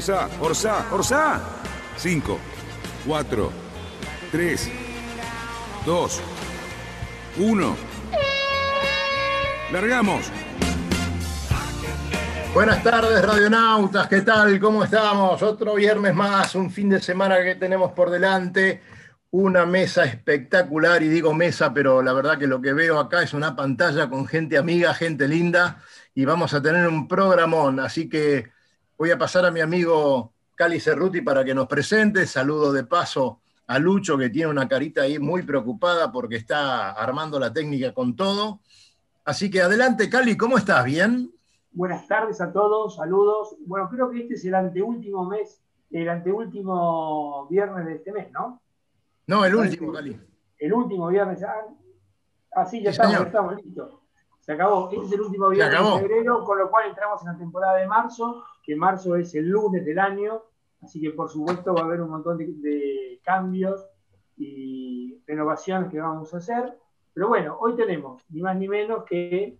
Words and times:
Orsa, 0.00 0.30
Orsa, 0.40 0.86
Orsa. 0.92 1.40
5, 1.98 2.38
4, 3.06 3.52
3, 4.32 4.70
2, 5.84 6.20
1. 7.36 7.76
Largamos. 9.70 10.32
Buenas 12.54 12.82
tardes, 12.82 13.22
radionautas, 13.22 14.08
¿qué 14.08 14.22
tal? 14.22 14.58
¿Cómo 14.58 14.84
estamos? 14.84 15.42
Otro 15.42 15.74
viernes 15.74 16.14
más, 16.14 16.54
un 16.54 16.70
fin 16.70 16.88
de 16.88 17.02
semana 17.02 17.42
que 17.42 17.56
tenemos 17.56 17.92
por 17.92 18.08
delante, 18.08 18.80
una 19.32 19.66
mesa 19.66 20.04
espectacular, 20.04 21.02
y 21.02 21.08
digo 21.08 21.34
mesa, 21.34 21.74
pero 21.74 22.00
la 22.00 22.14
verdad 22.14 22.38
que 22.38 22.46
lo 22.46 22.62
que 22.62 22.72
veo 22.72 22.98
acá 22.98 23.22
es 23.22 23.34
una 23.34 23.54
pantalla 23.54 24.08
con 24.08 24.26
gente 24.26 24.56
amiga, 24.56 24.94
gente 24.94 25.28
linda, 25.28 25.82
y 26.14 26.24
vamos 26.24 26.54
a 26.54 26.62
tener 26.62 26.88
un 26.88 27.06
programón, 27.06 27.80
así 27.80 28.08
que 28.08 28.58
voy 29.00 29.10
a 29.10 29.16
pasar 29.16 29.46
a 29.46 29.50
mi 29.50 29.60
amigo 29.60 30.34
Cali 30.54 30.78
Cerruti 30.78 31.22
para 31.22 31.42
que 31.42 31.54
nos 31.54 31.66
presente, 31.66 32.26
saludo 32.26 32.70
de 32.70 32.84
paso 32.84 33.40
a 33.66 33.78
Lucho, 33.78 34.18
que 34.18 34.28
tiene 34.28 34.50
una 34.50 34.68
carita 34.68 35.00
ahí 35.00 35.18
muy 35.18 35.40
preocupada 35.40 36.12
porque 36.12 36.36
está 36.36 36.90
armando 36.90 37.40
la 37.40 37.50
técnica 37.50 37.94
con 37.94 38.14
todo. 38.14 38.60
Así 39.24 39.50
que 39.50 39.62
adelante, 39.62 40.10
Cali, 40.10 40.36
¿cómo 40.36 40.58
estás? 40.58 40.84
¿Bien? 40.84 41.32
Buenas 41.72 42.06
tardes 42.06 42.42
a 42.42 42.52
todos, 42.52 42.96
saludos. 42.96 43.56
Bueno, 43.60 43.88
creo 43.88 44.10
que 44.10 44.20
este 44.20 44.34
es 44.34 44.44
el 44.44 44.54
anteúltimo 44.54 45.24
mes, 45.24 45.62
el 45.90 46.06
anteúltimo 46.06 47.46
viernes 47.48 47.86
de 47.86 47.94
este 47.94 48.12
mes, 48.12 48.30
¿no? 48.32 48.60
No, 49.26 49.46
el 49.46 49.54
último, 49.54 49.94
Cali. 49.94 50.20
El 50.58 50.74
último 50.74 51.08
viernes. 51.08 51.42
Ah, 51.42 51.54
ah 52.54 52.66
sí, 52.66 52.82
ya 52.82 52.90
estamos, 52.90 53.18
estamos 53.18 53.56
listos. 53.64 53.99
Se 54.40 54.52
acabó. 54.52 54.90
Este 54.90 55.06
es 55.06 55.12
el 55.12 55.20
último 55.20 55.48
viernes 55.50 55.78
de 55.78 56.00
febrero, 56.00 56.44
con 56.44 56.58
lo 56.58 56.70
cual 56.70 56.88
entramos 56.88 57.20
en 57.22 57.32
la 57.32 57.38
temporada 57.38 57.76
de 57.76 57.86
marzo, 57.86 58.44
que 58.62 58.74
marzo 58.74 59.16
es 59.16 59.34
el 59.34 59.48
lunes 59.48 59.84
del 59.84 59.98
año, 59.98 60.42
así 60.82 61.00
que 61.00 61.10
por 61.10 61.28
supuesto 61.30 61.74
va 61.74 61.82
a 61.82 61.84
haber 61.84 62.00
un 62.00 62.10
montón 62.10 62.38
de, 62.38 62.46
de 62.46 63.20
cambios 63.22 63.86
y 64.36 65.20
renovaciones 65.26 65.90
que 65.90 66.00
vamos 66.00 66.32
a 66.32 66.38
hacer. 66.38 66.78
Pero 67.12 67.28
bueno, 67.28 67.58
hoy 67.60 67.76
tenemos 67.76 68.24
ni 68.30 68.40
más 68.40 68.56
ni 68.56 68.68
menos 68.68 69.04
que 69.04 69.58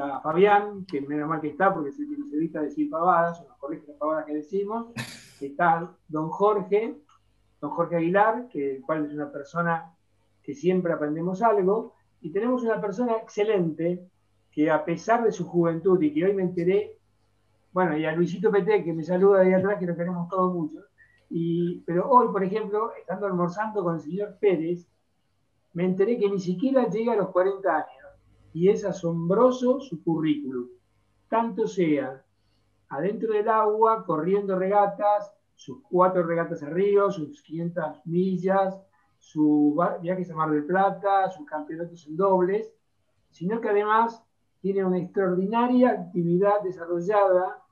a 0.00 0.20
Fabián, 0.20 0.84
que 0.86 1.00
menos 1.00 1.28
mal 1.28 1.40
que 1.40 1.48
está, 1.48 1.72
porque 1.74 1.92
se 1.92 2.02
nos 2.06 2.32
evita 2.32 2.62
decir 2.62 2.88
pavadas, 2.90 3.40
o 3.40 3.48
nos 3.48 3.56
corrige 3.58 3.86
las 3.88 3.96
pavadas 3.96 4.26
que 4.26 4.34
decimos. 4.34 4.86
Está 5.40 5.92
don 6.08 6.30
Jorge, 6.30 6.96
don 7.60 7.70
Jorge 7.70 7.96
Aguilar, 7.96 8.48
que 8.48 8.76
el 8.76 8.82
cual 8.82 9.06
es 9.06 9.12
una 9.12 9.30
persona 9.30 9.92
que 10.42 10.54
siempre 10.54 10.92
aprendemos 10.92 11.42
algo. 11.42 11.94
Y 12.22 12.30
tenemos 12.30 12.62
una 12.62 12.80
persona 12.80 13.16
excelente, 13.16 14.08
que 14.50 14.70
a 14.70 14.84
pesar 14.84 15.24
de 15.24 15.32
su 15.32 15.46
juventud 15.46 16.00
y 16.00 16.14
que 16.14 16.24
hoy 16.24 16.34
me 16.34 16.42
enteré, 16.42 16.98
bueno, 17.72 17.96
y 17.96 18.04
a 18.04 18.12
Luisito 18.12 18.50
Peté, 18.50 18.84
que 18.84 18.92
me 18.92 19.02
saluda 19.02 19.40
ahí 19.40 19.52
atrás, 19.52 19.78
que 19.78 19.86
lo 19.86 19.96
queremos 19.96 20.28
todos 20.28 20.54
mucho. 20.54 20.84
Y, 21.30 21.80
pero 21.80 22.08
hoy, 22.08 22.28
por 22.30 22.44
ejemplo, 22.44 22.92
estando 22.94 23.26
almorzando 23.26 23.82
con 23.82 23.96
el 23.96 24.00
señor 24.00 24.36
Pérez, 24.38 24.86
me 25.72 25.84
enteré 25.84 26.18
que 26.18 26.30
ni 26.30 26.38
siquiera 26.38 26.88
llega 26.88 27.14
a 27.14 27.16
los 27.16 27.30
40 27.30 27.74
años 27.74 27.88
y 28.52 28.68
es 28.68 28.84
asombroso 28.84 29.80
su 29.80 30.02
currículum, 30.04 30.68
tanto 31.28 31.66
sea 31.66 32.22
adentro 32.90 33.32
del 33.32 33.48
agua, 33.48 34.04
corriendo 34.04 34.58
regatas, 34.58 35.32
sus 35.54 35.78
cuatro 35.88 36.22
regatas 36.24 36.62
arriba, 36.62 37.10
sus 37.10 37.42
500 37.42 38.04
millas, 38.04 38.78
su 39.22 39.80
viajes 40.00 40.30
a 40.32 40.34
Mar 40.34 40.50
del 40.50 40.66
Plata, 40.66 41.30
sus 41.30 41.46
campeonatos 41.46 42.04
en 42.08 42.16
dobles, 42.16 42.74
sino 43.30 43.60
que 43.60 43.68
además 43.68 44.20
tiene 44.60 44.84
una 44.84 44.98
extraordinaria 44.98 45.90
actividad 45.90 46.60
desarrollada 46.64 47.62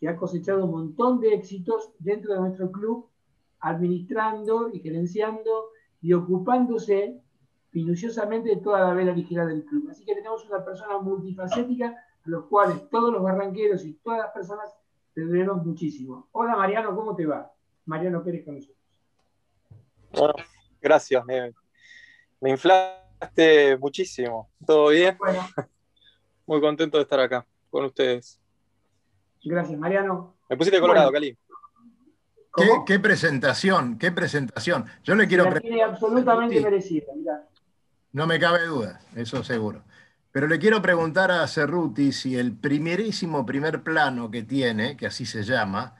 que 0.00 0.08
ha 0.08 0.16
cosechado 0.16 0.64
un 0.64 0.70
montón 0.70 1.20
de 1.20 1.34
éxitos 1.34 1.92
dentro 1.98 2.32
de 2.32 2.40
nuestro 2.40 2.72
club, 2.72 3.06
administrando 3.60 4.70
y 4.72 4.80
gerenciando 4.80 5.66
y 6.00 6.14
ocupándose 6.14 7.20
minuciosamente 7.72 8.48
de 8.48 8.56
toda 8.56 8.80
la 8.80 8.94
vela 8.94 9.12
ligera 9.12 9.44
del 9.44 9.66
club. 9.66 9.90
Así 9.90 10.02
que 10.06 10.14
tenemos 10.14 10.48
una 10.48 10.64
persona 10.64 10.98
multifacética, 10.98 11.88
a 11.88 12.28
los 12.30 12.46
cuales 12.46 12.88
todos 12.88 13.12
los 13.12 13.22
barranqueros 13.22 13.84
y 13.84 13.92
todas 14.02 14.20
las 14.20 14.30
personas 14.30 14.74
te 15.14 15.22
muchísimo. 15.22 16.28
Hola 16.32 16.56
Mariano, 16.56 16.96
¿cómo 16.96 17.14
te 17.14 17.26
va? 17.26 17.52
Mariano 17.84 18.24
Pérez 18.24 18.46
con 18.46 18.54
nosotros. 18.54 18.76
Gracias, 20.86 21.24
me, 21.24 21.52
inflaste 22.50 23.76
muchísimo. 23.78 24.50
¿Todo 24.64 24.88
bien? 24.88 25.18
Muy 26.46 26.60
contento 26.60 26.96
de 26.96 27.02
estar 27.02 27.18
acá 27.18 27.44
con 27.70 27.84
ustedes. 27.86 28.40
Gracias, 29.42 29.78
Mariano. 29.78 30.36
Me 30.48 30.56
pusiste 30.56 30.80
colorado, 30.80 31.10
Cali. 31.10 31.36
¿Qué, 32.86 32.98
presentación, 32.98 33.98
qué 33.98 34.12
presentación. 34.12 34.86
Yo 35.02 35.14
le 35.14 35.26
quiero... 35.26 35.44
absolutamente 35.84 36.60
merecida, 36.60 37.12
mirá. 37.14 37.46
No 38.12 38.26
me 38.26 38.38
cabe 38.38 38.64
duda, 38.64 39.00
eso 39.14 39.44
seguro. 39.44 39.82
Pero 40.32 40.46
le 40.46 40.58
quiero 40.58 40.80
preguntar 40.80 41.30
a 41.30 41.46
Cerruti 41.48 42.12
si 42.12 42.38
el 42.38 42.56
primerísimo 42.56 43.44
primer 43.44 43.82
plano 43.82 44.30
que 44.30 44.42
tiene, 44.42 44.96
que 44.96 45.06
así 45.06 45.26
se 45.26 45.42
llama, 45.42 45.96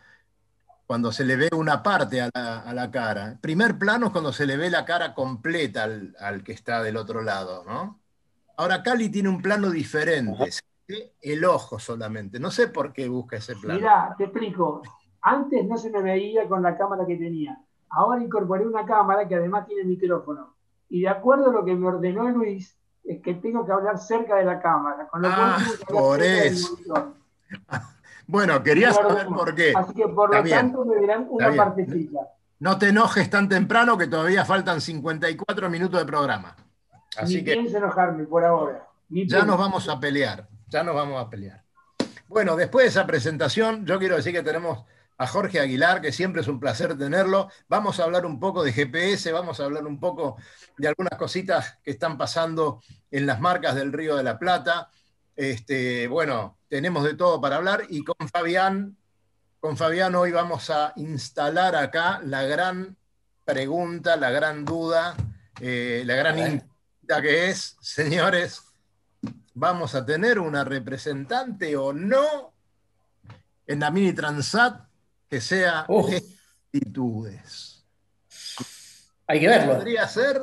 cuando 0.86 1.10
se 1.12 1.24
le 1.24 1.36
ve 1.36 1.48
una 1.56 1.82
parte 1.82 2.20
a 2.20 2.30
la, 2.32 2.90
cara, 2.90 3.38
primer 3.40 3.78
plano 3.78 4.06
es 4.06 4.12
cuando 4.12 4.32
se 4.32 4.46
le 4.46 4.56
ve 4.56 4.70
la 4.70 4.84
cara 4.84 5.14
completa 5.14 5.84
al, 5.84 6.42
que 6.44 6.52
está 6.52 6.82
del 6.82 6.96
otro 6.96 7.22
lado, 7.22 7.64
¿no? 7.64 7.98
Ahora 8.56 8.82
Cali 8.82 9.10
tiene 9.10 9.28
un 9.28 9.42
plano 9.42 9.70
diferente, 9.70 10.50
el 11.20 11.44
ojo 11.44 11.78
solamente. 11.78 12.38
No 12.38 12.50
sé 12.50 12.68
por 12.68 12.92
qué 12.92 13.08
busca 13.08 13.36
ese 13.36 13.56
plano. 13.56 13.80
Mira, 13.80 14.14
te 14.16 14.24
explico. 14.24 14.82
Antes 15.20 15.66
no 15.66 15.76
se 15.76 15.90
me 15.90 16.00
veía 16.00 16.48
con 16.48 16.62
la 16.62 16.76
cámara 16.76 17.04
que 17.04 17.16
tenía. 17.16 17.58
Ahora 17.90 18.22
incorporé 18.22 18.66
una 18.66 18.86
cámara 18.86 19.26
que 19.28 19.34
además 19.34 19.66
tiene 19.66 19.84
micrófono 19.84 20.56
y 20.88 21.00
de 21.00 21.08
acuerdo 21.08 21.50
a 21.50 21.52
lo 21.52 21.64
que 21.64 21.74
me 21.74 21.88
ordenó 21.88 22.28
Luis, 22.28 22.76
es 23.04 23.20
que 23.22 23.34
tengo 23.34 23.64
que 23.66 23.72
hablar 23.72 23.98
cerca 23.98 24.36
de 24.36 24.44
la 24.44 24.60
cámara. 24.60 25.08
Con 25.08 25.22
lo 25.22 25.28
ah, 25.30 25.58
por 25.88 26.22
eso. 26.22 26.78
bueno, 28.26 28.62
quería 28.62 28.92
saber 28.92 29.26
por 29.26 29.54
qué. 29.54 29.72
Así 29.76 29.94
que 29.94 30.08
por 30.08 30.34
lo 30.34 30.48
tanto 30.48 30.84
me 30.84 30.96
dirán 30.96 31.26
una 31.30 31.54
partecita. 31.54 32.20
No 32.58 32.78
te 32.78 32.88
enojes 32.88 33.28
tan 33.28 33.48
temprano 33.48 33.98
que 33.98 34.06
todavía 34.06 34.44
faltan 34.44 34.80
54 34.80 35.68
minutos 35.68 36.00
de 36.00 36.06
programa. 36.06 36.56
Así 37.16 37.36
Ni 37.36 37.44
que 37.44 37.52
pienso 37.52 37.76
enojarme 37.76 38.24
por 38.24 38.44
ahora. 38.44 38.88
ya 39.08 39.44
nos 39.44 39.58
vamos 39.58 39.88
a 39.88 40.00
pelear, 40.00 40.48
ya 40.68 40.82
nos 40.82 40.94
vamos 40.94 41.24
a 41.24 41.28
pelear. 41.28 41.62
Bueno, 42.28 42.56
después 42.56 42.84
de 42.84 42.88
esa 42.88 43.06
presentación, 43.06 43.86
yo 43.86 43.98
quiero 43.98 44.16
decir 44.16 44.32
que 44.32 44.42
tenemos 44.42 44.84
a 45.18 45.26
Jorge 45.26 45.60
Aguilar, 45.60 46.00
que 46.00 46.12
siempre 46.12 46.42
es 46.42 46.48
un 46.48 46.60
placer 46.60 46.96
tenerlo. 46.98 47.48
Vamos 47.68 48.00
a 48.00 48.04
hablar 48.04 48.26
un 48.26 48.38
poco 48.40 48.62
de 48.64 48.72
GPS, 48.72 49.32
vamos 49.32 49.60
a 49.60 49.64
hablar 49.64 49.86
un 49.86 49.98
poco 49.98 50.36
de 50.76 50.88
algunas 50.88 51.18
cositas 51.18 51.78
que 51.82 51.92
están 51.92 52.18
pasando 52.18 52.82
en 53.10 53.26
las 53.26 53.40
marcas 53.40 53.74
del 53.74 53.92
Río 53.92 54.16
de 54.16 54.24
la 54.24 54.38
Plata. 54.38 54.90
Este, 55.34 56.08
bueno, 56.08 56.55
tenemos 56.68 57.04
de 57.04 57.14
todo 57.14 57.40
para 57.40 57.56
hablar 57.56 57.84
y 57.88 58.04
con 58.04 58.28
Fabián, 58.28 58.96
con 59.60 59.76
Fabián 59.76 60.14
hoy 60.14 60.32
vamos 60.32 60.70
a 60.70 60.92
instalar 60.96 61.76
acá 61.76 62.20
la 62.24 62.42
gran 62.44 62.96
pregunta, 63.44 64.16
la 64.16 64.30
gran 64.30 64.64
duda, 64.64 65.14
eh, 65.60 66.02
la 66.04 66.14
gran 66.14 66.38
incógnita 66.38 67.22
que 67.22 67.50
es, 67.50 67.76
señores, 67.80 68.62
¿vamos 69.54 69.94
a 69.94 70.04
tener 70.04 70.38
una 70.38 70.64
representante 70.64 71.76
o 71.76 71.92
no 71.92 72.52
en 73.66 73.80
la 73.80 73.90
Mini 73.90 74.12
Transat 74.12 74.86
que 75.28 75.40
sea 75.40 75.86
actitudes. 76.76 77.84
Hay 79.26 79.40
que 79.40 79.48
verlo. 79.48 79.74
Podría 79.74 80.06
ser. 80.08 80.42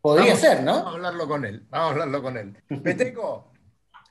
Podría 0.00 0.36
ser, 0.36 0.62
¿no? 0.62 0.72
Vamos 0.72 0.86
a 0.86 0.96
hablarlo 0.96 1.28
con 1.28 1.44
él. 1.44 1.66
Vamos 1.68 1.88
a 1.88 1.90
hablarlo 1.92 2.22
con 2.22 2.36
él. 2.36 2.56
Peteco, 2.82 3.52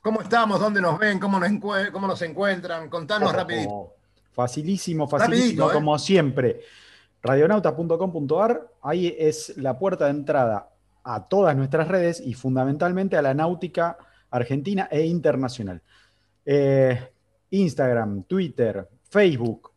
¿cómo 0.06 0.20
estamos? 0.20 0.60
¿Dónde 0.60 0.80
nos 0.80 1.00
ven? 1.00 1.18
¿Cómo 1.18 1.40
nos, 1.40 1.50
cómo 1.90 2.06
nos 2.06 2.22
encuentran? 2.22 2.88
Contanos 2.88 3.32
rapidito. 3.32 3.94
Facilísimo, 4.30 5.08
facilísimo, 5.08 5.68
¿eh? 5.68 5.72
como 5.72 5.98
siempre. 5.98 6.60
Radionauta.com.ar, 7.20 8.70
ahí 8.82 9.16
es 9.18 9.56
la 9.56 9.76
puerta 9.76 10.04
de 10.04 10.12
entrada 10.12 10.70
a 11.02 11.26
todas 11.26 11.56
nuestras 11.56 11.88
redes 11.88 12.22
y 12.24 12.34
fundamentalmente 12.34 13.16
a 13.16 13.22
la 13.22 13.34
náutica 13.34 13.98
argentina 14.30 14.86
e 14.92 15.04
internacional. 15.06 15.82
Eh, 16.44 17.10
Instagram, 17.50 18.22
Twitter, 18.28 18.88
Facebook, 19.10 19.72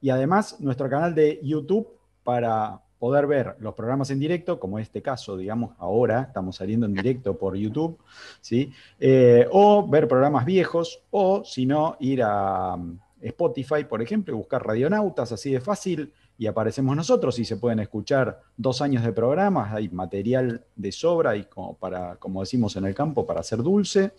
y 0.00 0.08
además 0.08 0.58
nuestro 0.60 0.88
canal 0.88 1.14
de 1.14 1.40
YouTube 1.42 1.86
para 2.22 2.80
poder 3.04 3.26
ver 3.26 3.56
los 3.60 3.74
programas 3.74 4.08
en 4.08 4.18
directo, 4.18 4.58
como 4.58 4.78
este 4.78 5.02
caso, 5.02 5.36
digamos, 5.36 5.72
ahora 5.76 6.22
estamos 6.22 6.56
saliendo 6.56 6.86
en 6.86 6.94
directo 6.94 7.36
por 7.36 7.54
YouTube, 7.54 7.98
¿sí? 8.40 8.72
Eh, 8.98 9.46
o 9.52 9.86
ver 9.86 10.08
programas 10.08 10.46
viejos, 10.46 11.02
o 11.10 11.44
si 11.44 11.66
no, 11.66 11.98
ir 12.00 12.22
a 12.24 12.74
mm, 12.78 12.98
Spotify, 13.20 13.84
por 13.84 14.00
ejemplo, 14.00 14.32
y 14.32 14.38
buscar 14.38 14.66
Radionautas, 14.66 15.32
así 15.32 15.52
de 15.52 15.60
fácil, 15.60 16.14
y 16.38 16.46
aparecemos 16.46 16.96
nosotros 16.96 17.38
y 17.38 17.44
se 17.44 17.58
pueden 17.58 17.80
escuchar 17.80 18.40
dos 18.56 18.80
años 18.80 19.04
de 19.04 19.12
programas, 19.12 19.74
hay 19.74 19.90
material 19.90 20.64
de 20.74 20.90
sobra 20.90 21.36
y 21.36 21.44
como, 21.44 21.74
para, 21.74 22.16
como 22.16 22.40
decimos 22.40 22.74
en 22.76 22.86
el 22.86 22.94
campo, 22.94 23.26
para 23.26 23.40
hacer 23.40 23.62
dulce. 23.62 24.12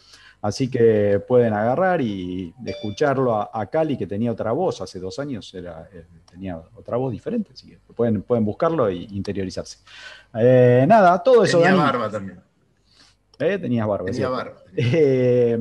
Así 0.44 0.70
que 0.70 1.20
pueden 1.28 1.54
agarrar 1.54 2.02
y 2.02 2.54
escucharlo 2.64 3.34
a, 3.34 3.66
Cali, 3.66 3.98
que 3.98 4.06
tenía 4.06 4.32
otra 4.32 4.52
voz, 4.52 4.80
hace 4.80 5.00
dos 5.00 5.18
años 5.18 5.52
era, 5.56 5.90
tenía 6.36 6.62
otra 6.76 6.98
voz 6.98 7.12
diferente, 7.14 7.52
así 7.54 7.68
que 7.68 7.80
pueden, 7.94 8.22
pueden 8.22 8.44
buscarlo 8.44 8.90
e 8.90 8.96
interiorizarse. 8.96 9.80
Eh, 10.34 10.86
nada, 10.88 11.24
todo 11.24 11.46
eso. 11.46 11.60
Tenía 11.60 11.76
barba 11.76 12.12
también. 12.12 12.40
¿Eh? 13.40 13.58
Tenías 13.58 13.88
barba. 13.88 14.06
Tenía 14.06 14.30
barba. 14.30 14.58
Eh, 14.76 15.58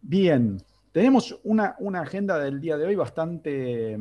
bien, 0.00 0.62
tenemos 0.92 1.38
una, 1.44 1.76
una, 1.78 2.00
agenda 2.00 2.38
del 2.38 2.60
día 2.60 2.78
de 2.78 2.86
hoy 2.86 2.94
bastante 2.94 3.98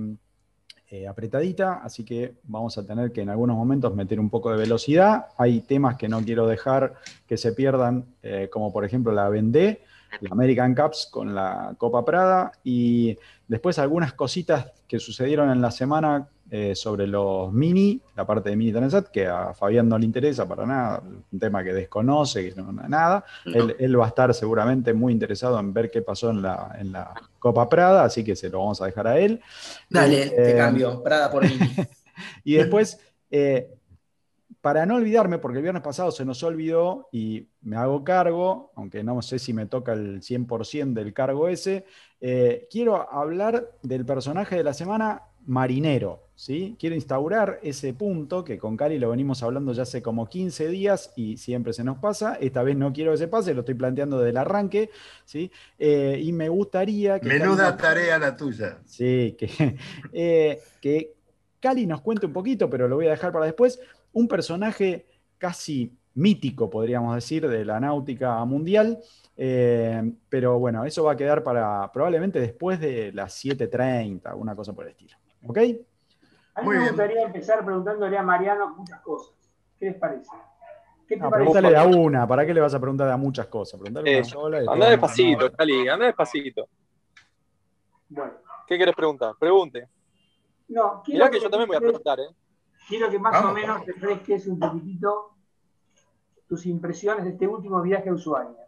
apretadita, 1.10 1.82
así 1.84 2.06
que 2.06 2.36
vamos 2.44 2.78
a 2.78 2.86
tener 2.86 3.12
que 3.12 3.20
en 3.20 3.30
algunos 3.30 3.58
momentos 3.58 3.94
meter 3.94 4.22
un 4.22 4.30
poco 4.30 4.52
de 4.52 4.58
velocidad. 4.58 5.28
Hay 5.38 5.60
temas 5.60 5.98
que 5.98 6.08
no 6.08 6.24
quiero 6.24 6.48
dejar 6.48 6.94
que 7.28 7.36
se 7.36 7.52
pierdan, 7.52 8.06
como 8.50 8.72
por 8.72 8.86
ejemplo 8.86 9.12
la 9.12 9.28
Vendée 9.28 9.82
la 10.22 10.30
American 10.32 10.74
Cups 10.74 11.08
con 11.12 11.34
la 11.34 11.76
Copa 11.78 12.04
Prada 12.04 12.52
y 12.64 13.18
después 13.48 13.80
algunas 13.80 14.14
cositas 14.14 14.72
que 14.88 15.00
sucedieron 15.00 15.50
en 15.50 15.62
la 15.62 15.72
semana 15.72 16.28
eh, 16.50 16.76
sobre 16.76 17.08
los 17.08 17.52
mini, 17.52 18.02
la 18.16 18.26
parte 18.26 18.50
de 18.50 18.56
mini 18.56 18.72
Transat, 18.72 19.10
que 19.10 19.28
a 19.28 19.54
Fabián 19.54 19.90
no 19.90 19.98
le 19.98 20.06
interesa 20.06 20.48
para 20.48 20.66
nada, 20.66 21.04
un 21.30 21.40
tema 21.40 21.62
que 21.62 21.74
desconoce, 21.74 22.54
que 22.54 22.62
no, 22.62 22.72
nada. 22.72 23.26
Él, 23.46 24.00
va 24.00 24.06
a 24.06 24.08
estar 24.08 24.34
seguramente 24.34 24.94
muy 24.94 25.12
interesado 25.12 25.60
en 25.60 25.74
ver 25.74 25.92
qué 25.92 26.02
pasó 26.02 26.30
en 26.30 26.42
la, 26.42 26.74
en 26.80 26.94
la 26.94 27.14
Copa 27.38 27.68
Prada, 27.68 28.06
así 28.06 28.24
que 28.24 28.34
se 28.38 28.50
lo 28.50 28.60
vamos 28.60 28.82
a 28.82 28.86
dejar 28.86 29.08
a 29.08 29.20
él. 29.20 29.42
Dale, 29.90 30.30
te 30.30 30.52
eh, 30.54 30.56
cambio, 30.56 31.04
Prada 31.04 31.30
por 31.30 31.44
mini. 31.44 31.70
y 32.46 32.54
después, 32.54 32.98
eh, 33.30 33.77
para 34.62 34.86
no 34.86 34.96
olvidarme, 34.96 35.38
porque 35.38 35.58
el 35.58 35.64
viernes 35.64 35.84
pasado 35.84 36.12
se 36.12 36.26
nos 36.26 36.44
olvidó 36.44 37.08
y 37.12 37.48
me 37.62 37.78
hago 37.78 38.04
cargo, 38.04 38.72
aunque 38.76 39.04
no 39.04 39.22
sé 39.22 39.40
si 39.40 39.54
me 39.54 39.66
toca 39.66 39.94
el 39.94 40.22
100% 40.22 40.94
del 40.94 41.14
cargo 41.14 41.48
ese, 41.48 41.86
eh, 42.20 42.68
quiero 42.70 43.12
hablar 43.12 43.72
del 43.84 44.06
personaje 44.06 44.56
de 44.56 44.64
la 44.64 44.74
semana 44.74 45.24
marinero. 45.46 46.28
¿sí? 46.36 46.76
Quiero 46.80 46.96
instaurar 46.96 47.60
ese 47.64 47.94
punto 47.94 48.44
que 48.44 48.58
con 48.58 48.78
Cali 48.78 49.00
lo 49.00 49.10
venimos 49.10 49.42
hablando 49.42 49.74
ya 49.74 49.84
hace 49.84 50.02
como 50.02 50.28
15 50.28 50.68
días 50.68 51.12
y 51.16 51.38
siempre 51.38 51.74
se 51.74 51.84
nos 51.84 51.98
pasa. 51.98 52.38
Esta 52.40 52.62
vez 52.64 52.78
no 52.78 52.94
quiero 52.94 53.12
que 53.12 53.18
se 53.18 53.28
pase, 53.28 53.54
lo 53.54 53.62
estoy 53.62 53.76
planteando 53.76 54.18
desde 54.20 54.32
el 54.32 54.38
arranque. 54.38 54.90
¿sí? 55.26 55.52
Eh, 55.80 56.20
y 56.24 56.32
me 56.34 56.50
gustaría 56.50 57.20
que... 57.20 57.28
Menuda 57.30 57.76
tarea 57.76 58.20
la 58.20 58.36
tuya. 58.36 58.80
Sí, 58.86 59.36
que, 59.38 59.78
eh, 60.14 60.62
que 60.82 61.16
Cali 61.60 61.88
nos 61.88 62.02
cuente 62.02 62.28
un 62.28 62.34
poquito, 62.34 62.70
pero 62.70 62.88
lo 62.88 62.96
voy 62.96 63.08
a 63.08 63.12
dejar 63.12 63.32
para 63.32 63.46
después 63.46 63.80
un 64.18 64.28
personaje 64.28 65.06
casi 65.38 65.96
mítico, 66.16 66.70
podríamos 66.70 67.14
decir, 67.14 67.48
de 67.48 67.64
la 67.64 67.80
náutica 67.80 68.44
mundial. 68.46 69.00
Eh, 69.36 70.12
pero 70.30 70.58
bueno, 70.58 70.84
eso 70.86 71.04
va 71.04 71.12
a 71.12 71.16
quedar 71.16 71.44
para 71.44 71.92
probablemente 71.92 72.40
después 72.40 72.80
de 72.80 73.12
las 73.14 73.46
7.30, 73.46 74.36
una 74.36 74.56
cosa 74.56 74.74
por 74.74 74.86
el 74.86 74.92
estilo. 74.92 75.16
¿Ok? 75.46 75.58
A 76.56 76.62
mí 76.64 76.70
me 76.70 76.88
gustaría 76.88 77.22
empezar 77.22 77.64
preguntándole 77.64 78.18
a 78.18 78.24
Mariano 78.24 78.74
muchas 78.76 79.00
cosas. 79.02 79.36
¿Qué 79.80 79.86
les 79.86 79.96
parece? 79.96 80.32
¿Qué 81.08 81.18
te 81.18 81.30
Pregúntale 81.30 81.78
a 81.78 81.86
una, 81.86 82.28
¿para 82.28 82.46
qué 82.46 82.54
le 82.54 82.60
vas 82.60 82.74
a 82.74 82.80
preguntar 82.80 83.10
a 83.12 83.18
muchas 83.18 83.46
cosas? 83.46 83.80
Preguntale 83.80 84.24
sola. 84.24 84.64
Anda 84.68 84.90
despacito, 84.90 85.52
Cali, 85.52 85.88
anda 85.88 86.08
despacito. 86.08 86.68
Bueno. 88.10 88.34
¿Qué 88.66 88.76
quieres 88.76 88.96
preguntar? 88.96 89.36
Pregunte. 89.40 89.88
No, 90.70 91.04
Mirá 91.08 91.30
que, 91.30 91.40
yo 91.40 91.50
también 91.50 91.68
voy 91.68 91.78
a 91.78 91.80
preguntar, 91.80 92.20
¿eh? 92.20 92.28
Quiero 92.88 93.10
que 93.10 93.20
más 93.20 93.44
o 93.44 93.52
menos 93.52 93.86
refresques 93.86 94.48
un 94.48 94.60
poquitito 94.60 95.32
tus 96.48 96.66
impresiones 96.66 97.26
de 97.26 97.32
este 97.32 97.46
último 97.46 97.82
viaje 97.82 98.10
a 98.10 98.14
Ushuaia. 98.14 98.68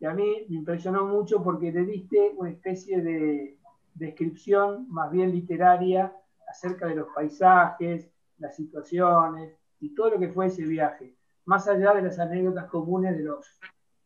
Y 0.00 0.06
a 0.06 0.12
mí 0.12 0.46
me 0.48 0.56
impresionó 0.56 1.06
mucho 1.06 1.42
porque 1.42 1.70
te 1.70 1.84
diste 1.84 2.32
una 2.36 2.50
especie 2.50 3.00
de 3.00 3.58
descripción 3.94 4.86
más 4.90 5.12
bien 5.12 5.30
literaria 5.30 6.12
acerca 6.48 6.86
de 6.86 6.96
los 6.96 7.08
paisajes, 7.14 8.10
las 8.38 8.56
situaciones 8.56 9.54
y 9.78 9.94
todo 9.94 10.10
lo 10.10 10.18
que 10.18 10.30
fue 10.30 10.46
ese 10.46 10.64
viaje, 10.64 11.14
más 11.44 11.68
allá 11.68 11.94
de 11.94 12.02
las 12.02 12.18
anécdotas 12.18 12.66
comunes 12.66 13.16
de 13.16 13.22
los, 13.22 13.60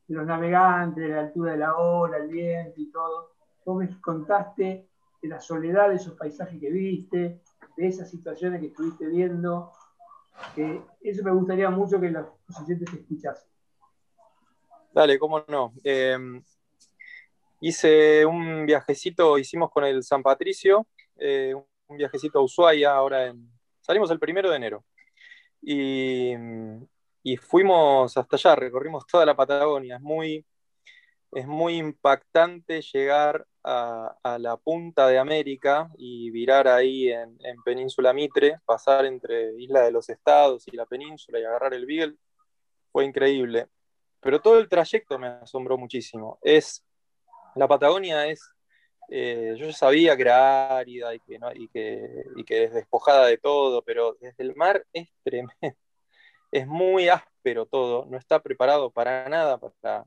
de 0.06 0.14
los 0.14 0.26
navegantes, 0.26 1.02
de 1.02 1.14
la 1.14 1.20
altura 1.20 1.52
de 1.52 1.58
la 1.58 1.76
ola, 1.76 2.18
el 2.18 2.28
viento 2.28 2.80
y 2.80 2.90
todo. 2.90 3.30
Vos 3.64 3.78
me 3.78 4.00
contaste 4.00 4.88
de 5.22 5.28
la 5.28 5.40
soledad 5.40 5.88
de 5.88 5.94
esos 5.94 6.14
paisajes 6.14 6.60
que 6.60 6.70
viste, 6.70 7.40
de 7.76 7.86
esas 7.86 8.10
situaciones 8.10 8.60
que 8.60 8.68
estuviste 8.68 9.06
viendo. 9.06 9.72
eso 11.02 11.22
me 11.22 11.30
gustaría 11.32 11.70
mucho 11.70 12.00
que 12.00 12.10
los, 12.10 12.26
oyentes 12.60 12.92
escuchasen. 12.92 13.48
Dale, 14.92 15.18
cómo 15.18 15.44
no. 15.48 15.72
Eh, 15.82 16.16
hice 17.60 18.26
un 18.26 18.66
viajecito, 18.66 19.38
hicimos 19.38 19.70
con 19.70 19.84
el 19.84 20.02
San 20.02 20.22
Patricio, 20.22 20.86
eh, 21.16 21.54
un 21.86 21.96
viajecito 21.96 22.38
a 22.38 22.42
Ushuaia, 22.42 22.94
ahora 22.94 23.26
en, 23.26 23.50
salimos 23.80 24.10
el 24.10 24.18
primero 24.18 24.50
de 24.50 24.56
enero. 24.56 24.84
Y, 25.62 26.32
y, 27.22 27.36
fuimos 27.38 28.16
hasta 28.16 28.36
allá, 28.36 28.54
recorrimos 28.54 29.06
toda 29.06 29.24
la 29.24 29.34
Patagonia. 29.34 29.96
Es 29.96 30.02
muy, 30.02 30.44
es 31.34 31.48
muy 31.48 31.76
impactante 31.76 32.80
llegar 32.80 33.44
a, 33.64 34.38
la 34.38 34.56
punta 34.56 35.08
de 35.08 35.18
América 35.18 35.90
y 35.96 36.30
virar 36.30 36.68
ahí 36.68 37.10
en, 37.10 37.36
Península 37.64 38.12
Mitre, 38.12 38.60
pasar 38.64 39.04
entre 39.04 39.52
Isla 39.58 39.82
de 39.82 39.90
los 39.90 40.08
Estados 40.08 40.68
y 40.68 40.76
la 40.76 40.86
península 40.86 41.40
y 41.40 41.44
agarrar 41.44 41.74
el 41.74 41.86
Beagle, 41.86 42.16
fue 42.92 43.04
increíble. 43.04 43.66
Pero 44.20 44.40
todo 44.40 44.58
el 44.58 44.68
trayecto 44.68 45.18
me 45.18 45.26
asombró 45.26 45.76
muchísimo. 45.76 46.38
Es, 46.40 46.84
la 47.56 47.66
Patagonia 47.66 48.26
es, 48.28 48.40
eh, 49.08 49.54
yo 49.58 49.66
ya 49.66 49.72
sabía 49.72 50.16
que 50.16 50.22
era 50.22 50.76
árida 50.78 51.14
y 51.14 51.20
que, 51.20 51.38
y, 52.36 52.44
que, 52.44 52.64
es 52.64 52.74
despojada 52.74 53.26
de 53.26 53.38
todo, 53.38 53.82
pero 53.82 54.16
desde 54.20 54.44
el 54.44 54.54
mar 54.54 54.86
es 54.92 55.08
tremendo. 55.24 55.52
Es 56.52 56.68
muy 56.68 57.08
áspero 57.08 57.66
todo, 57.66 58.06
no 58.06 58.16
está 58.16 58.40
preparado 58.40 58.88
para 58.88 59.28
nada 59.28 59.58
para, 59.58 60.04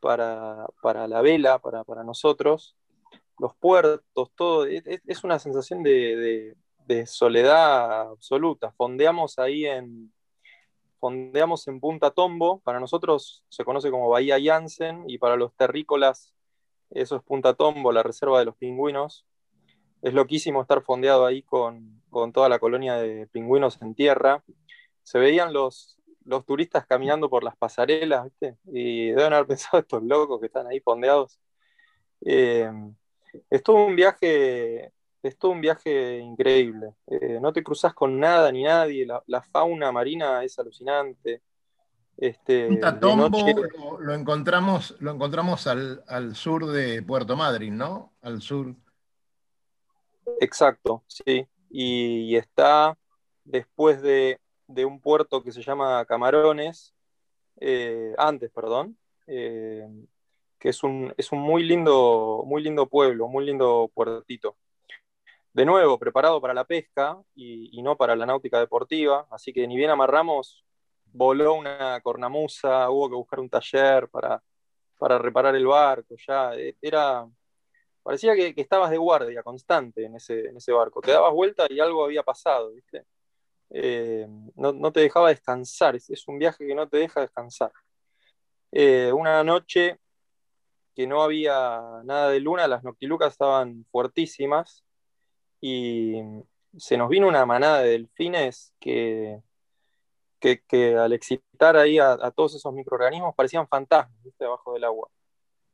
para, 0.00 0.66
la 1.08 1.22
vela, 1.22 1.58
para, 1.58 2.04
nosotros, 2.04 2.76
los 3.38 3.54
puertos, 3.56 4.30
todo, 4.34 4.66
es, 4.66 5.24
una 5.24 5.38
sensación 5.38 5.82
de, 5.82 6.54
soledad 7.06 8.10
absoluta. 8.10 8.72
Fondeamos 8.72 9.38
ahí 9.38 9.66
en, 9.66 10.12
fondeamos 10.98 11.68
en 11.68 11.80
Punta 11.80 12.10
Tombo, 12.10 12.60
para 12.60 12.80
nosotros 12.80 13.44
se 13.48 13.64
conoce 13.64 13.90
como 13.90 14.08
Bahía 14.08 14.38
Jansen, 14.42 15.04
y 15.06 15.18
para 15.18 15.36
los 15.36 15.54
terrícolas 15.54 16.34
eso 16.90 17.16
es 17.16 17.22
Punta 17.22 17.54
Tombo, 17.54 17.92
la 17.92 18.02
reserva 18.02 18.38
de 18.38 18.46
los 18.46 18.56
pingüinos. 18.56 19.26
Es 20.00 20.14
loquísimo 20.14 20.62
estar 20.62 20.82
fondeado 20.82 21.26
ahí 21.26 21.42
con, 21.42 22.02
con 22.08 22.32
toda 22.32 22.48
la 22.48 22.58
colonia 22.58 22.94
de 22.94 23.26
pingüinos 23.26 23.80
en 23.82 23.94
tierra. 23.94 24.42
Se 25.02 25.18
veían 25.18 25.52
los, 25.52 25.98
los 26.28 26.44
turistas 26.44 26.86
caminando 26.86 27.30
por 27.30 27.42
las 27.42 27.56
pasarelas, 27.56 28.24
¿viste? 28.24 28.58
Y 28.66 29.08
deben 29.08 29.32
haber 29.32 29.46
pensado 29.48 29.80
estos 29.80 30.02
locos 30.02 30.38
que 30.40 30.46
están 30.46 30.66
ahí 30.66 30.80
fondeados. 30.80 31.40
Eh, 32.20 32.70
es 33.48 33.62
todo 33.62 33.86
un 33.86 33.96
viaje, 33.96 34.92
es 35.22 35.38
todo 35.38 35.52
un 35.52 35.60
viaje 35.62 36.18
increíble. 36.18 36.92
Eh, 37.06 37.38
no 37.40 37.52
te 37.52 37.62
cruzas 37.62 37.94
con 37.94 38.20
nada 38.20 38.52
ni 38.52 38.64
nadie, 38.64 39.06
la, 39.06 39.42
fauna 39.42 39.90
marina 39.90 40.44
es 40.44 40.58
alucinante. 40.58 41.42
Este, 42.16 42.68
Tombo 43.00 43.28
lo, 44.00 44.12
encontramos, 44.12 44.96
lo 45.00 45.12
encontramos 45.12 45.66
al, 45.66 46.34
sur 46.34 46.66
de 46.66 47.02
Puerto 47.02 47.36
Madryn, 47.36 47.76
¿no? 47.76 48.12
Al 48.20 48.42
sur. 48.42 48.74
Exacto, 50.40 51.04
sí. 51.06 51.46
y 51.70 52.36
está 52.36 52.98
después 53.44 54.02
de 54.02 54.40
de 54.68 54.84
un 54.84 55.00
puerto 55.00 55.42
que 55.42 55.52
se 55.52 55.62
llama 55.62 56.04
Camarones, 56.04 56.94
eh, 57.60 58.14
antes, 58.18 58.50
perdón, 58.52 58.96
eh, 59.26 59.86
que 60.58 60.68
es 60.70 60.82
un, 60.82 61.12
es 61.16 61.32
un 61.32 61.40
muy, 61.40 61.64
lindo, 61.64 62.42
muy 62.46 62.62
lindo 62.62 62.86
pueblo, 62.86 63.28
muy 63.28 63.46
lindo 63.46 63.90
puertito. 63.94 64.56
De 65.52 65.64
nuevo, 65.64 65.98
preparado 65.98 66.40
para 66.40 66.54
la 66.54 66.64
pesca 66.64 67.20
y, 67.34 67.82
no 67.82 67.96
para 67.96 68.14
la 68.14 68.26
náutica 68.26 68.60
deportiva, 68.60 69.26
así 69.30 69.52
que 69.52 69.66
ni 69.66 69.76
bien 69.76 69.90
amarramos, 69.90 70.64
voló 71.06 71.54
una 71.54 72.00
cornamusa, 72.02 72.90
hubo 72.90 73.08
que 73.08 73.16
buscar 73.16 73.40
un 73.40 73.48
taller 73.48 74.08
para, 74.08 74.42
para 74.98 75.18
reparar 75.18 75.56
el 75.56 75.66
barco, 75.66 76.14
ya 76.26 76.54
e, 76.54 76.76
era, 76.80 77.26
parecía 78.02 78.34
que, 78.34 78.54
estabas 78.56 78.90
de 78.90 78.98
guardia 78.98 79.42
constante 79.42 80.04
en 80.04 80.16
ese, 80.16 80.46
en 80.48 80.58
ese, 80.58 80.72
barco. 80.72 81.00
Te 81.00 81.12
dabas 81.12 81.32
vuelta 81.32 81.66
y 81.70 81.80
algo 81.80 82.04
había 82.04 82.22
pasado, 82.22 82.72
¿viste? 82.72 83.04
Eh, 83.70 84.26
no, 84.56 84.92
te 84.92 85.00
dejaba 85.00 85.28
descansar, 85.28 85.96
es, 85.96 86.28
un 86.28 86.38
viaje 86.38 86.66
que 86.66 86.74
no 86.74 86.88
te 86.88 86.98
deja 86.98 87.20
descansar. 87.20 87.72
Eh, 88.72 89.12
una 89.12 89.42
noche 89.44 89.98
que 90.94 91.06
no 91.06 91.22
había 91.22 91.80
nada 92.04 92.30
de 92.30 92.40
luna, 92.40 92.66
las 92.66 92.82
noctilucas 92.82 93.32
estaban 93.32 93.84
fuertísimas 93.90 94.84
y 95.60 96.14
se 96.76 96.96
nos 96.96 97.08
vino 97.08 97.28
una 97.28 97.46
manada 97.46 97.82
de 97.82 97.90
delfines 97.90 98.74
que, 98.80 99.40
que, 100.40 100.96
al 100.96 101.12
excitar 101.12 101.76
ahí 101.76 101.98
a, 101.98 102.30
todos 102.32 102.54
esos 102.54 102.72
microorganismos 102.72 103.34
parecían 103.34 103.68
fantasmas 103.68 104.22
¿viste? 104.22 104.44
debajo 104.44 104.74
del 104.74 104.84
agua. 104.84 105.08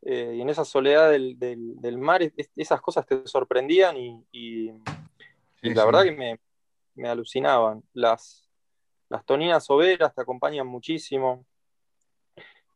Eh, 0.02 0.34
y 0.36 0.40
en 0.42 0.50
esa 0.50 0.64
soledad 0.64 1.10
del, 1.10 1.98
mar, 1.98 2.20
esas 2.56 2.80
cosas 2.80 3.06
te 3.06 3.26
sorprendían 3.26 3.96
y, 3.96 4.72
la 5.62 5.86
verdad 5.86 6.04
que 6.04 6.12
me, 6.12 6.38
me 6.94 7.08
alucinaban. 7.08 7.82
Las, 7.92 8.48
las 9.08 9.24
toninas 9.24 9.68
overas 9.70 10.14
te 10.14 10.22
acompañan 10.22 10.66
muchísimo. 10.66 11.46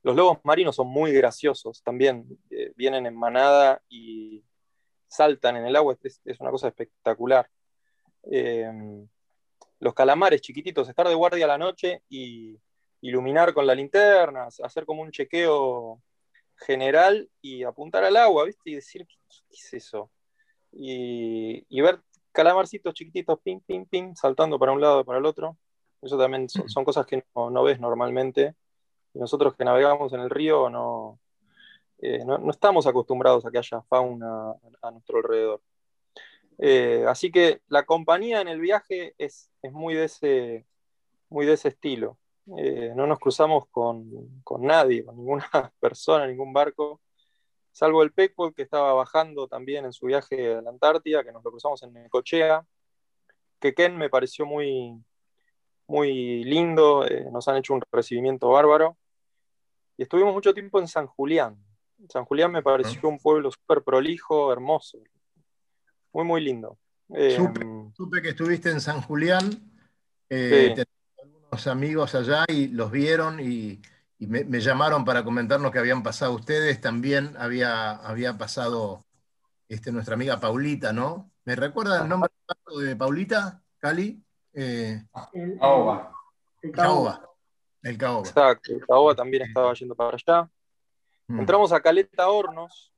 Los 0.02 0.16
lobos 0.16 0.38
marinos 0.44 0.76
son 0.76 0.88
muy 0.88 1.12
graciosos 1.12 1.82
también, 1.82 2.26
eh, 2.50 2.72
vienen 2.76 3.06
en 3.06 3.16
manada 3.16 3.82
y 3.88 4.44
saltan 5.08 5.56
en 5.56 5.66
el 5.66 5.76
agua, 5.76 5.96
es, 6.02 6.20
una 6.38 6.50
cosa 6.50 6.68
espectacular. 6.68 7.50
Eh, 8.30 8.70
los 9.80 9.94
calamares 9.94 10.40
chiquititos, 10.40 10.88
estar 10.88 11.08
de 11.08 11.14
guardia 11.14 11.44
a 11.44 11.48
la 11.48 11.58
noche 11.58 12.02
y 12.08 12.58
iluminar 13.00 13.54
con 13.54 13.66
la 13.66 13.74
linterna, 13.74 14.48
hacer 14.62 14.84
como 14.84 15.02
un 15.02 15.10
chequeo 15.10 16.02
general 16.56 17.30
y 17.40 17.62
apuntar 17.62 18.04
al 18.04 18.16
agua, 18.16 18.44
¿viste? 18.44 18.70
Y 18.70 18.74
decir, 18.74 19.06
¿qué, 19.06 19.16
es 19.50 19.74
eso? 19.74 20.10
Y, 20.72 21.64
y, 21.68 21.80
ver 21.80 22.00
calamarcitos 22.38 22.94
chiquititos, 22.94 23.40
ping, 23.40 23.58
ping, 23.66 23.84
ping, 23.86 24.14
saltando 24.14 24.60
para 24.60 24.70
un 24.70 24.80
lado 24.80 25.00
y 25.00 25.04
para 25.04 25.18
el 25.18 25.26
otro. 25.26 25.56
Eso 26.00 26.16
también 26.16 26.48
son, 26.48 26.84
cosas 26.84 27.04
que 27.04 27.24
no, 27.34 27.62
ves 27.64 27.80
normalmente. 27.80 28.54
Y 29.12 29.18
nosotros 29.18 29.56
que 29.56 29.64
navegamos 29.64 30.12
en 30.12 30.20
el 30.20 30.30
río 30.30 30.68
eh, 31.98 32.24
no, 32.24 32.38
no, 32.38 32.50
estamos 32.52 32.86
acostumbrados 32.86 33.44
a 33.44 33.50
que 33.50 33.58
haya 33.58 33.82
fauna 33.82 34.54
a, 34.82 34.90
nuestro 34.92 35.16
alrededor. 35.16 35.60
Eh, 36.58 37.04
así 37.08 37.32
que 37.32 37.60
la 37.66 37.84
compañía 37.84 38.40
en 38.40 38.46
el 38.46 38.60
viaje 38.60 39.16
es, 39.18 39.50
es 39.60 39.72
muy, 39.72 39.94
de 39.94 40.04
ese, 40.04 40.64
muy 41.30 41.44
de 41.44 41.54
ese 41.54 41.70
estilo. 41.70 42.18
Eh, 42.56 42.92
no 42.94 43.08
nos 43.08 43.18
cruzamos 43.18 43.66
con, 43.72 44.40
con, 44.44 44.62
nadie, 44.62 45.04
con 45.04 45.16
ninguna 45.16 45.50
persona, 45.80 46.28
ningún 46.28 46.52
barco 46.52 47.00
salvo 47.72 48.02
el 48.02 48.12
Peckwood 48.12 48.54
que 48.54 48.62
estaba 48.62 48.92
bajando 48.94 49.46
también 49.48 49.84
en 49.84 49.92
su 49.92 50.06
viaje 50.06 50.54
a 50.54 50.62
la 50.62 50.70
Antártida, 50.70 51.24
que 51.24 51.32
nos 51.32 51.44
lo 51.44 51.50
cruzamos 51.50 51.82
en 51.82 51.92
Necochea, 51.92 52.64
que 53.60 53.74
Ken 53.74 53.96
me 53.96 54.10
pareció 54.10 54.46
muy, 54.46 55.02
muy 55.86 56.44
lindo, 56.44 57.06
eh, 57.06 57.26
nos 57.32 57.48
han 57.48 57.56
hecho 57.56 57.74
un 57.74 57.82
recibimiento 57.90 58.48
bárbaro, 58.48 58.96
y 59.96 60.02
estuvimos 60.02 60.32
mucho 60.32 60.54
tiempo 60.54 60.78
en 60.80 60.88
San 60.88 61.06
Julián. 61.06 61.56
San 62.08 62.24
Julián 62.24 62.52
me 62.52 62.62
pareció 62.62 63.08
un 63.08 63.18
pueblo 63.18 63.50
súper 63.50 63.82
prolijo, 63.82 64.52
hermoso, 64.52 64.98
muy, 66.12 66.24
muy 66.24 66.40
lindo. 66.40 66.78
Eh, 67.14 67.36
supe, 67.96 68.22
que 68.22 68.28
estuviste 68.28 68.70
en 68.70 68.80
San 68.80 69.00
Julián, 69.02 69.50
eh, 70.28 70.74
algunos 71.20 71.66
amigos 71.66 72.14
allá 72.14 72.44
y 72.48 72.68
los 72.68 72.90
vieron 72.90 73.40
y 73.40 73.80
y 74.18 74.26
me, 74.26 74.60
llamaron 74.60 75.04
para 75.04 75.22
comentarnos 75.22 75.70
que 75.70 75.78
habían 75.78 76.02
pasado 76.02 76.32
ustedes, 76.32 76.80
también 76.80 77.36
había, 77.38 77.92
había 77.92 78.36
pasado 78.36 79.04
este, 79.68 79.92
nuestra 79.92 80.14
amiga 80.14 80.40
Paulita, 80.40 80.92
¿no? 80.92 81.30
¿Me 81.44 81.54
recuerda 81.54 82.02
el 82.02 82.08
nombre 82.08 82.30
de 82.84 82.96
Paulita, 82.96 83.62
Cali? 83.78 84.20
Eh, 84.52 85.00
el 85.34 85.58
Caoba. 85.58 86.12
El 86.60 86.72
Caoba. 86.72 87.30
El 87.82 87.96
Caoba. 87.96 88.28
Exacto, 88.28 88.72
el 88.72 88.84
Caoba 88.84 89.14
también 89.14 89.44
estaba 89.44 89.72
yendo 89.74 89.94
para 89.94 90.16
allá. 90.16 90.50
Mm. 91.28 91.40
Entramos 91.40 91.72
a 91.72 91.80
Caleta 91.80 92.28
Hornos. 92.28 92.92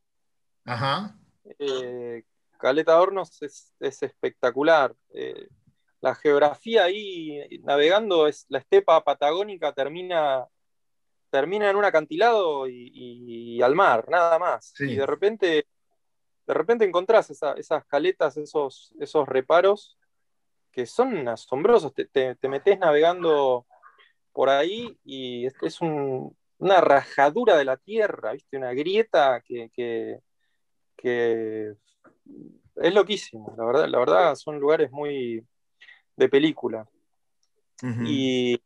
Ajá. 0.64 1.18
Eh, 1.58 2.24
Caleta 2.58 2.98
Hornos 2.98 3.42
es, 3.42 3.74
espectacular. 3.78 4.94
Eh, 5.12 5.48
la 6.00 6.14
geografía 6.14 6.84
ahí, 6.84 7.60
navegando, 7.62 8.26
es 8.26 8.46
la 8.48 8.58
estepa 8.58 9.04
patagónica 9.04 9.74
termina 9.74 10.46
termina 11.30 11.70
en 11.70 11.76
un 11.76 11.84
acantilado 11.84 12.68
y, 12.68 13.60
al 13.62 13.74
mar, 13.74 14.06
nada 14.08 14.38
más. 14.38 14.74
Y 14.80 14.96
de 14.96 15.06
repente, 15.06 15.66
de 16.46 16.54
repente 16.54 16.84
encontrás 16.84 17.30
esas 17.30 17.84
caletas, 17.86 18.36
esos, 18.36 18.94
esos 18.98 19.28
reparos 19.28 19.96
que 20.72 20.86
son 20.86 21.28
asombrosos. 21.28 21.94
Te, 21.94 22.06
te, 22.06 22.48
metes 22.48 22.78
navegando 22.78 23.66
por 24.32 24.48
ahí 24.48 24.98
y 25.04 25.46
es, 25.46 25.80
una 25.80 26.80
rajadura 26.80 27.56
de 27.56 27.64
la 27.64 27.76
tierra, 27.76 28.32
¿viste? 28.32 28.56
Una 28.56 28.72
grieta 28.72 29.42
que, 29.42 29.70
es 32.76 32.94
loquísimo, 32.94 33.54
la 33.56 33.64
verdad, 33.64 33.88
la 33.88 33.98
verdad 33.98 34.34
son 34.34 34.60
lugares 34.60 34.90
muy 34.90 35.44
de 36.16 36.28
película. 36.28 36.86
Y 38.04 38.60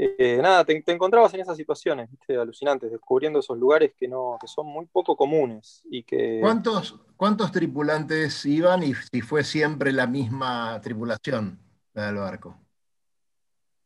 eh, 0.00 0.38
nada, 0.40 0.64
te, 0.64 0.80
encontrabas 0.86 1.34
en 1.34 1.40
esas 1.40 1.56
situaciones 1.56 2.08
alucinantes, 2.28 2.92
descubriendo 2.92 3.40
esos 3.40 3.58
lugares 3.58 3.92
que, 3.98 4.06
no, 4.06 4.38
son 4.46 4.66
muy 4.66 4.86
poco 4.86 5.16
comunes. 5.16 5.82
Y 5.90 6.04
que... 6.04 6.38
¿Cuántos, 6.40 7.00
¿Cuántos 7.16 7.50
tripulantes 7.50 8.46
iban 8.46 8.84
y 8.84 8.94
si 8.94 9.22
fue 9.22 9.42
siempre 9.42 9.90
la 9.90 10.06
misma 10.06 10.80
tripulación 10.80 11.58
la 11.94 12.06
del 12.06 12.16
barco? 12.16 12.56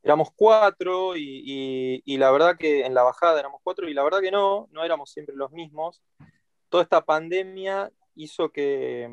Éramos 0.02 0.28
cuatro 0.37 1.16
y, 1.16 2.02
la 2.04 2.31
verdad 2.31 2.59
que 2.59 2.85
en 2.85 2.92
la 2.92 3.04
bajada 3.04 3.40
éramos 3.40 3.62
cuatro 3.64 3.88
y 3.88 3.95
la 3.95 4.02
verdad 4.02 4.21
que 4.21 4.31
no, 4.31 4.69
no 4.71 4.85
éramos 4.85 5.11
siempre 5.11 5.35
los 5.35 5.50
mismos. 5.52 6.02
Toda 6.69 6.83
esta 6.83 7.00
pandemia 7.00 7.90
hizo 8.16 8.50
que, 8.50 9.09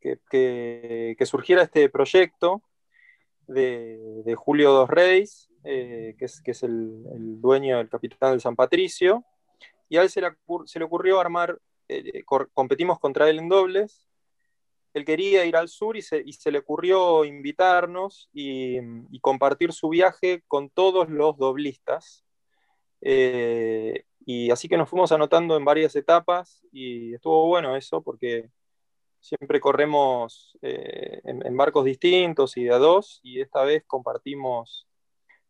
que, 0.00 1.16
surgiera 1.26 1.62
este 1.62 1.88
proyecto 1.88 2.62
de, 3.48 4.34
Julio 4.36 4.72
Dos 4.72 4.88
Reyes, 4.88 5.50
eh, 5.64 6.14
que 6.18 6.26
es, 6.26 6.40
que 6.40 6.52
es 6.52 6.62
el, 6.62 7.40
dueño, 7.40 7.80
el 7.80 7.88
capitán 7.88 8.32
del 8.32 8.40
San 8.40 8.54
Patricio, 8.54 9.24
y 9.88 9.96
a 9.96 10.02
él 10.02 10.10
se 10.10 10.20
le, 10.20 10.28
se 10.66 10.78
le 10.78 10.84
ocurrió 10.84 11.18
armar, 11.18 11.58
eh, 11.88 12.22
competimos 12.52 12.98
contra 12.98 13.28
él 13.28 13.38
en 13.38 13.48
dobles, 13.48 14.08
él 14.94 15.04
quería 15.04 15.44
ir 15.44 15.56
al 15.56 15.68
sur 15.68 15.96
y 15.96 16.02
se, 16.02 16.22
y 16.24 16.32
se 16.32 16.50
le 16.50 16.58
ocurrió 16.58 17.24
invitarnos 17.24 18.28
y, 18.32 18.78
compartir 19.20 19.72
su 19.72 19.88
viaje 19.88 20.42
con 20.46 20.70
todos 20.70 21.08
los 21.08 21.36
doblistas. 21.36 22.24
Eh, 23.00 24.04
y 24.24 24.50
así 24.50 24.68
que 24.68 24.76
nos 24.76 24.88
fuimos 24.88 25.12
anotando 25.12 25.56
en 25.56 25.64
varias 25.64 25.94
etapas 25.96 26.66
y 26.72 27.14
estuvo 27.14 27.46
bueno 27.46 27.76
eso 27.76 28.02
porque 28.02 28.50
siempre 29.28 29.60
corremos 29.60 30.56
en, 30.62 31.46
en, 31.46 31.56
barcos 31.56 31.84
distintos 31.84 32.56
y 32.56 32.64
de 32.64 32.74
a 32.74 32.78
dos 32.78 33.20
y 33.22 33.40
esta 33.40 33.62
vez 33.62 33.84
compartimos 33.86 34.88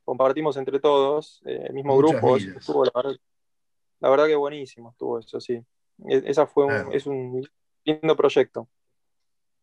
compartimos 0.08 0.56
entre 0.56 0.80
todos, 0.80 1.42
eh, 1.44 1.66
el 1.68 1.74
mismo 1.74 1.94
grupo. 1.98 2.38
Estuvo, 2.38 2.82
la, 2.82 4.08
verdad, 4.08 4.26
que 4.26 4.36
buenísimo 4.36 4.88
estuvo 4.92 5.18
eso, 5.18 5.38
sí. 5.38 5.62
E, 6.08 6.22
esa 6.24 6.46
fue 6.46 6.64
un, 6.64 6.94
es 6.94 7.06
un 7.06 7.46
lindo 7.84 8.16
proyecto 8.16 8.70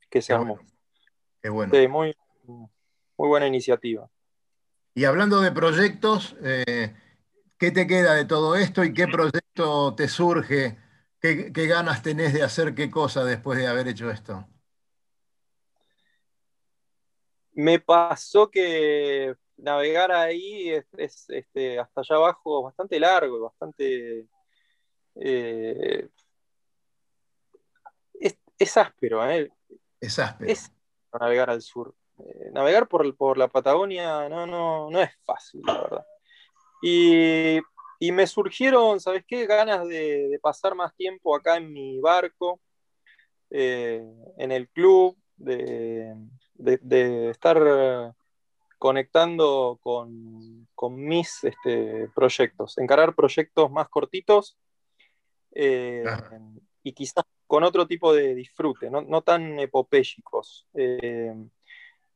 que 0.08 0.22
se 0.22 0.34
armó. 0.34 0.60
Qué 1.42 1.50
bueno. 1.50 1.74
Sí, 1.74 1.88
muy, 1.88 2.16
muy 2.44 3.28
buena 3.28 3.48
iniciativa. 3.48 4.08
Y 4.94 5.06
hablando 5.06 5.42
de 5.42 5.52
proyectos, 5.52 6.36
eh, 6.44 6.94
¿qué 7.58 7.72
te 7.72 7.88
queda 7.88 8.14
de 8.14 8.26
todo 8.26 8.56
esto 8.56 8.84
y 8.84 8.94
qué 8.94 9.08
proyecto 9.08 9.96
te 9.96 10.08
surge? 10.08 10.78
¿Qué, 11.26 11.52
¿Qué, 11.52 11.66
ganas 11.66 12.04
tenés 12.04 12.34
de 12.34 12.44
hacer 12.44 12.76
qué 12.76 12.92
cosa 12.92 13.24
después 13.24 13.58
de 13.58 13.66
haber 13.66 13.88
hecho 13.88 14.12
esto? 14.12 14.48
Me 17.54 17.80
pasó 17.80 18.52
que 18.52 19.34
navegar 19.58 20.12
ahí 20.12 20.70
es, 20.70 20.86
este, 21.30 21.80
hasta 21.80 22.02
allá 22.02 22.16
abajo 22.18 22.62
bastante 22.62 23.00
largo, 23.00 23.40
bastante... 23.40 24.28
Eh, 25.16 26.08
es, 28.60 28.78
áspero, 28.78 29.28
¿eh? 29.28 29.52
Es 30.00 30.20
áspero. 30.20 30.52
Es 30.52 30.72
navegar 31.20 31.50
al 31.50 31.64
sur. 31.64 31.96
Eh, 32.20 32.52
navegar 32.52 32.88
por, 32.88 33.18
por, 33.18 33.40
la 33.40 33.48
Patagonia 33.48 34.30
no, 34.30 34.46
no, 34.46 34.92
no 34.92 35.02
es 35.02 35.10
fácil, 35.26 35.62
la 35.66 35.82
verdad. 35.82 36.06
Y, 36.84 37.60
me 38.00 38.28
surgieron, 38.28 39.00
¿sabes 39.00 39.24
qué? 39.28 39.46
Ganas 39.46 39.88
de, 39.88 40.40
pasar 40.42 40.76
más 40.76 40.96
tiempo 40.96 41.36
acá 41.36 41.58
en 41.58 41.72
mi 41.72 42.00
barco, 42.00 42.60
en 43.50 44.52
el 44.52 44.68
club, 44.70 45.18
de, 45.38 46.16
de 46.58 47.30
estar 47.30 48.14
conectando 48.86 49.80
con, 49.82 50.68
mis 50.92 51.44
este, 51.44 52.08
proyectos, 52.14 52.78
encarar 52.78 53.16
proyectos 53.16 53.72
más 53.72 53.90
cortitos 53.90 54.58
eh, 55.54 56.04
y 56.84 56.94
quizás 56.94 57.24
con 57.48 57.64
otro 57.64 57.88
tipo 57.88 58.14
de 58.14 58.36
disfrute, 58.36 58.92
no, 58.92 59.22
tan 59.24 59.60
epopélicos. 59.60 60.68
Eh, 60.76 61.34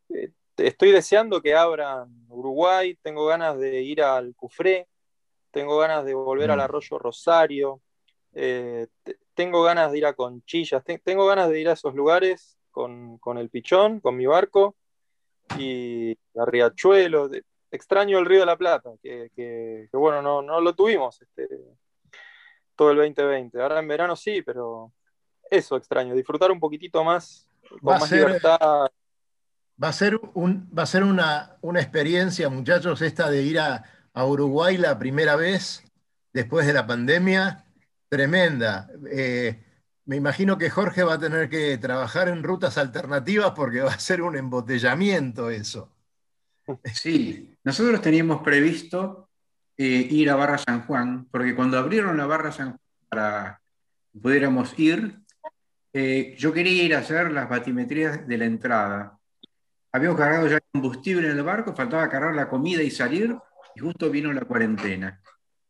eh, 0.09 0.31
estoy 0.57 0.91
deseando 0.91 1.41
que 1.41 1.55
abran 1.55 2.07
Uruguay, 2.29 2.95
tengo 3.01 3.25
ganas 3.25 3.57
de 3.57 3.81
ir 3.81 4.03
al 4.03 4.35
Cufré, 4.35 4.87
tengo 5.51 5.77
ganas 5.77 6.05
de 6.05 6.13
volver 6.13 6.51
al 6.51 6.59
mm. 6.59 6.61
Arroyo 6.61 6.99
Rosario, 6.99 7.81
eh, 8.33 8.87
tengo 9.33 9.63
ganas 9.63 9.91
de 9.91 9.97
ir 9.97 10.05
a 10.05 10.13
Conchillas, 10.13 10.83
tengo 11.03 11.25
ganas 11.25 11.49
de 11.49 11.59
ir 11.59 11.69
a 11.69 11.73
esos 11.73 11.95
lugares 11.95 12.57
con, 12.71 13.19
el 13.37 13.49
pichón, 13.49 13.99
con 13.99 14.15
mi 14.15 14.25
barco, 14.25 14.75
y 15.57 16.11
a 16.35 16.45
Riachuelo. 16.45 17.29
extraño 17.71 18.19
el 18.19 18.25
Río 18.25 18.41
de 18.41 18.45
la 18.45 18.57
Plata, 18.57 18.91
que, 19.01 19.89
bueno, 19.93 20.21
no, 20.21 20.41
no, 20.41 20.61
lo 20.61 20.73
tuvimos 20.73 21.21
este, 21.21 21.47
todo 22.75 22.91
el 22.91 22.97
2020. 22.97 23.61
Ahora 23.61 23.79
en 23.79 23.87
verano 23.87 24.15
sí, 24.15 24.41
pero 24.41 24.93
eso 25.49 25.75
extraño, 25.75 26.15
disfrutar 26.15 26.51
un 26.51 26.59
poquitito 26.59 27.03
más, 27.03 27.47
con 27.69 27.79
más 27.83 28.11
libertad. 28.11 28.89
Va 29.81 29.87
a 29.87 29.93
ser, 29.93 30.19
un, 30.33 30.69
va 30.77 30.83
a 30.83 30.85
ser 30.85 31.03
una, 31.03 31.57
una 31.61 31.79
experiencia, 31.79 32.49
muchachos, 32.49 33.01
esta 33.01 33.29
de 33.29 33.41
ir 33.43 33.59
a, 33.59 33.83
a 34.13 34.25
Uruguay 34.25 34.77
la 34.77 34.97
primera 34.99 35.35
vez 35.35 35.83
después 36.33 36.65
de 36.67 36.73
la 36.73 36.85
pandemia, 36.85 37.65
tremenda. 38.07 38.89
Eh, 39.11 39.63
me 40.05 40.15
imagino 40.15 40.57
que 40.57 40.69
Jorge 40.69 41.03
va 41.03 41.13
a 41.13 41.19
tener 41.19 41.49
que 41.49 41.77
trabajar 41.77 42.29
en 42.29 42.43
rutas 42.43 42.77
alternativas 42.77 43.51
porque 43.55 43.81
va 43.81 43.91
a 43.91 43.99
ser 43.99 44.21
un 44.21 44.35
embotellamiento 44.35 45.49
eso. 45.49 45.93
Sí, 46.93 47.55
nosotros 47.63 48.01
teníamos 48.01 48.41
previsto 48.41 49.29
eh, 49.77 50.07
ir 50.09 50.29
a 50.29 50.35
Barra 50.35 50.57
San 50.57 50.85
Juan, 50.85 51.27
porque 51.31 51.55
cuando 51.55 51.77
abrieron 51.77 52.17
la 52.17 52.25
Barra 52.25 52.51
San 52.51 52.69
Juan 52.69 52.79
para 53.07 53.61
que 54.11 54.19
pudiéramos 54.19 54.77
ir, 54.77 55.19
eh, 55.93 56.35
yo 56.37 56.53
quería 56.53 56.83
ir 56.83 56.95
a 56.95 56.99
hacer 56.99 57.31
las 57.31 57.49
batimetrías 57.49 58.27
de 58.27 58.37
la 58.37 58.45
entrada. 58.45 59.19
Habíamos 59.91 60.17
cargado 60.17 60.47
ya 60.47 60.59
combustible 60.71 61.29
en 61.29 61.37
el 61.37 61.43
barco, 61.43 61.75
faltaba 61.75 62.09
cargar 62.09 62.35
la 62.35 62.49
comida 62.49 62.83
y 62.83 62.91
salir, 62.91 63.35
y 63.75 63.79
justo 63.79 64.09
vino 64.09 64.31
la 64.33 64.41
cuarentena. 64.41 65.21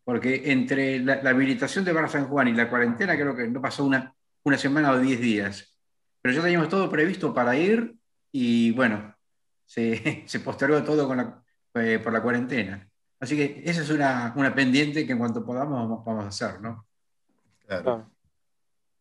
Porque 0.04 0.52
entre 0.52 1.00
la, 1.00 1.22
habilitación 1.30 1.86
de 1.86 1.94
Barra 1.94 2.08
San 2.08 2.28
Juan 2.28 2.48
y 2.48 2.54
la 2.54 2.70
cuarentena 2.70 3.16
creo 3.16 3.36
que 3.36 3.48
no 3.48 3.62
pasó 3.62 3.86
una, 3.86 4.14
una 4.44 4.58
semana 4.58 4.92
o 4.92 5.00
diez 5.00 5.20
días. 5.20 5.78
Pero 6.22 6.36
ya 6.36 6.42
teníamos 6.42 6.70
todo 6.70 6.90
previsto 6.90 7.34
para 7.34 7.56
ir 7.56 7.96
y 8.32 8.72
bueno, 8.72 9.16
se, 9.66 10.24
se 10.28 10.40
postergó 10.40 10.84
todo 10.84 11.08
con 11.08 11.18
la, 11.18 11.44
eh, 11.76 12.00
por 12.04 12.12
la 12.12 12.22
cuarentena. 12.22 12.90
Así 13.20 13.36
que 13.36 13.62
esa 13.66 13.82
es 13.82 13.90
una, 13.90 14.34
una, 14.36 14.56
pendiente 14.56 15.06
que 15.06 15.12
en 15.12 15.20
cuanto 15.20 15.46
podamos 15.46 16.04
vamos, 16.06 16.26
a 16.26 16.28
hacer, 16.30 16.62
¿no? 16.62 16.88
Claro. 17.68 18.10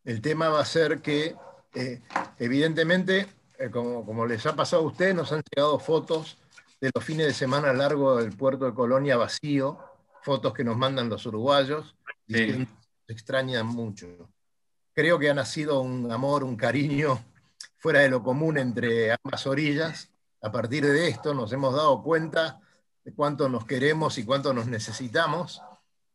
El 0.05 0.21
tema 0.21 0.49
va 0.49 0.61
a 0.61 0.65
ser 0.65 1.01
que, 1.01 1.37
eh, 1.75 2.03
evidentemente, 2.39 3.27
eh, 3.59 3.71
como, 3.71 4.05
como, 4.05 4.27
les 4.27 4.45
ha 4.47 4.57
pasado 4.57 4.83
a 4.83 4.87
ustedes, 4.87 5.15
nos 5.15 5.33
han 5.33 5.43
llegado 5.55 5.79
fotos 5.79 6.37
de 6.81 6.91
los 6.95 7.05
fines 7.05 7.27
de 7.27 7.35
semana 7.35 7.73
largo 7.73 8.17
del 8.17 8.37
puerto 8.37 8.67
de 8.67 8.75
Colonia 8.75 9.17
vacío, 9.17 9.79
fotos 10.23 10.53
que 10.53 10.65
nos 10.65 10.77
mandan 10.77 11.09
los 11.09 11.27
uruguayos, 11.27 11.97
y 12.27 12.35
se 12.35 12.67
extrañan 13.09 13.67
mucho. 13.67 14.31
Creo 14.93 15.19
que 15.19 15.31
ha 15.31 15.35
nacido 15.35 15.81
un 15.81 16.11
amor, 16.11 16.45
un 16.45 16.57
cariño 16.57 17.19
fuera 17.79 18.01
de 18.01 18.11
lo 18.11 18.23
común 18.23 18.59
entre 18.59 19.13
ambas 19.13 19.47
orillas. 19.47 20.11
A 20.43 20.53
partir 20.53 20.85
de 20.85 21.09
esto 21.09 21.35
nos 21.35 21.53
hemos 21.53 21.75
dado 21.75 22.03
cuenta 22.03 22.61
de 23.05 23.13
cuánto 23.15 23.49
nos 23.49 23.65
queremos 23.65 24.19
y 24.19 24.25
cuánto 24.25 24.53
nos 24.53 24.67
necesitamos, 24.67 25.63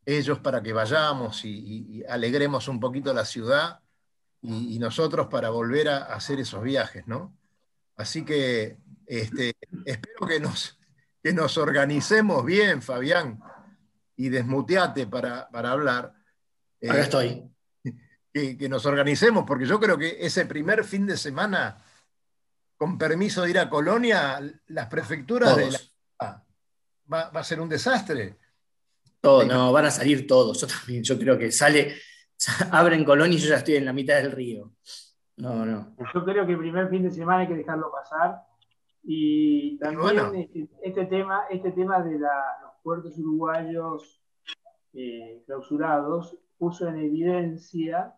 ellos 0.06 0.40
para 0.40 0.62
que 0.62 0.74
vayamos 0.74 1.44
y, 1.46 2.04
alegremos 2.08 2.68
un 2.68 2.80
poquito 2.80 3.14
la 3.14 3.26
ciudad 3.26 3.80
y, 4.42 4.78
nosotros 4.80 5.28
para 5.28 5.50
volver 5.50 5.90
a, 5.90 6.04
hacer 6.14 6.40
esos 6.40 6.62
viajes, 6.62 7.08
¿no? 7.08 7.36
Así 7.96 8.26
que 8.26 8.78
este, 9.08 9.54
espero 9.86 10.28
que 10.28 10.40
nos, 10.40 10.80
que 11.22 11.34
nos 11.34 11.58
organicemos 11.58 12.44
bien, 12.46 12.82
Fabián, 12.82 13.40
y 14.16 14.30
desmuteate 14.30 15.08
para, 15.08 15.50
para 15.50 15.72
hablar. 15.72 16.14
Acá 16.82 16.98
eh, 16.98 17.02
estoy. 17.02 17.50
Que, 18.34 18.68
nos 18.68 18.86
organicemos, 18.86 19.44
porque 19.46 19.66
yo 19.66 19.80
creo 19.80 19.98
que 19.98 20.18
ese 20.20 20.46
primer 20.46 20.84
fin 20.84 21.06
de 21.06 21.18
semana, 21.18 21.78
con 22.76 22.98
permiso 22.98 23.44
de 23.44 23.52
ir 23.52 23.60
a 23.60 23.70
Colonia, 23.70 24.42
las 24.68 24.88
prefecturas 24.88 25.56
de 25.56 25.70
la, 25.70 25.80
va, 27.12 27.30
a 27.32 27.44
ser 27.44 27.62
un 27.62 27.70
desastre. 27.70 28.38
Todo, 29.22 29.46
no, 29.46 29.72
van 29.72 29.86
a 29.86 29.92
salir 29.92 30.28
todos. 30.28 30.60
Yo 30.60 30.68
también, 30.68 31.04
yo 31.04 31.18
creo 31.18 31.38
que 31.38 31.52
sale, 31.52 31.96
abren 32.72 33.06
Colonia 33.06 33.38
y 33.38 33.42
yo 33.42 33.50
ya 33.50 33.58
estoy 33.58 33.76
en 33.76 33.86
la 33.86 33.94
mitad 33.94 34.16
del 34.16 34.32
río. 34.32 34.74
No, 35.38 35.66
no. 35.66 35.96
Yo 36.14 36.26
creo 36.26 36.46
que 36.46 36.52
el 36.52 36.60
primer 36.60 36.90
fin 36.90 37.04
de 37.04 37.12
semana 37.12 37.42
hay 37.42 37.48
que 37.48 37.56
dejarlo 37.56 37.92
pasar. 37.92 38.42
Y 39.04 39.78
también 39.80 40.36
este, 40.36 40.70
este, 40.82 41.06
tema, 41.06 41.44
este 41.50 41.72
tema 41.72 42.02
de 42.02 42.20
los 42.20 42.74
puertos 42.82 43.18
uruguayos 43.18 44.22
eh, 44.94 45.44
clausurados 45.46 46.38
puso 46.58 46.88
en 46.88 46.98
evidencia 46.98 48.16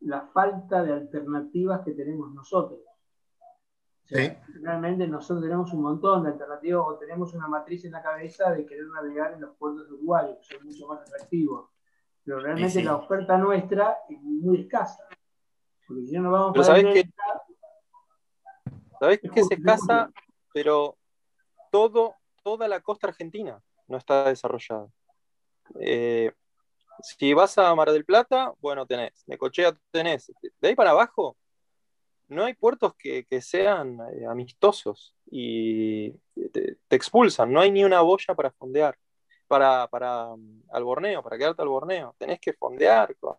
la 0.00 0.22
falta 0.28 0.82
de 0.82 0.92
alternativas 0.92 1.82
que 1.84 1.92
tenemos 1.92 2.32
nosotros. 2.32 2.80
Realmente 4.08 5.06
nosotros 5.06 5.42
tenemos 5.42 5.72
un 5.72 5.82
montón 5.82 6.22
de 6.22 6.30
alternativas 6.30 6.84
o 6.86 6.98
tenemos 6.98 7.32
una 7.34 7.48
matriz 7.48 7.84
en 7.84 7.92
la 7.92 8.02
cabeza 8.02 8.50
de 8.52 8.66
querer 8.66 8.86
navegar 8.88 9.32
en 9.34 9.40
los 9.42 9.56
puertos 9.56 9.90
uruguayos, 9.90 10.38
que 10.38 10.56
son 10.56 10.66
mucho 10.66 10.86
más 10.86 11.00
atractivos. 11.00 11.70
Pero 12.24 12.40
realmente 12.40 12.82
la 12.82 12.96
oferta 12.96 13.38
nuestra 13.38 13.98
es 14.08 14.20
muy 14.22 14.60
escasa. 14.60 15.02
Porque 15.86 16.06
si 16.06 16.16
no 16.16 16.22
nos 16.22 16.32
vamos 16.32 16.68
a 16.68 16.74
¿Sabés 19.02 19.18
que 19.18 19.28
es 19.34 19.50
escasa? 19.50 20.12
Pero 20.54 20.96
todo, 21.72 22.14
toda 22.44 22.68
la 22.68 22.78
costa 22.78 23.08
argentina 23.08 23.60
no 23.88 23.96
está 23.96 24.28
desarrollada. 24.28 24.86
Eh, 25.80 26.30
si 27.02 27.34
vas 27.34 27.58
a 27.58 27.74
Mar 27.74 27.90
del 27.90 28.04
Plata, 28.04 28.52
bueno, 28.60 28.86
tenés. 28.86 29.24
Necochea 29.26 29.76
tenés. 29.90 30.30
De 30.60 30.68
ahí 30.68 30.76
para 30.76 30.90
abajo, 30.90 31.36
no 32.28 32.44
hay 32.44 32.54
puertos 32.54 32.94
que, 32.94 33.26
sean 33.40 33.98
eh, 34.12 34.24
amistosos 34.24 35.16
y 35.28 36.12
te, 36.52 36.78
expulsan. 36.88 37.52
No 37.52 37.60
hay 37.60 37.72
ni 37.72 37.82
una 37.82 38.02
boya 38.02 38.36
para 38.36 38.52
fondear, 38.52 38.96
para, 39.48 39.88
para 39.88 40.28
um, 40.28 40.62
al 40.70 40.84
borneo, 40.84 41.24
para 41.24 41.36
quedarte 41.36 41.62
al 41.62 41.68
borneo. 41.68 42.14
Tenés 42.18 42.38
que 42.38 42.52
fondear 42.52 43.16
con, 43.16 43.36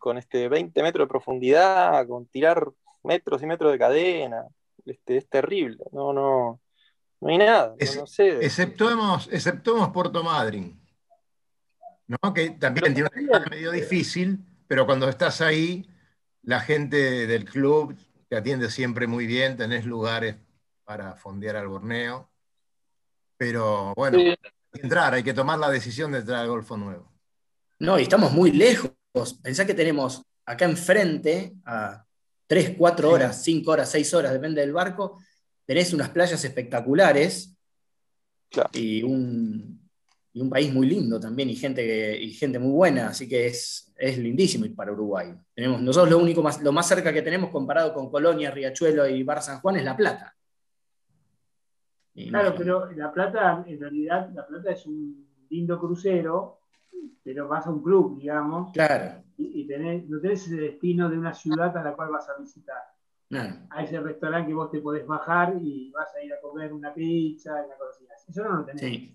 con 0.00 0.18
este 0.18 0.48
20 0.48 0.82
metros 0.82 1.06
de 1.06 1.10
profundidad, 1.10 2.08
con 2.08 2.26
tirar 2.26 2.72
metros 3.04 3.40
y 3.40 3.46
metros 3.46 3.70
de 3.70 3.78
cadena. 3.78 4.48
Este, 4.84 5.16
es 5.16 5.28
terrible, 5.28 5.84
no, 5.92 6.12
no, 6.12 6.60
no 7.20 7.28
hay 7.28 7.38
nada, 7.38 7.74
no, 7.96 8.06
sé. 8.06 8.44
Exceptuemos, 8.44 9.28
exceptuemos 9.32 9.90
Puerto 9.90 10.22
Madryn, 10.22 10.78
¿no? 12.06 12.34
que 12.34 12.50
también 12.50 12.94
tiene 12.94 13.08
una 13.28 13.40
medio 13.50 13.70
difícil, 13.70 14.44
pero 14.66 14.84
cuando 14.86 15.08
estás 15.08 15.40
ahí, 15.40 15.88
la 16.42 16.60
gente 16.60 17.26
del 17.26 17.44
club 17.46 17.96
te 18.28 18.36
atiende 18.36 18.70
siempre 18.70 19.06
muy 19.06 19.26
bien, 19.26 19.56
tenés 19.56 19.86
lugares 19.86 20.36
para 20.84 21.14
fondear 21.14 21.56
al 21.56 21.68
Borneo, 21.68 22.28
pero 23.36 23.94
bueno, 23.96 24.18
hay 24.18 24.36
que 24.72 24.82
entrar, 24.82 25.14
hay 25.14 25.22
que 25.22 25.34
tomar 25.34 25.58
la 25.58 25.70
decisión 25.70 26.12
de 26.12 26.18
entrar 26.18 26.40
al 26.40 26.48
Golfo 26.48 26.76
Nuevo. 26.76 27.10
No, 27.78 27.98
y 27.98 28.02
estamos 28.02 28.32
muy 28.32 28.52
lejos. 28.52 28.92
Pensá 29.42 29.66
que 29.66 29.74
tenemos 29.74 30.22
acá 30.44 30.64
enfrente 30.64 31.54
a 31.64 32.04
3, 32.46 32.74
4 32.76 33.10
horas, 33.10 33.42
5 33.42 33.70
horas, 33.70 33.90
6 33.90 34.14
horas, 34.14 34.32
depende 34.32 34.60
del 34.60 34.72
barco, 34.72 35.18
tenés 35.64 35.92
unas 35.92 36.10
playas 36.10 36.44
espectaculares 36.44 37.56
y, 38.72 39.02
un, 39.02 39.80
un, 40.34 40.50
país 40.50 40.72
muy 40.72 40.86
lindo 40.86 41.18
también 41.18 41.50
y 41.50 41.56
gente, 41.56 42.20
y 42.20 42.32
gente 42.32 42.58
muy 42.58 42.72
buena, 42.72 43.08
así 43.08 43.28
que 43.28 43.46
es, 43.46 43.92
es 43.96 44.18
lindísimo 44.18 44.66
ir 44.66 44.74
para 44.74 44.92
Uruguay. 44.92 45.34
Tenemos, 45.54 45.80
nosotros 45.80 46.10
lo 46.10 46.18
único 46.18 46.42
más, 46.42 46.62
lo 46.62 46.70
más 46.70 46.86
cerca 46.86 47.12
que 47.12 47.22
tenemos 47.22 47.50
comparado 47.50 47.94
con 47.94 48.10
Colonia, 48.10 48.50
Riachuelo 48.50 49.08
y 49.08 49.22
Bar 49.22 49.42
San 49.42 49.60
Juan 49.60 49.76
es 49.76 49.84
La 49.84 49.96
Plata. 49.96 50.36
claro, 52.14 52.54
pero 52.56 52.92
La 52.92 53.10
Plata, 53.12 53.64
en 53.66 53.80
realidad, 53.80 54.30
La 54.34 54.46
Plata 54.46 54.70
es 54.70 54.84
un 54.86 55.26
lindo 55.48 55.80
crucero, 55.80 56.60
pero 57.22 57.48
vas 57.48 57.66
a 57.66 57.70
un 57.70 57.82
club, 57.82 58.18
digamos. 58.18 58.70
Claro 58.72 59.23
y, 59.36 59.66
no 60.08 60.20
tenés 60.20 60.46
ese 60.46 60.56
destino 60.56 61.08
de 61.08 61.18
una 61.18 61.34
ciudad 61.34 61.76
a 61.76 61.82
la 61.82 61.94
cual 61.94 62.10
vas 62.10 62.28
a 62.28 62.38
visitar. 62.38 62.82
A 63.70 63.82
ese 63.82 63.98
restaurante 63.98 64.48
que 64.48 64.54
vos 64.54 64.70
te 64.70 64.80
podés 64.80 65.04
bajar 65.06 65.56
y 65.60 65.90
vas 65.90 66.14
a 66.14 66.22
ir 66.22 66.32
a 66.32 66.40
comer 66.40 66.72
una 66.72 66.94
pizza, 66.94 67.64
una 67.64 67.74
cosa 67.76 67.98
así. 68.14 68.30
Eso 68.30 68.44
no 68.44 68.58
lo 68.58 68.64
tenés. 68.64 69.10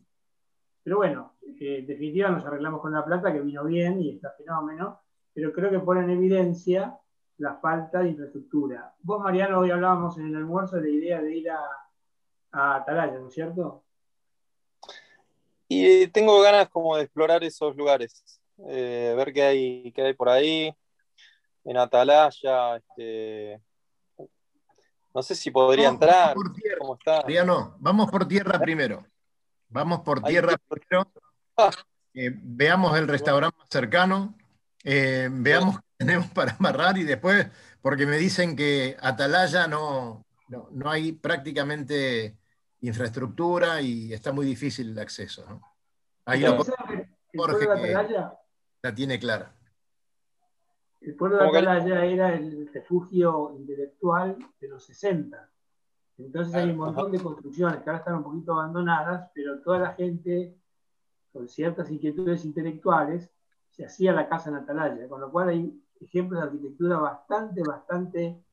Pero 0.83 0.97
bueno, 0.97 1.35
eh, 1.41 1.79
en 1.79 1.87
definitiva 1.87 2.29
nos 2.29 2.45
arreglamos 2.45 2.81
con 2.81 2.91
la 2.91 3.05
plata, 3.05 3.31
que 3.31 3.39
vino 3.39 3.63
bien 3.63 4.01
y 4.01 4.09
está 4.15 4.31
fenómeno, 4.31 5.01
pero 5.33 5.53
creo 5.53 5.69
que 5.69 5.79
pone 5.79 6.01
en 6.01 6.09
evidencia 6.09 6.97
la 7.37 7.55
falta 7.55 8.01
de 8.01 8.09
infraestructura. 8.09 8.93
Vos, 9.01 9.21
Mariano, 9.21 9.59
hoy 9.59 9.71
hablábamos 9.71 10.17
en 10.17 10.27
el 10.27 10.35
almuerzo 10.35 10.75
de 10.75 10.81
la 10.81 10.89
idea 10.89 11.21
de 11.21 11.37
ir 11.37 11.49
a, 11.49 11.59
a 12.51 12.75
Atalaya, 12.75 13.19
¿no 13.19 13.27
es 13.27 13.33
cierto? 13.33 13.83
Y 15.67 16.07
tengo 16.07 16.41
ganas 16.41 16.67
como 16.69 16.97
de 16.97 17.03
explorar 17.03 17.43
esos 17.43 17.75
lugares. 17.75 18.38
Eh, 18.67 19.13
ver 19.15 19.33
qué 19.33 19.43
hay, 19.43 19.91
qué 19.91 20.01
hay 20.01 20.13
por 20.13 20.29
ahí. 20.29 20.73
en 21.63 21.77
Atalaya. 21.77 22.77
Este, 22.77 23.61
no 25.13 25.23
sé 25.23 25.35
si 25.35 25.51
podría 25.51 25.89
entrar. 25.89 26.35
Vamos 26.35 26.97
por 26.97 26.97
tierra. 27.05 27.45
no, 27.45 27.75
vamos 27.79 28.11
por 28.11 28.27
tierra 28.27 28.59
primero. 28.59 29.05
Vamos 29.69 30.01
por 30.01 30.21
tierra 30.21 30.57
primero. 30.67 31.11
Ah. 31.57 31.71
Eh, 32.15 32.31
veamos 32.33 32.97
el 32.97 33.07
restaurante 33.07 33.55
más 33.59 33.67
cercano. 33.69 34.35
Eh, 34.83 35.29
veamos 35.31 35.77
qué 35.77 35.85
tenemos 35.99 36.27
para 36.31 36.53
amarrar 36.53 36.97
y 36.97 37.03
después, 37.03 37.47
porque 37.83 38.07
me 38.07 38.17
dicen 38.17 38.55
que 38.55 38.97
Atalaya 38.99 39.67
no, 39.67 40.25
no, 40.49 40.89
hay 40.89 41.11
prácticamente 41.11 42.35
infraestructura 42.81 43.79
y 43.81 44.11
está 44.11 44.31
muy 44.31 44.47
difícil 44.47 44.89
el 44.89 44.99
acceso. 44.99 45.61
Ahí 46.25 46.41
lo 46.41 46.65
Jorge 47.35 47.67
la 48.81 48.93
tiene 48.93 49.19
clara. 49.19 49.55
El 51.01 51.15
pueblo 51.15 51.37
de 51.37 51.47
Atalaya 51.47 52.05
era 52.05 52.35
el 52.35 52.69
refugio 52.73 53.53
intelectual 53.57 54.37
de 54.59 54.67
los 54.67 54.83
60. 54.85 55.49
Entonces 56.17 56.53
hay 56.53 56.71
un 56.71 56.77
montón 56.77 57.11
de 57.11 57.19
construcciones 57.19 57.81
que 57.81 57.89
ahora 57.89 57.99
están 57.99 58.15
un 58.15 58.23
poquito 58.23 58.53
abandonadas, 58.53 59.31
pero 59.33 59.61
toda 59.61 59.79
la 59.79 59.93
gente 59.93 60.57
con 61.31 61.47
ciertas 61.47 61.89
inquietudes 61.89 62.43
intelectuales 62.43 63.31
se 63.69 63.85
hacía 63.85 64.11
la 64.11 64.27
casa 64.27 64.49
en 64.49 64.57
Atalaya, 64.57 65.07
con 65.07 65.21
lo 65.21 65.31
cual 65.31 65.49
hay 65.49 65.81
ejemplos 66.01 66.41
de 66.41 66.47
arquitectura 66.47 66.97
bastante, 66.97 67.61
bastante 67.63 68.43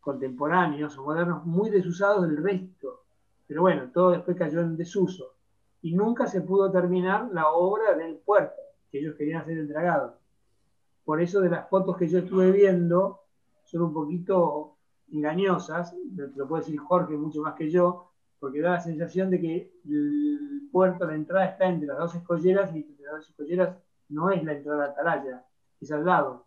contemporáneos 0.00 0.96
o 0.98 1.02
modernos, 1.04 1.44
muy 1.44 1.70
desusados 1.70 2.28
del 2.28 2.36
resto. 2.36 3.04
Pero 3.46 3.62
bueno, 3.62 3.90
todo 3.92 4.10
después 4.10 4.36
cayó 4.36 4.60
en 4.60 4.76
desuso. 4.76 5.34
Y 5.82 5.94
nunca 5.94 6.26
se 6.26 6.42
pudo 6.42 6.70
terminar 6.70 7.28
la 7.32 7.50
obra 7.50 7.94
del 7.94 8.16
puerto, 8.16 8.60
que 8.94 9.00
ellos 9.00 9.16
querían 9.16 9.40
hacer 9.42 9.58
el 9.58 9.66
dragado. 9.66 10.20
Por 11.04 11.20
eso 11.20 11.40
de 11.40 11.50
las 11.50 11.68
fotos 11.68 11.96
que 11.96 12.06
yo 12.06 12.20
estuve 12.20 12.52
viendo 12.52 13.22
son 13.64 13.82
un 13.82 13.92
poquito 13.92 14.76
engañosas, 15.10 15.96
lo 16.36 16.46
puede 16.46 16.62
decir 16.62 16.78
Jorge 16.78 17.16
mucho 17.16 17.42
más 17.42 17.54
que 17.54 17.68
yo, 17.68 18.12
porque 18.38 18.60
da 18.60 18.74
la 18.74 18.80
sensación 18.80 19.30
de 19.30 19.40
que 19.40 19.72
el 19.84 20.68
puerto, 20.70 21.08
la 21.08 21.16
entrada 21.16 21.46
está 21.46 21.66
entre 21.66 21.88
las 21.88 21.98
dos 21.98 22.14
escolleras 22.14 22.72
y 22.72 22.82
entre 22.82 23.04
las 23.06 23.14
dos 23.16 23.30
escolleras 23.30 23.76
no 24.10 24.30
es 24.30 24.44
la 24.44 24.52
entrada 24.52 24.84
a 24.84 24.88
Atalaya, 24.90 25.44
es 25.80 25.90
al 25.90 26.04
lado. 26.04 26.46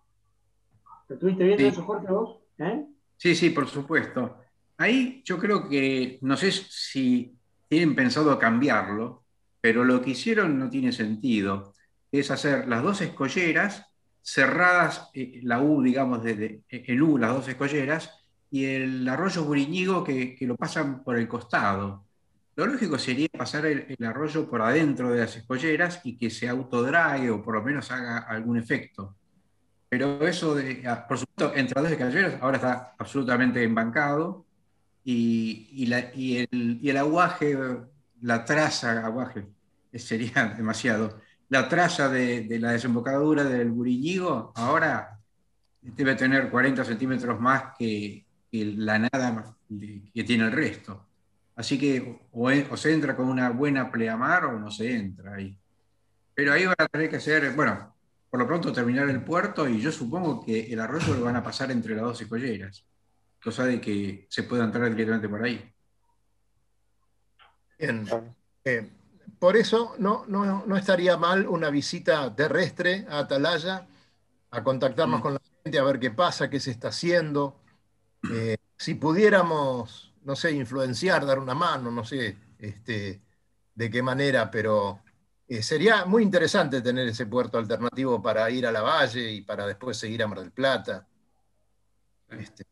¿Lo 1.09 1.15
estuviste 1.15 1.43
viendo 1.43 1.67
eso, 1.67 1.83
Jorge, 1.83 2.07
vos? 2.07 2.39
¿Eh? 2.59 2.87
Sí, 3.17 3.35
sí, 3.35 3.49
por 3.49 3.67
supuesto. 3.67 4.37
Ahí 4.77 5.21
yo 5.25 5.37
creo 5.37 5.67
que, 5.67 6.17
no 6.21 6.37
sé 6.37 6.51
si 6.51 7.37
tienen 7.67 7.93
pensado 7.93 8.39
cambiarlo, 8.39 9.25
pero 9.59 9.83
lo 9.83 10.01
que 10.01 10.11
hicieron 10.11 10.57
no 10.57 10.69
tiene 10.69 10.93
sentido. 10.93 11.73
Es 12.11 12.31
hacer 12.31 12.67
las 12.67 12.83
dos 12.83 13.01
escolleras 13.01 13.85
cerradas, 14.21 15.09
eh, 15.13 15.39
la 15.43 15.61
U, 15.61 15.81
digamos, 15.81 16.21
desde 16.21 16.63
el 16.69 17.01
U, 17.01 17.17
las 17.17 17.33
dos 17.33 17.47
escolleras, 17.47 18.11
y 18.51 18.65
el 18.65 19.07
arroyo 19.07 19.43
Buriñigo 19.43 20.03
que, 20.03 20.37
lo 20.41 20.55
pasan 20.55 21.03
por 21.03 21.17
el 21.17 21.27
costado. 21.27 22.05
Lo 22.55 22.65
lógico 22.65 22.97
sería 22.97 23.27
pasar 23.29 23.65
el, 23.65 23.95
arroyo 24.03 24.49
por 24.49 24.61
adentro 24.61 25.11
de 25.11 25.19
las 25.21 25.35
escolleras 25.35 26.01
y 26.03 26.17
que 26.17 26.29
se 26.29 26.49
autodrague 26.49 27.29
o 27.29 27.41
por 27.41 27.55
lo 27.55 27.63
menos 27.63 27.91
haga 27.91 28.19
algún 28.19 28.57
efecto. 28.57 29.15
Pero 29.89 30.25
eso, 30.27 30.55
de, 30.55 30.83
ah, 30.87 31.07
por 31.07 31.17
supuesto, 31.17 31.55
entre 31.55 31.75
las 31.75 31.83
dos 31.83 31.91
escolleras 31.93 32.41
ahora 32.41 32.57
está 32.57 32.95
absolutamente 32.97 33.63
embancado 33.63 34.45
y, 35.03 35.89
el, 35.89 36.97
aguaje, 36.97 37.57
la 38.21 38.43
traza, 38.43 39.05
aguaje 39.05 39.45
sería 39.93 40.53
demasiado, 40.57 41.21
la 41.49 41.69
traza 41.69 42.09
de, 42.09 42.45
la 42.59 42.71
desembocadura 42.71 43.43
del 43.43 43.71
Buriñigo 43.71 44.51
ahora 44.55 45.19
debe 45.81 46.15
tener 46.15 46.49
40 46.49 46.83
centímetros 46.83 47.39
más 47.39 47.75
que, 47.77 48.25
la 48.51 48.99
nada 48.99 49.55
que 50.13 50.23
tiene 50.23 50.45
el 50.45 50.51
resto. 50.51 51.05
Así 51.55 51.79
que 51.79 52.19
o, 52.31 52.77
se 52.77 52.93
entra 52.93 53.15
con 53.15 53.27
una 53.27 53.49
buena 53.49 53.91
pleamar 53.91 54.45
o 54.45 54.59
no 54.59 54.69
se 54.69 54.95
entra 54.95 55.35
ahí. 55.35 55.57
Pero 56.33 56.53
ahí 56.53 56.65
va 56.65 56.75
a 56.77 56.87
tener 56.87 57.09
que 57.09 57.19
ser, 57.19 57.51
bueno, 57.53 57.95
por 58.29 58.39
lo 58.39 58.45
pronto 58.45 58.71
terminar 58.71 59.09
el 59.09 59.23
puerto 59.23 59.67
y 59.67 59.79
yo 59.79 59.91
supongo 59.91 60.45
que 60.45 60.71
el 60.71 60.79
arroyo 60.79 61.15
lo 61.15 61.23
van 61.23 61.37
a 61.37 61.43
pasar 61.43 61.71
entre 61.71 61.95
las 61.95 62.03
dos 62.03 62.21
escolleras, 62.21 62.85
cosa 63.41 63.65
de 63.65 63.81
que 63.81 64.27
se 64.29 64.43
pueda 64.43 64.65
entrar 64.65 64.89
directamente 64.89 65.29
por 65.29 65.43
ahí. 65.43 65.73
Bien. 67.79 68.07
Eh, 68.63 68.89
por 69.39 69.55
eso 69.57 69.95
no, 69.99 70.25
no, 70.27 70.77
estaría 70.77 71.17
mal 71.17 71.47
una 71.47 71.69
visita 71.69 72.35
terrestre 72.35 73.05
a 73.09 73.19
Atalaya, 73.19 73.87
a 74.51 74.63
contactarnos 74.63 75.19
mm. 75.19 75.23
con 75.23 75.33
la 75.33 75.41
gente, 75.63 75.79
a 75.79 75.83
ver 75.83 75.99
qué 75.99 76.11
pasa, 76.11 76.49
qué 76.49 76.59
se 76.59 76.71
está 76.71 76.89
haciendo. 76.89 77.59
Eh, 78.31 78.57
si 78.77 78.95
pudiéramos, 78.95 80.13
no 80.23 80.35
sé, 80.35 80.51
influenciar, 80.51 81.25
dar 81.25 81.39
una 81.39 81.53
mano, 81.53 81.91
no 81.91 82.03
sé 82.03 82.37
este, 82.57 83.21
de 83.75 83.89
qué 83.89 84.01
manera, 84.01 84.49
pero 84.49 85.01
eh, 85.47 85.63
sería 85.63 86.05
muy 86.05 86.23
interesante 86.23 86.81
tener 86.81 87.07
ese 87.07 87.25
puerto 87.25 87.57
alternativo 87.57 88.21
para 88.21 88.49
ir 88.49 88.65
a 88.65 88.71
la 88.71 88.81
Valle 88.81 89.31
y 89.31 89.41
para 89.41 89.65
después 89.65 89.97
seguir 89.97 90.23
a 90.23 90.27
Mar 90.27 90.39
del 90.39 90.51
Plata. 90.51 91.07
Este, 92.29 92.65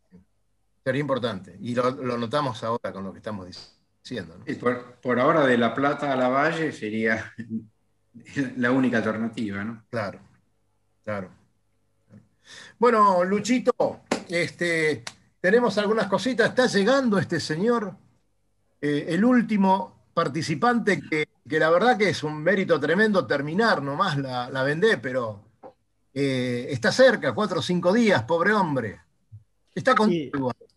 sería 0.84 1.02
importante. 1.02 1.58
Y 1.62 1.74
lo, 1.76 1.91
notamos 1.91 2.63
ahora 2.63 2.91
con 2.91 3.04
lo 3.04 3.12
que 3.12 3.20
estamos 3.20 3.46
diciendo. 3.48 3.85
Por, 5.02 5.20
ahora 5.20 5.46
de 5.46 5.58
La 5.58 5.74
Plata 5.74 6.12
a 6.12 6.15
la 6.15 6.30
Valle 6.30 6.72
sería 6.72 7.34
la 8.58 8.72
única 8.72 8.98
alternativa, 8.98 9.63
¿no? 9.63 9.84
Claro, 9.89 10.20
claro. 11.04 11.30
Bueno, 12.78 13.24
Luchito, 13.24 14.02
este, 14.30 15.04
tenemos 15.39 15.78
algunas 15.78 16.08
cositas. 16.08 16.50
Está 16.50 16.68
llegando 16.68 17.18
este 17.18 17.39
señor, 17.39 17.96
eh, 18.82 19.06
el 19.10 19.26
último 19.26 20.06
participante 20.13 21.02
que, 21.02 21.28
la 21.60 21.70
verdad 21.70 21.98
que 21.98 22.10
es 22.10 22.24
un 22.24 22.41
mérito 22.41 22.80
tremendo 22.80 23.26
terminar 23.26 23.82
nomás 23.82 24.18
la, 24.18 24.50
la 24.50 24.63
vendé, 24.63 24.98
pero 24.98 25.44
eh, 26.13 26.68
está 26.70 26.91
cerca, 26.91 27.34
cuatro 27.34 27.60
o 27.60 27.63
cinco 27.63 27.91
días, 27.91 28.24
pobre 28.24 28.54
hombre. 28.54 29.02
Está 29.74 29.94
contigo. 29.94 30.54
Sí, 30.58 30.74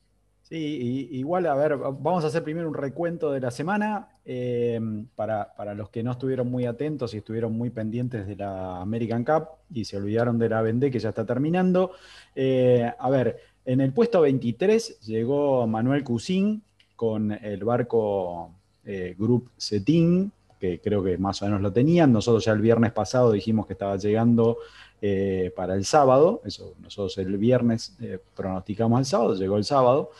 igual, 0.57 1.47
a 1.47 1.55
ver, 1.55 1.77
vamos 1.77 2.25
a 2.25 2.29
hacer 2.29 2.43
primero 2.43 2.69
un 2.69 2.75
recuento 2.75 3.31
de 3.33 3.41
la 3.41 3.51
semana 3.51 4.09
eh, 4.25 4.81
para, 5.15 5.75
los 5.75 5.91
que 5.91 6.03
no 6.03 6.13
estuvieron 6.13 6.51
muy 6.51 6.67
atentos 6.67 7.15
y 7.15 7.19
estuvieron 7.19 7.53
muy 7.53 7.71
pendientes 7.71 8.27
de 8.27 8.37
la 8.37 8.81
American 8.81 9.25
Cup 9.25 9.49
y 9.73 9.85
se 9.85 9.97
olvidaron 9.97 10.39
de 10.39 10.49
la 10.49 10.63
Vendée 10.63 10.91
que 10.91 10.99
ya 10.99 11.11
está 11.11 11.25
terminando. 11.25 11.93
a 12.37 13.11
ver, 13.11 13.41
en 13.65 13.83
el 13.83 13.93
puesto 13.93 14.23
23 14.23 15.01
llegó 15.01 15.67
Manuel 15.67 16.03
Cusín 16.03 16.63
con 16.97 17.31
el 17.31 17.63
barco 17.63 18.51
eh, 18.83 19.15
Group 19.19 19.51
Setin, 19.59 20.33
que 20.59 20.81
creo 20.81 21.05
que 21.05 21.19
más 21.19 21.43
o 21.43 21.45
menos 21.45 21.61
lo 21.61 21.71
tenían. 21.71 22.11
Nosotros 22.11 22.45
ya 22.45 22.53
el 22.53 22.63
viernes 22.63 22.93
pasado 22.93 23.31
dijimos 23.31 23.67
que 23.67 23.75
estaba 23.75 23.99
llegando 23.99 24.57
eh, 25.01 25.53
para 25.55 25.75
el 25.75 25.85
sábado. 25.85 26.41
Eso, 26.45 26.75
nosotros 26.81 27.17
el 27.19 27.37
viernes 27.39 27.97
eh, 28.01 28.19
pronosticamos 28.35 28.99
el 29.01 29.07
sábado, 29.07 29.35
llegó 29.35 29.57
el 29.57 29.65
sábado. 29.65 30.11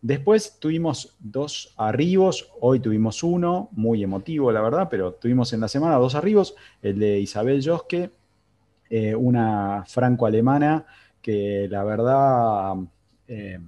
después 0.00 0.58
tuvimos 0.58 1.16
dos 1.18 1.74
arribos, 1.76 2.50
hoy 2.60 2.80
tuvimos 2.80 3.22
uno, 3.22 3.68
muy 3.72 4.02
emotivo 4.02 4.50
la 4.50 4.62
verdad, 4.62 4.88
pero 4.90 5.12
tuvimos 5.14 5.52
en 5.52 5.60
la 5.60 5.68
semana 5.68 5.96
dos 5.96 6.14
arribos, 6.14 6.54
el 6.80 6.98
de 6.98 7.20
Isabel 7.20 7.62
Josque, 7.64 8.10
una 9.16 9.84
franco-alemana 9.86 10.86
que 11.22 11.68
la 11.70 11.84
verdad 11.84 12.74
eh, 13.28 13.58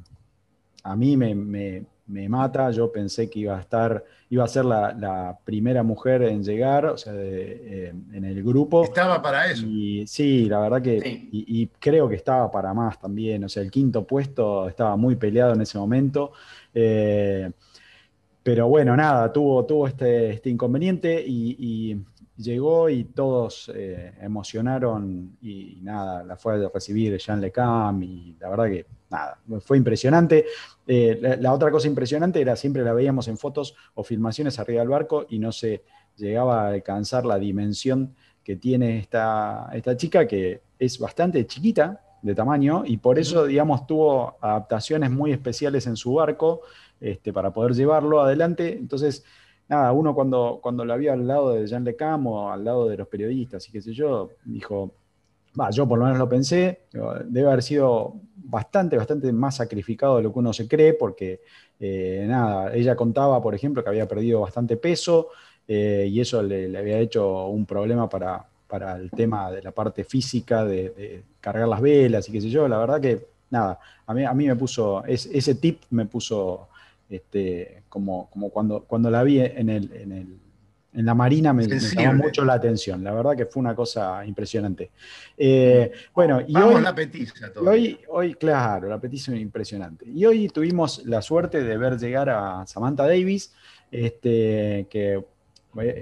a 0.83 0.97
mí 0.97 1.17
me, 1.17 1.85
mata. 2.07 2.71
Yo 2.71 2.91
pensé 2.91 3.29
que 3.29 3.41
iba 3.41 3.57
a 3.57 3.61
estar, 3.61 4.05
iba 4.31 4.45
a 4.45 4.49
ser 4.49 4.65
la, 4.65 5.39
primera 5.45 5.83
mujer 5.83 6.23
en 6.23 6.43
llegar, 6.43 6.87
o 6.87 6.97
sea, 6.97 7.13
eh, 7.15 7.93
en 8.13 8.25
el 8.25 8.43
grupo. 8.43 8.85
Estaba 8.85 9.21
para 9.21 9.51
eso. 9.51 9.67
Y 9.67 10.07
sí, 10.07 10.49
la 10.49 10.61
verdad 10.61 10.83
que, 10.83 11.29
y, 11.33 11.67
creo 11.79 12.09
que 12.09 12.17
estaba 12.17 12.51
para 12.51 12.75
más 12.75 13.01
también. 13.01 13.45
O 13.45 13.49
sea, 13.49 13.63
el 13.63 13.71
quinto 13.71 14.07
puesto 14.07 14.69
estaba 14.69 14.97
muy 14.97 15.17
peleado 15.17 15.55
en 15.55 15.61
ese 15.61 15.79
momento. 15.79 16.33
Eh, 16.75 17.51
pero 18.43 18.67
bueno, 18.67 18.97
nada, 18.97 19.33
tuvo, 19.33 19.65
tuvo 19.65 19.87
este, 19.87 20.31
este 20.31 20.51
inconveniente 20.51 21.23
y 21.25 21.97
llegó 22.43 22.89
y 22.91 23.05
todos 23.05 23.71
eh, 23.75 24.13
emocionaron 24.21 25.37
y, 25.41 25.79
nada, 25.83 26.23
la 26.25 26.37
fue 26.37 26.55
a 26.55 26.69
recibir 26.69 27.17
Jean 27.19 27.41
Lecam 27.41 28.03
y 28.03 28.37
la 28.39 28.51
verdad 28.51 28.67
que 28.67 28.87
nada, 29.11 29.39
fue 29.61 29.79
impresionante. 29.79 30.47
Eh, 30.87 31.39
la, 31.41 31.53
otra 31.53 31.71
cosa 31.71 31.89
impresionante 31.89 32.41
era 32.41 32.57
siempre 32.57 32.83
la 32.83 32.93
veíamos 32.93 33.29
en 33.29 33.39
fotos 33.39 33.75
o 33.95 34.03
filmaciones 34.03 34.59
arriba 34.59 34.81
del 34.81 34.89
barco 34.89 35.27
y 35.29 35.39
no 35.39 35.53
se 35.53 35.85
llegaba 36.17 36.65
a 36.65 36.69
alcanzar 36.69 37.25
la 37.25 37.39
dimensión 37.39 38.15
que 38.45 38.57
tiene 38.57 38.99
esta, 38.99 39.71
esta 39.73 39.97
chica 39.97 40.27
que 40.27 40.63
es 40.79 40.99
bastante 40.99 41.47
chiquita 41.47 42.01
de 42.23 42.35
tamaño 42.35 42.85
y 42.87 42.99
por 42.99 43.19
eso, 43.19 43.47
digamos, 43.47 43.87
tuvo 43.87 44.37
adaptaciones 44.41 45.11
muy 45.11 45.33
especiales 45.33 45.87
en 45.87 45.97
su 45.97 46.15
barco 46.15 46.63
este, 47.01 47.33
para 47.33 47.53
poder 47.53 47.75
llevarlo 47.75 48.21
adelante. 48.21 48.79
Entonces, 48.79 49.25
nada, 49.73 49.93
uno 49.93 50.15
cuando, 50.15 50.59
cuando 50.63 50.85
la 50.85 50.95
al 50.95 51.27
lado 51.27 51.55
de 51.55 51.67
Jean 51.67 51.83
Lecam 51.83 52.27
o 52.27 52.53
al 52.53 52.63
lado 52.63 52.89
de 52.89 52.99
los 52.99 53.09
periodistas 53.09 53.67
y 53.69 53.73
qué 53.73 53.81
sé 53.81 53.95
yo, 53.95 54.29
dijo, 54.45 54.93
yo 55.73 55.89
por 55.89 55.99
lo 55.99 56.05
menos 56.05 56.19
lo 56.19 56.29
pensé, 56.29 56.83
debe 57.25 57.49
haber 57.49 57.63
sido 57.63 58.15
bastante, 58.37 58.99
bastante 58.99 59.33
más 59.33 59.57
sacrificado 59.57 60.19
de 60.19 60.25
lo 60.25 60.33
que 60.33 60.39
uno 60.41 60.53
se 60.53 60.69
cree, 60.69 60.93
porque 60.93 61.41
eh, 61.81 62.27
nada, 62.29 62.75
ella 62.75 62.95
contaba, 62.95 63.41
por 63.41 63.55
ejemplo, 63.55 63.83
que 63.83 63.89
había 63.89 64.07
perdido 64.07 64.41
bastante 64.41 64.77
peso 64.77 65.29
eh, 65.67 66.07
y 66.07 66.21
eso 66.21 66.43
le, 66.43 66.77
había 66.77 66.99
hecho 66.99 67.47
un 67.47 67.65
problema 67.65 68.11
para, 68.11 68.45
para, 68.69 68.97
el 68.97 69.11
tema 69.11 69.51
de 69.51 69.63
la 69.63 69.71
parte 69.71 70.05
física, 70.05 70.67
de, 70.67 71.23
cargar 71.41 71.67
las 71.67 71.81
velas 71.81 72.29
y 72.29 72.33
qué 72.33 72.43
sé 72.43 72.51
yo. 72.51 72.69
La 72.69 72.77
verdad 72.77 73.01
que, 73.01 73.27
nada, 73.49 73.81
a 74.07 74.13
mí, 74.13 74.23
a 74.23 74.35
mí 74.35 74.47
me 74.47 74.57
puso, 74.57 75.03
ese 75.07 75.55
tip 75.55 75.81
me 75.89 76.05
puso 76.05 76.69
este, 77.13 77.85
como, 77.89 78.29
como 78.31 78.51
cuando, 78.51 78.85
cuando 78.85 79.11
la 79.11 79.23
vi 79.23 79.41
en 79.41 79.69
el, 79.69 79.93
en 79.93 80.13
el 80.13 80.39
en 80.95 81.07
la 81.07 81.15
Marina 81.15 81.53
me, 81.53 81.67
llamó 81.67 82.25
mucho 82.25 82.45
la 82.45 82.55
atención. 82.55 83.03
La 83.03 83.13
verdad 83.13 83.37
que 83.37 83.47
fue 83.47 83.61
una 83.61 83.75
cosa 83.75 84.25
impresionante. 84.27 84.91
Eh, 85.37 85.91
bueno, 86.15 86.43
y 86.47 86.55
hoy, 86.57 86.83
la 86.83 86.95
petiza 86.95 87.35
hoy, 87.65 87.99
hoy, 88.09 88.35
claro, 88.35 88.89
la 88.89 89.01
petición 89.01 89.37
impresionante. 89.37 90.07
Y 90.07 90.25
hoy 90.27 90.49
tuvimos 90.49 91.05
la 91.07 91.23
suerte 91.23 91.63
de 91.63 91.79
ver 91.79 91.99
llegar 91.99 92.29
a 92.29 92.67
Samantha 92.67 93.07
Davis, 93.07 93.55
este, 93.91 94.87
que 94.91 95.25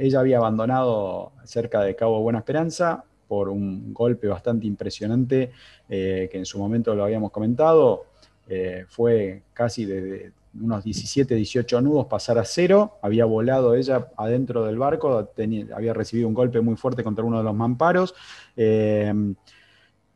ella 0.00 0.20
había 0.20 0.38
abandonado 0.38 1.32
cerca 1.44 1.82
de 1.82 1.94
Cabo 1.94 2.20
Buena 2.22 2.40
Esperanza 2.40 3.04
por 3.28 3.48
un 3.48 3.94
golpe 3.94 4.26
bastante 4.26 4.66
impresionante, 4.66 5.52
eh, 5.88 6.28
que 6.32 6.38
en 6.38 6.44
su 6.44 6.58
momento 6.58 6.96
lo 6.96 7.04
habíamos 7.04 7.30
comentado, 7.30 8.06
eh, 8.48 8.86
fue 8.88 9.42
casi 9.54 9.84
de, 9.84 10.32
unos 10.54 10.84
17, 10.84 11.34
18 11.34 11.80
nudos, 11.80 12.06
pasar 12.06 12.38
a 12.38 12.44
cero. 12.44 12.98
Había 13.02 13.24
volado 13.24 13.74
ella 13.74 14.08
adentro 14.16 14.64
del 14.64 14.78
barco, 14.78 15.30
había 15.74 15.94
recibido 15.94 16.28
un 16.28 16.34
golpe 16.34 16.60
muy 16.60 16.76
fuerte 16.76 17.04
contra 17.04 17.24
uno 17.24 17.38
de 17.38 17.44
los 17.44 17.54
mamparos. 17.54 18.14
Eh, 18.56 19.12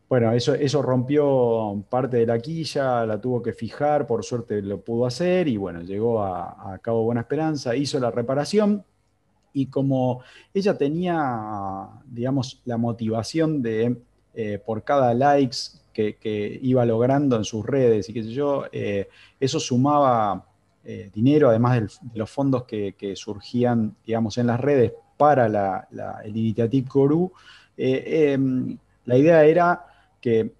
bueno, 0.09 0.33
eso, 0.33 0.55
eso 0.55 0.83
rompió 0.83 1.83
parte 1.88 2.18
de 2.18 2.27
la 2.27 2.38
quilla, 2.38 3.07
la 3.07 3.20
tuvo 3.20 3.42
que 3.42 3.53
fijar, 3.53 4.07
por 4.07 4.25
suerte 4.25 4.61
lo 4.62 4.81
pudo 4.81 5.07
hacer 5.07 5.49
y 5.49 5.57
bueno, 5.57 5.81
llegó 5.81 6.23
a, 6.23 6.79
Cabo 6.83 7.05
Buena 7.05 7.23
Esperanza, 7.23 7.75
hizo 7.75 7.99
la 7.99 8.11
reparación 8.11 8.85
y 9.53 9.66
como 9.66 10.23
ella 10.53 10.77
tenía, 10.77 11.88
digamos, 12.07 12.61
la 12.64 12.77
motivación 12.77 13.62
de 13.62 13.97
eh, 14.35 14.62
por 14.64 14.85
cada 14.85 15.14
likes 15.14 15.57
que, 15.95 16.59
iba 16.63 16.85
logrando 16.85 17.37
en 17.37 17.45
sus 17.45 17.65
redes 17.65 18.09
y 18.09 18.13
qué 18.13 18.23
sé 18.23 18.31
yo, 18.31 18.65
eh, 18.73 19.09
eso 19.41 19.61
sumaba 19.61 20.45
eh, 20.85 21.11
dinero, 21.15 21.49
además 21.49 22.01
de 22.03 22.19
los 22.19 22.31
fondos 22.31 22.65
que, 22.65 23.15
surgían, 23.17 23.97
digamos, 24.05 24.37
en 24.37 24.49
las 24.49 24.61
redes 24.61 24.93
para 25.17 25.49
la, 25.49 25.89
el 26.25 26.37
Initiative 26.37 26.89
Coru. 26.89 27.33
Eh, 27.77 28.33
em, 28.33 28.77
la 29.07 29.17
idea 29.17 29.45
era 29.45 29.87
que 30.21 30.53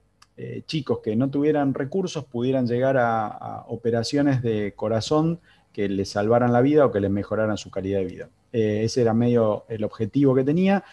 chicos 0.67 0.99
que 0.99 1.15
no 1.15 1.31
tuvieran 1.31 1.75
recursos 1.75 2.25
pudieran 2.25 2.67
llegar 2.67 2.97
a, 2.99 3.65
operaciones 3.69 4.43
de 4.43 4.73
corazón 4.75 5.39
que 5.73 5.89
les 5.89 6.09
salvaran 6.09 6.53
la 6.53 6.61
vida 6.61 6.87
o 6.87 6.91
que 6.91 6.99
les 6.99 7.11
mejoraran 7.11 7.57
su 7.57 7.71
calidad 7.71 8.01
de 8.01 8.05
vida. 8.05 8.29
ese 8.51 9.03
era 9.03 9.15
medio 9.15 9.65
el 9.69 9.85
objetivo 9.85 10.35
que 10.35 10.43
tenía. 10.43 10.85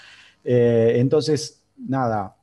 entonces, 0.44 1.64
nada, 1.76 2.36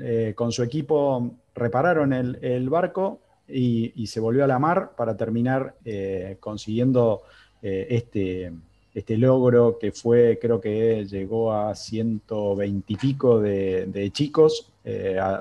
eh, 0.00 0.32
con 0.34 0.50
su 0.50 0.62
equipo 0.62 1.34
repararon 1.54 2.12
el, 2.12 2.70
barco 2.70 3.20
y, 3.46 4.06
se 4.06 4.20
volvió 4.20 4.44
a 4.44 4.46
la 4.46 4.58
mar 4.58 4.92
para 4.96 5.16
terminar 5.16 5.74
eh, 5.84 6.38
consiguiendo 6.40 7.22
eh, 7.60 7.86
este, 7.90 8.52
este 8.94 9.18
logro 9.18 9.78
que 9.78 9.92
fue, 9.92 10.38
creo 10.40 10.58
que 10.60 11.04
llegó 11.04 11.52
a 11.52 11.74
120 11.74 12.92
y 12.92 12.96
pico 12.96 13.40
de, 13.40 14.10
chicos 14.12 14.72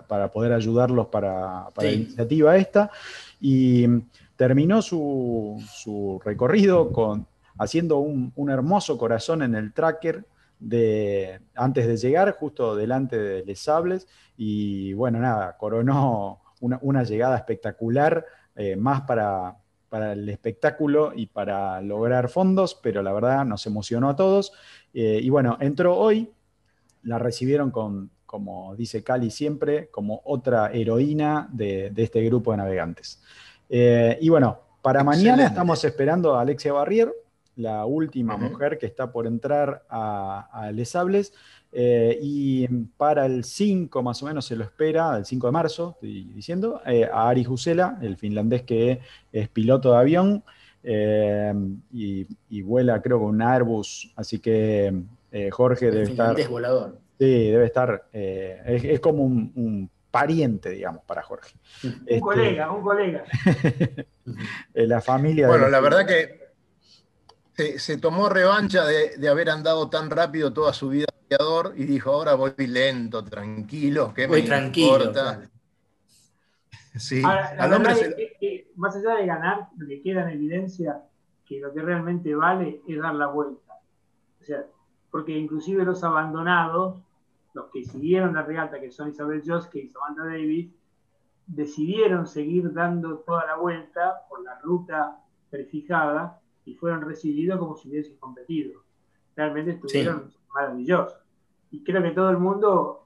para 0.08 0.30
poder 0.34 0.52
ayudarlos 0.52 1.08
para, 1.08 1.70
la 1.78 1.92
iniciativa 1.92 2.58
esta. 2.58 2.92
Y 3.40 3.86
terminó 4.36 4.82
su, 4.82 6.22
recorrido 6.26 6.92
con, 6.92 7.26
haciendo 7.58 8.00
un, 8.00 8.34
un 8.36 8.50
hermoso 8.50 8.98
corazón 8.98 9.42
en 9.42 9.56
el 9.56 9.72
tracker 9.72 10.26
de, 10.60 11.40
antes 11.56 11.88
de 11.88 11.98
llegar, 11.98 12.36
justo 12.38 12.76
delante 12.76 13.18
de 13.18 13.46
Les 13.46 13.60
Sables, 13.60 14.08
y 14.38 14.94
bueno, 14.94 15.20
nada, 15.20 15.58
coronó 15.58 16.42
una, 16.60 17.04
llegada 17.04 17.38
espectacular, 17.38 18.26
eh, 18.56 18.76
más 18.76 19.02
para, 19.02 19.58
el 19.92 20.30
espectáculo 20.30 21.12
y 21.16 21.28
para 21.28 21.82
lograr 21.82 22.30
fondos, 22.30 22.76
pero 22.76 23.02
la 23.02 23.14
verdad 23.14 23.46
nos 23.46 23.66
emocionó 23.66 24.10
a 24.10 24.16
todos. 24.16 24.54
Eh, 24.94 25.20
y 25.22 25.30
bueno, 25.30 25.58
entró 25.60 25.96
hoy, 25.98 26.32
la 27.04 27.20
recibieron 27.20 27.72
con, 27.72 28.12
como 28.26 28.76
dice 28.76 29.04
Cali 29.04 29.32
siempre, 29.32 29.90
como 29.90 30.22
otra 30.26 30.72
heroína 30.72 31.48
de, 31.52 31.92
este 31.96 32.22
grupo 32.24 32.52
de 32.52 32.58
navegantes. 32.58 33.22
Eh, 33.70 34.18
y 34.22 34.30
bueno, 34.30 34.60
para 34.82 35.04
mañana 35.04 35.48
estamos 35.48 35.84
esperando 35.84 36.36
a 36.36 36.42
Alexia 36.42 36.74
Barrier, 36.74 37.12
la 37.58 37.86
última 37.86 38.38
mujer 38.38 38.78
que 38.78 38.86
está 38.86 39.12
por 39.12 39.28
entrar 39.28 39.84
a, 39.90 40.72
Les 40.74 40.90
Sables. 40.90 41.34
Eh, 41.74 42.18
y 42.22 42.68
para 42.96 43.26
el 43.26 43.44
5 43.44 44.02
más 44.02 44.24
o 44.24 44.28
menos 44.28 44.46
se 44.46 44.56
lo 44.56 44.64
espera, 44.64 45.18
el 45.18 45.26
5 45.26 45.48
de 45.48 45.52
marzo, 45.52 45.92
estoy 45.96 46.24
diciendo, 46.34 46.82
eh, 46.86 47.10
a 47.12 47.28
Ari 47.28 47.44
Jusela, 47.44 48.00
el 48.02 48.16
finlandés 48.16 48.64
que 48.64 49.02
es 49.34 49.50
piloto 49.50 49.92
de 49.92 49.98
avión 49.98 50.44
eh, 50.84 51.54
y, 51.92 52.62
vuela 52.62 53.02
creo 53.02 53.20
con 53.20 53.30
un 53.30 53.42
Airbus, 53.42 54.14
así 54.16 54.40
que 54.40 54.94
Jorge 55.52 55.92
debe 55.92 56.04
estar... 56.04 56.40
Es 56.40 56.50
volador. 56.50 57.00
Sí, 57.20 57.52
debe 57.52 57.66
estar, 57.66 58.06
es, 58.14 59.00
como 59.00 59.24
un, 59.24 59.90
pariente, 60.10 60.70
digamos, 60.70 61.04
para 61.04 61.22
Jorge. 61.22 61.54
Un 61.84 61.90
este, 62.06 62.20
colega, 62.22 62.72
un 62.72 62.82
colega. 62.82 63.24
la 64.74 65.02
familia... 65.02 65.48
Bueno, 65.48 65.68
la 65.68 65.80
verdad 65.82 66.08
que 66.08 66.47
se, 67.58 67.98
tomó 67.98 68.30
revancha 68.30 68.86
de, 68.86 69.28
haber 69.28 69.50
andado 69.50 69.90
tan 69.90 70.10
rápido 70.12 70.54
toda 70.54 70.74
su 70.74 70.90
vida 70.90 71.08
aviador 71.26 71.74
y 71.76 71.86
dijo, 71.86 72.12
ahora 72.12 72.36
voy 72.36 72.54
lento, 72.58 73.24
tranquilo, 73.24 74.14
que 74.14 74.28
me 74.28 74.44
tranquilo, 74.44 75.06
importa. 75.06 75.50
Sí. 76.96 77.22
más 78.76 78.96
allá 78.96 79.16
de 79.16 79.26
ganar, 79.26 79.70
lo 79.76 79.88
que 79.88 80.02
queda 80.02 80.24
en 80.24 80.30
evidencia 80.30 81.04
que 81.46 81.60
lo 81.60 81.74
que 81.74 81.82
realmente 81.82 82.36
vale 82.36 82.82
es 82.88 83.00
dar 83.00 83.16
la 83.16 83.28
vuelta. 83.28 83.74
O 84.42 84.44
sea, 84.44 84.66
porque 85.10 85.38
inclusive 85.38 85.86
los 85.86 86.04
abandonados, 86.04 87.02
los 87.54 87.72
que 87.72 87.84
siguieron 87.86 88.36
la 88.36 88.44
regata, 88.44 88.80
que 88.80 88.92
son 88.92 89.10
Isabel 89.10 89.42
Joske 89.46 89.80
y 89.80 89.90
Samantha 89.90 90.26
Davis, 90.26 90.70
decidieron 91.48 92.28
seguir 92.28 92.74
dando 92.74 93.20
toda 93.20 93.46
la 93.46 93.56
vuelta 93.56 94.26
por 94.28 94.44
la 94.44 94.60
ruta 94.60 95.20
prefijada 95.50 96.42
y 96.68 96.76
fueron 96.76 97.02
recibidos 97.02 97.60
como 97.60 97.78
si 97.78 97.90
hubiesen 97.90 98.18
competido. 98.18 98.84
Realmente 99.36 99.72
estuvieron 99.72 100.34
maravillosos. 100.54 101.18
Y 101.72 101.82
creo 101.84 102.04
que 102.04 102.12
todo 102.12 102.30
el 102.30 102.38
mundo 102.38 103.06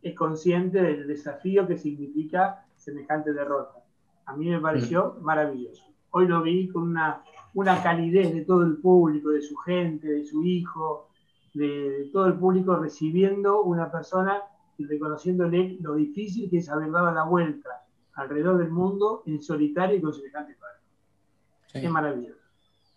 es 0.00 0.14
consciente 0.14 0.80
del 0.80 1.08
desafío 1.08 1.66
que 1.66 1.76
significa 1.76 2.64
semejante 2.76 3.32
derrota. 3.32 3.82
A 4.26 4.36
mí 4.36 4.48
me 4.48 4.60
pareció 4.60 5.16
mm. 5.18 5.24
maravilloso. 5.24 5.84
Hoy 6.10 6.28
lo 6.28 6.42
vi 6.42 6.68
con 6.68 6.84
una, 6.84 7.22
una 7.54 7.82
calidez 7.82 8.32
de 8.32 8.44
todo 8.44 8.62
el 8.62 8.76
público, 8.76 9.30
de 9.30 9.42
su 9.42 9.56
gente, 9.56 10.06
de 10.06 10.24
su 10.24 10.44
hijo, 10.44 11.08
de, 11.52 12.10
todo 12.12 12.26
el 12.26 12.34
público 12.34 12.76
recibiendo 12.76 13.62
una 13.62 13.90
persona 13.90 14.40
y 14.78 14.84
reconociéndole 14.86 15.78
lo 15.80 15.94
difícil 15.94 16.48
que 16.48 16.58
es 16.58 16.68
haber 16.68 16.92
dado 16.92 17.12
la 17.12 17.24
vuelta 17.24 17.86
alrededor 18.14 18.58
del 18.58 18.70
mundo 18.70 19.24
en 19.26 19.42
solitario 19.42 19.96
y 19.96 20.00
con 20.00 20.14
semejante 20.14 20.54
padre. 20.54 21.84
Es 21.86 21.90
maravilloso. 21.90 22.39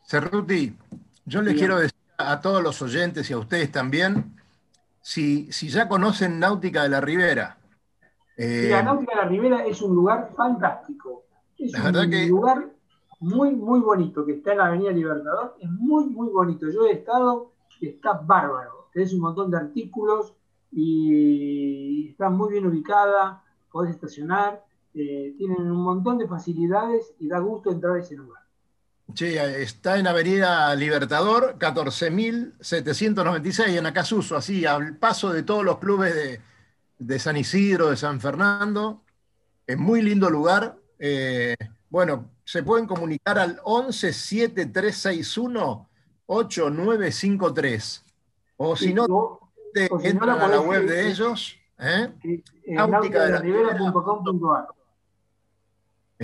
Cerruti, 0.05 0.75
yo 1.25 1.41
les 1.41 1.55
quiero 1.55 1.77
decir 1.77 1.97
a 2.17 2.41
todos 2.41 2.61
los 2.61 2.81
oyentes 2.81 3.29
y 3.29 3.33
a 3.33 3.37
ustedes 3.37 3.71
también, 3.71 4.35
si, 5.01 5.51
si 5.51 5.69
ya 5.69 5.87
conocen 5.87 6.39
Náutica 6.39 6.83
de 6.83 6.89
la 6.89 7.01
Ribera. 7.01 7.57
Eh, 8.37 8.67
la 8.69 8.83
Náutica 8.83 9.15
de 9.15 9.21
la 9.23 9.27
Ribera 9.27 9.65
es 9.65 9.81
un 9.81 9.95
lugar 9.95 10.31
fantástico. 10.35 11.25
Es 11.57 11.73
un 11.73 12.29
lugar 12.29 12.69
muy, 13.19 13.55
muy 13.55 13.79
bonito, 13.79 14.25
que 14.25 14.33
está 14.33 14.51
en 14.51 14.57
la 14.57 14.65
Avenida 14.67 14.91
Libertador. 14.91 15.55
Es 15.59 15.69
muy, 15.69 16.05
muy 16.05 16.29
bonito. 16.29 16.69
Yo 16.69 16.85
he 16.85 16.91
estado, 16.91 17.53
está 17.81 18.13
bárbaro. 18.13 18.89
Tenés 18.93 19.13
un 19.13 19.21
montón 19.21 19.49
de 19.49 19.57
artículos 19.57 20.33
y 20.71 22.09
está 22.09 22.29
muy 22.29 22.51
bien 22.51 22.67
ubicada, 22.67 23.43
podés 23.71 23.95
estacionar, 23.95 24.63
eh, 24.93 25.33
tienen 25.37 25.71
un 25.71 25.83
montón 25.83 26.17
de 26.17 26.27
facilidades 26.27 27.13
y 27.19 27.27
da 27.27 27.39
gusto 27.39 27.71
entrar 27.71 27.95
a 27.95 27.99
ese 27.99 28.15
lugar. 28.15 28.42
Sí, 29.15 29.35
está 29.35 29.99
en 29.99 30.07
Avenida 30.07 30.73
Libertador, 30.75 31.59
14.796 31.59 33.77
en 33.77 33.85
Acasuso, 33.85 34.35
así 34.35 34.65
al 34.65 34.97
paso 34.97 35.31
de 35.31 35.43
todos 35.43 35.63
los 35.63 35.77
clubes 35.77 36.41
de, 36.97 37.19
San 37.19 37.37
Isidro, 37.37 37.91
de 37.91 37.97
San 37.97 38.19
Fernando. 38.19 39.03
Es 39.67 39.77
muy 39.77 40.01
lindo 40.01 40.27
lugar. 40.29 40.77
Eh, 40.97 41.55
bueno, 41.89 42.31
se 42.43 42.63
pueden 42.63 42.87
comunicar 42.87 43.37
al 43.37 43.59
11 43.63 44.11
7361 44.13 45.89
8953. 46.25 48.05
O 48.57 48.75
si 48.75 48.91
no, 48.93 49.39
entran 49.75 50.41
a 50.41 50.47
la 50.47 50.61
web 50.61 50.87
de 50.87 51.09
ellos. 51.09 51.55
¿eh? 51.77 52.11
De 52.63 52.75
la. 52.75 52.99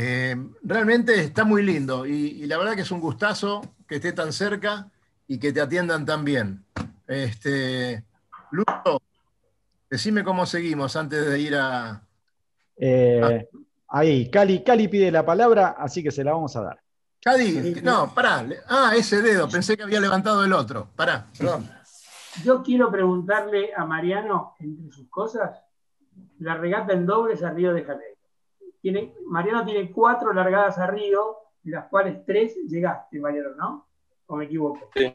Eh, 0.02 0.34
realmente 0.64 1.20
está 1.20 1.44
muy 1.44 1.62
lindo 1.62 2.06
y, 2.06 2.46
la 2.46 2.58
verdad 2.58 2.74
que 2.74 2.84
es 2.84 2.92
un 2.92 3.02
gustazo 3.02 3.62
que 3.86 3.96
esté 3.96 4.14
tan 4.14 4.32
cerca 4.32 4.90
y 5.28 5.38
que 5.38 5.52
te 5.52 5.60
atiendan 5.60 6.06
tan 6.06 6.24
bien. 6.24 6.64
Este, 7.06 8.06
Lucho, 8.52 9.02
decime 9.90 10.24
cómo 10.24 10.46
seguimos 10.46 10.96
antes 10.96 11.26
de 11.26 11.40
ir 11.42 11.54
a... 11.54 12.02
Eh, 12.78 13.50
ahí, 13.90 14.32
Cali, 14.32 14.64
Cali 14.64 14.88
pide 14.88 15.12
la 15.12 15.26
palabra, 15.26 15.76
así 15.78 16.02
que 16.02 16.12
se 16.12 16.24
la 16.24 16.32
vamos 16.32 16.56
a 16.56 16.62
dar. 16.62 16.80
Cali, 17.22 17.82
no, 17.84 18.14
pará. 18.14 18.48
Ah, 18.70 18.94
ese 18.96 19.22
dedo, 19.22 19.50
pensé 19.50 19.76
que 19.76 19.84
había 19.84 20.00
levantado 20.00 20.46
el 20.46 20.54
otro. 20.54 20.88
Pará, 20.96 21.28
perdón. 21.38 21.70
Yo 22.46 22.64
quiero 22.64 22.90
preguntarle 22.90 23.74
a 23.76 23.84
Mariano, 23.84 24.56
entre 24.60 24.96
sus 24.96 25.10
cosas, 25.10 25.60
la 26.38 26.56
regata 26.56 26.94
en 26.94 27.06
dobles 27.06 27.44
a 27.44 27.52
Río 27.52 27.74
de 27.74 27.84
Janeiro. 27.84 28.19
Tiene, 28.82 29.14
Mariano 29.26 29.66
tiene 29.66 29.92
cuatro 29.92 30.34
largadas 30.34 30.78
a 30.78 30.88
Río, 30.88 31.38
de 31.64 31.72
las 31.72 31.88
cuales 31.88 32.24
tres 32.26 32.56
llegaste, 32.68 33.20
Mariano, 33.20 33.56
¿no? 33.56 33.88
¿O 34.28 34.36
me 34.36 34.46
equivoco? 34.46 34.90
Sí. 34.96 35.14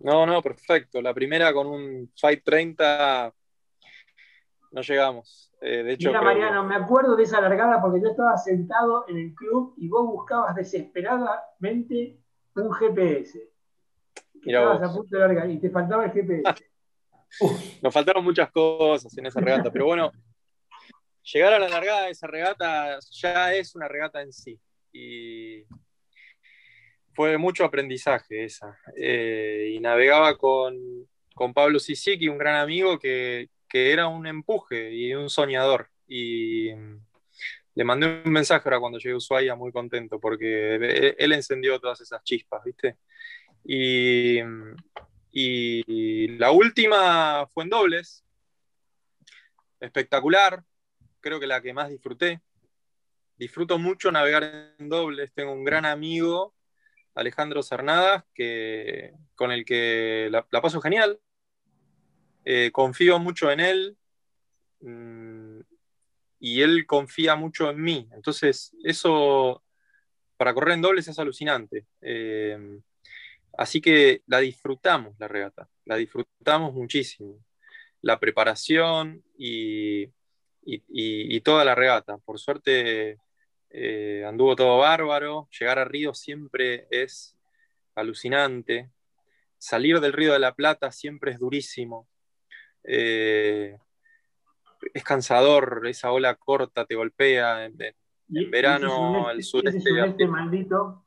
No, 0.00 0.26
no, 0.26 0.42
perfecto. 0.42 1.00
La 1.00 1.14
primera 1.14 1.52
con 1.52 1.66
un 1.66 2.10
Fight 2.16 2.42
30 2.44 3.32
no 4.72 4.80
llegamos. 4.82 5.52
Eh, 5.60 5.82
de 5.82 5.92
hecho, 5.92 6.08
Mira, 6.08 6.20
Mariano, 6.20 6.64
me 6.64 6.74
acuerdo 6.74 7.16
de 7.16 7.22
esa 7.22 7.40
largada 7.40 7.80
porque 7.80 8.00
yo 8.02 8.08
estaba 8.08 8.36
sentado 8.36 9.06
en 9.08 9.18
el 9.18 9.34
club 9.34 9.74
y 9.78 9.88
vos 9.88 10.04
buscabas 10.06 10.56
desesperadamente 10.56 12.18
un 12.56 12.72
GPS. 12.72 13.50
Estabas 14.44 14.82
a 14.82 14.92
punto 14.92 15.16
de 15.16 15.20
largar 15.20 15.48
y 15.48 15.58
te 15.58 15.70
faltaba 15.70 16.04
el 16.04 16.12
GPS. 16.12 16.42
nos 17.82 17.94
faltaron 17.94 18.24
muchas 18.24 18.50
cosas 18.50 19.16
en 19.16 19.26
esa 19.26 19.40
regata, 19.40 19.70
pero 19.70 19.86
bueno, 19.86 20.12
llegar 21.24 21.54
a 21.54 21.58
la 21.58 21.68
largada 21.68 22.04
de 22.04 22.10
esa 22.10 22.26
regata 22.26 22.98
ya 23.10 23.54
es 23.54 23.74
una 23.74 23.88
regata 23.88 24.22
en 24.22 24.32
sí. 24.32 24.58
Y 24.92 25.64
fue 27.14 27.38
mucho 27.38 27.64
aprendizaje 27.64 28.44
esa. 28.44 28.78
Eh, 28.96 29.72
y 29.74 29.80
navegaba 29.80 30.36
con, 30.36 30.76
con 31.34 31.54
Pablo 31.54 31.78
Sisiki, 31.78 32.28
un 32.28 32.38
gran 32.38 32.56
amigo 32.56 32.98
que, 32.98 33.48
que, 33.68 33.92
era 33.92 34.06
un 34.08 34.26
empuje 34.26 34.92
y 34.92 35.14
un 35.14 35.30
soñador. 35.30 35.88
Y 36.06 36.70
le 37.74 37.84
mandé 37.84 38.22
un 38.24 38.32
mensaje 38.32 38.68
ahora 38.68 38.80
cuando 38.80 38.98
llegué 38.98 39.14
a 39.14 39.16
Ushuaia 39.16 39.54
muy 39.56 39.72
contento 39.72 40.20
porque 40.20 41.14
él 41.18 41.32
encendió 41.32 41.80
todas 41.80 42.00
esas 42.00 42.22
chispas, 42.22 42.62
¿viste? 42.64 42.98
Y, 43.64 44.38
y 45.32 46.28
la 46.38 46.50
última 46.50 47.48
fue 47.52 47.64
en 47.64 47.70
dobles. 47.70 48.24
Espectacular, 49.80 50.62
creo 51.24 51.40
que 51.40 51.46
la 51.46 51.62
que 51.62 51.72
más 51.72 51.88
disfruté. 51.88 52.42
Disfruto 53.38 53.78
mucho 53.78 54.12
navegar 54.12 54.74
en 54.78 54.88
dobles. 54.90 55.32
Tengo 55.32 55.52
un 55.52 55.64
gran 55.64 55.86
amigo, 55.86 56.54
Alejandro 57.14 57.62
Cernadas, 57.62 58.24
que, 58.34 59.14
con 59.34 59.50
el 59.50 59.64
que 59.64 60.28
la, 60.30 60.60
paso 60.60 60.82
genial. 60.82 61.18
Eh, 62.44 62.70
confío 62.72 63.18
mucho 63.18 63.50
en 63.50 63.60
él 63.60 63.96
mm, 64.80 65.60
y 66.40 66.60
él 66.60 66.84
confía 66.86 67.36
mucho 67.36 67.70
en 67.70 67.80
mí. 67.80 68.06
Entonces, 68.12 68.76
eso 68.84 69.64
para 70.36 70.52
correr 70.52 70.74
en 70.74 70.82
dobles 70.82 71.08
es 71.08 71.18
alucinante. 71.18 71.86
Eh, 72.02 72.80
así 73.56 73.80
que 73.80 74.22
la 74.26 74.40
disfrutamos, 74.40 75.14
la 75.18 75.26
regata. 75.26 75.70
La 75.86 75.96
disfrutamos 75.96 76.74
muchísimo. 76.74 77.42
La 78.02 78.20
preparación 78.20 79.24
y 79.38 80.12
y, 80.64 81.40
toda 81.40 81.64
la 81.64 81.74
regata. 81.74 82.18
Por 82.18 82.38
suerte 82.38 83.18
eh, 83.70 84.24
anduvo 84.26 84.56
todo 84.56 84.78
bárbaro. 84.78 85.48
Llegar 85.58 85.78
a 85.78 85.84
Río 85.84 86.14
siempre 86.14 86.86
es 86.90 87.36
alucinante. 87.94 88.90
Salir 89.58 90.00
del 90.00 90.12
Río 90.12 90.32
de 90.32 90.38
la 90.38 90.54
Plata 90.54 90.90
siempre 90.90 91.32
es 91.32 91.38
durísimo. 91.38 92.08
Eh, 92.82 93.76
es 94.92 95.04
cansador, 95.04 95.86
esa 95.86 96.12
ola 96.12 96.34
corta 96.34 96.84
te 96.84 96.94
golpea. 96.94 97.64
En, 97.64 97.76
verano, 98.50 99.30
el 99.30 99.42
sureste. 99.42 100.26
maldito. 100.26 101.04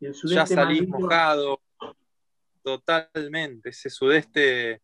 ya 0.00 0.46
salís 0.46 0.88
mojado. 0.88 1.60
Totalmente. 2.62 3.70
Ese 3.70 3.88
sudeste 3.88 4.82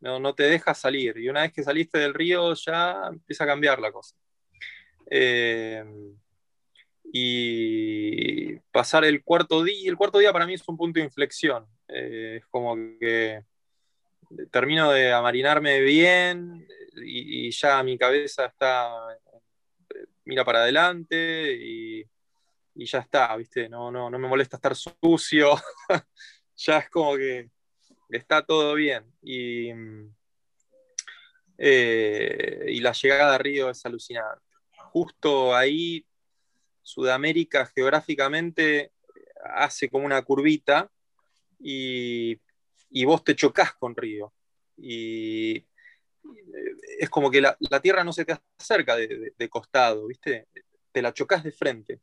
no, 0.00 0.34
te 0.34 0.44
deja 0.44 0.74
salir. 0.74 1.18
Y 1.18 1.28
una 1.28 1.42
vez 1.42 1.52
que 1.52 1.62
saliste 1.62 1.98
del 1.98 2.14
río 2.14 2.54
ya 2.54 3.08
empieza 3.08 3.44
a 3.44 3.46
cambiar 3.46 3.78
la 3.80 3.92
cosa. 3.92 4.16
Eh, 5.10 5.84
y 7.12 8.56
pasar 8.70 9.04
el 9.04 9.22
cuarto 9.24 9.62
día, 9.64 9.90
el 9.90 9.96
cuarto 9.96 10.18
día 10.18 10.32
para 10.32 10.46
mí 10.46 10.54
es 10.54 10.66
un 10.68 10.76
punto 10.76 11.00
de 11.00 11.06
inflexión. 11.06 11.66
Eh, 11.88 12.36
es 12.38 12.46
como 12.46 12.76
que 12.98 13.44
termino 14.50 14.92
de 14.92 15.12
amarinarme 15.12 15.80
bien 15.80 16.66
y, 16.96 17.50
ya 17.50 17.82
mi 17.82 17.98
cabeza 17.98 18.46
está, 18.46 18.90
mira 20.24 20.44
para 20.44 20.60
adelante 20.60 21.52
y, 21.52 22.04
ya 22.76 23.00
está, 23.00 23.36
¿viste? 23.36 23.68
No, 23.68 23.90
no, 23.90 24.08
no 24.08 24.18
me 24.18 24.28
molesta 24.28 24.56
estar 24.56 24.74
sucio. 24.74 25.50
ya 26.56 26.78
es 26.78 26.88
como 26.88 27.16
que 27.16 27.50
está 28.16 28.44
todo 28.44 28.74
bien. 28.74 29.04
Y, 29.22 29.70
eh, 31.58 32.66
y 32.68 32.80
la 32.80 32.92
llegada 32.92 33.34
a 33.34 33.38
Río 33.38 33.70
es 33.70 33.84
alucinante. 33.84 34.42
Justo 34.92 35.54
ahí, 35.54 36.06
Sudamérica 36.82 37.66
geográficamente 37.66 38.92
hace 39.44 39.88
como 39.88 40.06
una 40.06 40.22
curvita 40.22 40.90
y, 41.58 42.40
vos 43.04 43.22
te 43.22 43.36
chocas 43.36 43.74
con 43.74 43.94
Río. 43.94 44.32
Y 44.76 45.66
es 46.98 47.10
como 47.10 47.30
que 47.30 47.40
la, 47.40 47.56
tierra 47.82 48.04
no 48.04 48.12
se 48.12 48.24
te 48.24 48.36
acerca 48.58 48.96
de, 48.96 49.32
de, 49.36 49.48
costado, 49.48 50.06
¿viste? 50.06 50.48
Te 50.92 51.02
la 51.02 51.12
chocas 51.12 51.44
de 51.44 51.52
frente. 51.52 52.00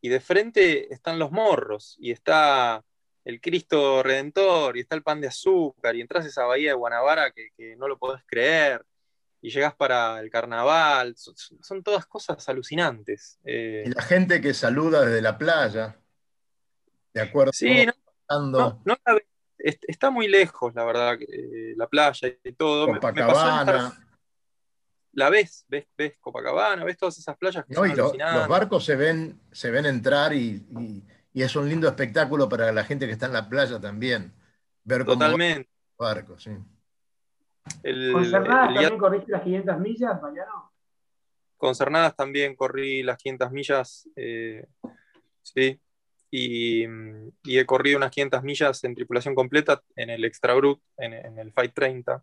Y 0.00 0.08
de 0.08 0.20
frente 0.20 0.92
están 0.92 1.18
los 1.18 1.30
morros 1.30 1.96
y 1.98 2.10
está 2.10 2.84
el 3.24 3.40
Cristo 3.40 4.02
Redentor 4.02 4.76
y 4.76 4.80
está 4.80 4.96
el 4.96 5.02
pan 5.02 5.20
de 5.20 5.28
azúcar 5.28 5.94
y 5.94 6.00
entras 6.00 6.24
a 6.24 6.28
esa 6.28 6.44
bahía 6.44 6.70
de 6.70 6.76
Guanabara 6.76 7.30
que, 7.30 7.76
no 7.76 7.88
lo 7.88 7.98
podés 7.98 8.22
creer 8.26 8.84
y 9.40 9.50
llegas 9.50 9.74
para 9.74 10.18
el 10.20 10.30
carnaval, 10.30 11.14
son, 11.16 11.82
todas 11.82 12.06
cosas 12.06 12.48
alucinantes. 12.48 13.38
Eh. 13.44 13.84
Y 13.86 13.90
la 13.90 14.02
gente 14.02 14.40
que 14.40 14.52
saluda 14.52 15.02
desde 15.04 15.22
la 15.22 15.38
playa, 15.38 15.96
de 17.14 17.20
acuerdo. 17.20 17.52
Sí, 17.52 17.86
no, 18.28 18.82
está 19.48 20.10
muy 20.10 20.26
lejos, 20.26 20.74
la 20.74 20.84
verdad, 20.84 21.18
eh, 21.20 21.74
la 21.76 21.86
playa 21.86 22.28
y 22.42 22.52
todo. 22.52 22.86
Copacabana. 22.86 23.92
la 25.12 25.30
ves, 25.30 25.64
ves, 25.68 25.86
ves 25.96 26.16
Copacabana, 26.18 26.82
ves 26.84 26.96
todas 26.96 27.18
esas 27.18 27.36
playas 27.36 27.64
que 27.64 27.74
son 27.74 27.94
los 27.96 28.48
barcos 28.48 28.84
se 28.84 28.96
ven, 28.96 29.40
se 29.52 29.70
ven 29.70 29.86
entrar 29.86 30.32
y 30.32 30.66
y 30.78 31.04
es 31.34 31.56
un 31.56 31.68
lindo 31.68 31.88
espectáculo 31.88 32.48
para 32.48 32.72
la 32.72 32.84
gente 32.84 33.06
que 33.06 33.12
está 33.12 33.26
en 33.26 33.32
la 33.32 33.48
playa 33.48 33.80
también. 33.80 34.32
Ver 34.84 35.04
cómo 35.04 35.18
Totalmente. 35.18 35.68
barcos, 35.98 36.42
sí. 36.42 36.50
¿Con 38.12 38.24
Cernadas 38.24 38.74
también 38.74 38.98
corriste 38.98 39.32
las 39.32 39.42
500 39.42 39.78
millas, 39.78 40.22
Mariano? 40.22 40.72
Con 41.56 41.74
Cernadas 41.74 42.16
también 42.16 42.54
corrí 42.56 43.02
las 43.02 43.18
500 43.18 43.50
millas, 43.50 44.08
eh, 44.16 44.66
sí. 45.42 45.80
Y, 46.30 46.84
he 47.44 47.66
corrido 47.66 47.96
unas 47.96 48.10
500 48.10 48.42
millas 48.42 48.84
en 48.84 48.94
tripulación 48.94 49.34
completa 49.34 49.82
en 49.96 50.10
el 50.10 50.24
Extra 50.24 50.54
Brut, 50.54 50.80
en, 50.96 51.38
el 51.38 51.52
Fight 51.52 51.72
30, 51.74 52.22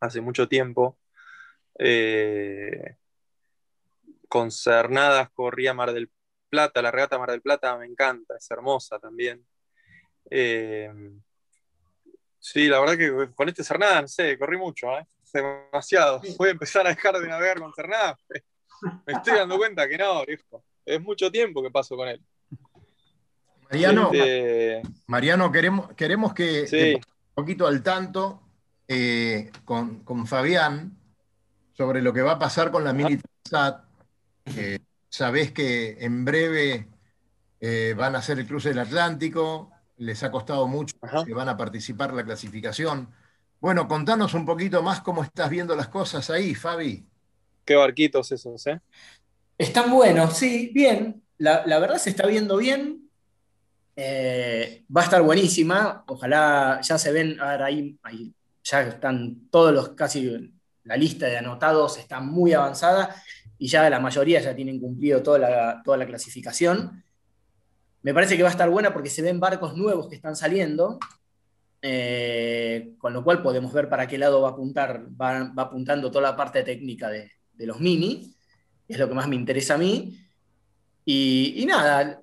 hace 0.00 0.20
mucho 0.20 0.46
tiempo. 0.48 0.98
Eh, 1.78 2.96
con 4.28 4.50
Cernadas 4.50 5.30
corría 5.30 5.74
Mar 5.74 5.92
del 5.92 6.10
Plata, 6.52 6.82
la 6.82 6.90
regata 6.90 7.18
Mar 7.18 7.30
del 7.30 7.40
Plata 7.40 7.78
me 7.78 7.86
encanta, 7.86 8.36
es 8.36 8.50
hermosa 8.50 8.98
también. 8.98 9.42
Eh, 10.30 10.92
sí, 12.38 12.68
la 12.68 12.78
verdad 12.78 12.98
que 12.98 13.30
con 13.34 13.48
este 13.48 13.64
Cernada, 13.64 14.02
no 14.02 14.08
sé, 14.08 14.38
corrí 14.38 14.58
mucho, 14.58 14.86
¿eh? 14.98 15.06
demasiado. 15.32 16.20
Voy 16.36 16.50
a 16.50 16.52
empezar 16.52 16.86
a 16.86 16.90
dejar 16.90 17.18
de 17.18 17.26
navegar 17.26 17.58
con 17.58 17.72
Cernada. 17.72 18.18
Me 19.06 19.14
estoy 19.14 19.38
dando 19.38 19.56
cuenta 19.56 19.88
que 19.88 19.96
no, 19.96 20.26
viejo. 20.26 20.62
Es 20.84 21.00
mucho 21.00 21.32
tiempo 21.32 21.62
que 21.62 21.70
paso 21.70 21.96
con 21.96 22.08
él. 22.08 22.22
Mariano, 23.70 24.10
este, 24.12 24.82
Mariano 25.06 25.50
queremos, 25.50 25.94
queremos 25.94 26.34
que, 26.34 26.98
un 26.98 27.34
poquito 27.34 27.66
al 27.66 27.82
tanto 27.82 28.42
eh, 28.86 29.50
con, 29.64 30.26
Fabián 30.26 30.98
sobre 31.72 32.02
lo 32.02 32.12
que 32.12 32.20
va 32.20 32.32
a 32.32 32.38
pasar 32.38 32.70
con 32.70 32.84
la 32.84 32.92
Militarizat. 32.92 33.86
Sabés 35.12 35.52
que 35.52 35.98
en 36.00 36.24
breve 36.24 36.88
eh, 37.60 37.94
van 37.94 38.14
a 38.16 38.20
hacer 38.20 38.38
el 38.38 38.46
cruce 38.46 38.70
del 38.70 38.78
Atlántico, 38.78 39.70
les 39.98 40.22
ha 40.22 40.30
costado 40.30 40.66
mucho 40.66 40.96
que 41.26 41.34
van 41.34 41.50
a 41.50 41.56
participar 41.58 42.08
en 42.10 42.16
la 42.16 42.24
clasificación 42.24 43.10
Bueno, 43.60 43.86
contanos 43.86 44.32
un 44.32 44.46
poquito 44.46 44.82
más 44.82 45.02
cómo 45.02 45.22
estás 45.22 45.50
viendo 45.50 45.76
las 45.76 45.88
cosas 45.88 46.30
ahí, 46.30 46.54
Fabi. 46.54 47.06
Qué 47.62 47.74
barquitos 47.74 48.32
esos, 48.32 48.66
¿eh? 48.66 48.80
Están 49.58 49.90
buenos, 49.90 50.34
sí, 50.34 50.70
bien. 50.72 51.22
La, 51.36 51.62
verdad 51.78 51.98
se 51.98 52.08
está 52.08 52.26
viendo 52.26 52.56
bien. 52.56 53.10
Eh, 53.94 54.86
va 54.96 55.02
a 55.02 55.04
estar 55.04 55.20
buenísima. 55.20 56.04
Ojalá 56.06 56.80
ya 56.80 56.96
se 56.96 57.12
ven, 57.12 57.38
a 57.38 57.50
ver, 57.50 57.62
ahí, 57.64 57.98
ya 58.64 58.80
están 58.80 59.50
todos 59.50 59.74
los, 59.74 59.90
casi 59.90 60.54
la 60.84 60.96
lista 60.96 61.26
de 61.26 61.36
anotados 61.36 61.98
está 61.98 62.20
muy 62.20 62.54
avanzada 62.54 63.14
y 63.62 63.68
ya 63.68 63.88
la 63.88 64.00
mayoría 64.00 64.40
ya 64.40 64.56
tienen 64.56 64.80
cumplido 64.80 65.22
toda 65.22 65.38
la, 65.38 65.82
toda 65.84 65.96
la 65.96 66.04
clasificación. 66.04 67.04
Me 68.02 68.12
parece 68.12 68.36
que 68.36 68.42
va 68.42 68.48
a 68.48 68.50
estar 68.50 68.68
buena 68.68 68.92
porque 68.92 69.08
se 69.08 69.22
ven 69.22 69.38
barcos 69.38 69.76
nuevos 69.76 70.08
que 70.08 70.16
están 70.16 70.34
saliendo, 70.34 70.98
eh, 71.80 72.94
con 72.98 73.12
lo 73.12 73.22
cual 73.22 73.40
podemos 73.40 73.72
ver 73.72 73.88
para 73.88 74.08
qué 74.08 74.18
lado 74.18 74.42
va, 74.42 74.48
a 74.48 74.50
apuntar, 74.50 75.06
va, 75.10 75.52
apuntando 75.56 76.10
toda 76.10 76.30
la 76.30 76.36
parte 76.36 76.64
técnica 76.64 77.08
de, 77.08 77.30
los 77.58 77.78
mini, 77.78 78.34
es 78.88 78.98
lo 78.98 79.06
que 79.08 79.14
más 79.14 79.28
me 79.28 79.36
interesa 79.36 79.74
a 79.74 79.78
mí. 79.78 80.18
Y, 81.04 81.64
nada, 81.64 82.20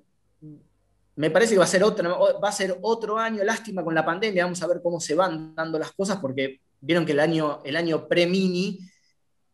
me 1.16 1.30
parece 1.30 1.54
que 1.54 1.58
va 1.58 1.64
a, 1.64 1.68
ser 1.68 1.82
otro, 1.82 2.38
va 2.38 2.50
a 2.50 2.52
ser 2.52 2.76
otro 2.82 3.16
año, 3.16 3.42
lástima 3.44 3.82
con 3.82 3.94
la 3.94 4.04
pandemia, 4.04 4.44
vamos 4.44 4.62
a 4.62 4.66
ver 4.66 4.82
cómo 4.82 5.00
se 5.00 5.14
van 5.14 5.54
dando 5.54 5.78
las 5.78 5.92
cosas, 5.92 6.18
porque 6.18 6.60
vieron 6.82 7.06
que 7.06 7.12
el 7.12 7.20
año, 7.20 7.62
el 7.64 7.76
año 7.76 8.06
pre-mini, 8.06 8.78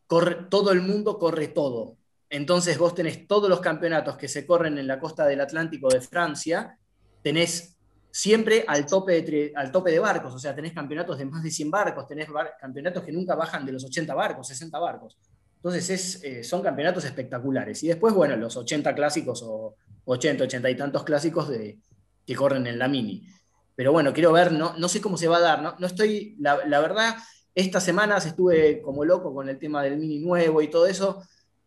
todo 0.06 0.72
el 0.72 0.82
mundo 0.82 1.18
corre 1.18 1.48
todo. 1.48 1.96
Entonces 2.28 2.78
vos 2.78 2.94
tenés 2.94 3.26
todos 3.26 3.48
los 3.48 3.60
campeonatos 3.60 4.16
que 4.16 4.28
se 4.28 4.46
corren 4.46 4.78
en 4.78 4.86
la 4.86 4.98
costa 4.98 5.26
del 5.26 5.40
Atlántico 5.40 5.88
de 5.88 6.00
Francia, 6.00 6.78
tenés 7.22 7.76
siempre 8.10 8.64
al 8.66 8.86
tope 8.86 9.22
de, 9.22 9.52
al 9.54 9.70
tope 9.70 9.90
de 9.90 9.98
barcos, 9.98 10.34
o 10.34 10.38
sea, 10.38 10.54
tenés 10.54 10.72
campeonatos 10.72 11.18
de 11.18 11.26
más 11.26 11.42
de 11.42 11.50
100 11.50 11.70
barcos, 11.70 12.08
tenés 12.08 12.28
campeonatos 12.58 13.04
que 13.04 13.12
nunca 13.12 13.34
bajan 13.34 13.64
de 13.64 13.72
los 13.72 13.84
80 13.84 14.14
barcos, 14.14 14.48
60 14.48 14.78
barcos. 14.78 15.18
Entonces 15.56 15.90
es, 15.90 16.24
eh, 16.24 16.42
son 16.42 16.62
campeonatos 16.62 17.04
espectaculares. 17.04 17.82
Y 17.82 17.88
después, 17.88 18.14
bueno, 18.14 18.36
los 18.36 18.56
80 18.56 18.94
clásicos 18.94 19.42
o 19.44 19.74
80, 20.04 20.44
80 20.44 20.70
y 20.70 20.76
tantos 20.76 21.04
clásicos 21.04 21.48
de, 21.48 21.78
que 22.24 22.34
corren 22.34 22.66
en 22.66 22.78
la 22.78 22.88
mini. 22.88 23.26
Pero 23.74 23.92
bueno, 23.92 24.12
quiero 24.12 24.32
ver, 24.32 24.52
no, 24.52 24.76
no 24.78 24.88
sé 24.88 25.00
cómo 25.00 25.16
se 25.16 25.28
va 25.28 25.36
a 25.36 25.40
dar, 25.40 25.62
no, 25.62 25.76
no 25.78 25.86
estoy, 25.86 26.36
la 26.38 26.80
verdad, 26.80 27.16
estas 27.56 27.84
semanas 27.84 28.26
estuve 28.26 28.82
como 28.82 29.02
loco 29.02 29.34
con 29.34 29.48
el 29.48 29.58
tema 29.58 29.82
del 29.82 29.96
mini 29.96 30.18
nuevo 30.18 30.60
y 30.60 30.68
todo 30.68 30.86
eso, 30.86 31.22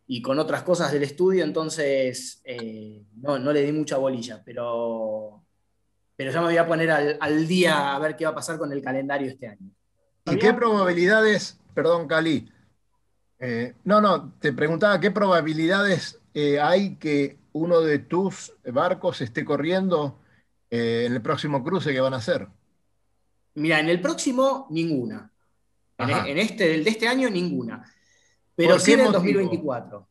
y 0.06 0.22
con 0.22 0.38
otras 0.38 0.62
cosas 0.62 0.92
del 0.92 1.02
estudio, 1.02 1.42
entonces 1.42 2.40
eh, 2.44 3.02
no, 3.16 3.38
le 3.38 3.62
di 3.62 3.72
mucha 3.72 3.96
bolilla, 3.96 4.40
pero, 4.44 5.42
pero 6.16 6.30
ya 6.30 6.40
me 6.40 6.46
voy 6.46 6.56
a 6.56 6.66
poner 6.66 6.90
al, 6.90 7.48
día 7.48 7.94
a 7.94 7.98
ver 7.98 8.16
qué 8.16 8.24
va 8.24 8.30
a 8.30 8.34
pasar 8.36 8.56
con 8.56 8.72
el 8.72 8.82
calendario 8.82 9.28
este 9.28 9.48
año. 9.48 9.68
¿Y 10.26 10.36
qué 10.36 10.54
probabilidades, 10.54 11.58
perdón 11.74 12.06
Cali, 12.06 12.48
eh, 13.40 13.74
no, 13.82 14.00
no, 14.00 14.32
te 14.38 14.52
preguntaba 14.52 15.00
qué 15.00 15.10
probabilidades 15.10 16.20
eh, 16.34 16.60
hay 16.60 16.96
que 16.96 17.36
uno 17.52 17.80
de 17.80 17.98
tus 17.98 18.52
barcos 18.64 19.20
esté 19.22 19.44
corriendo 19.44 20.20
en 20.70 21.12
el 21.12 21.20
próximo 21.20 21.64
cruce 21.64 21.92
que 21.92 22.00
van 22.00 22.14
a 22.14 22.18
hacer? 22.18 22.46
Mira, 23.54 23.80
en 23.80 23.88
el 23.88 24.00
próximo, 24.00 24.68
ninguna. 24.70 25.32
En, 26.00 26.26
en, 26.26 26.38
este, 26.38 26.74
el 26.74 26.84
de 26.84 26.90
este 26.90 27.08
año, 27.08 27.28
ninguna. 27.30 27.84
Pero 28.54 28.78
sí 28.78 28.92
en 28.92 29.12
2024. 29.12 30.06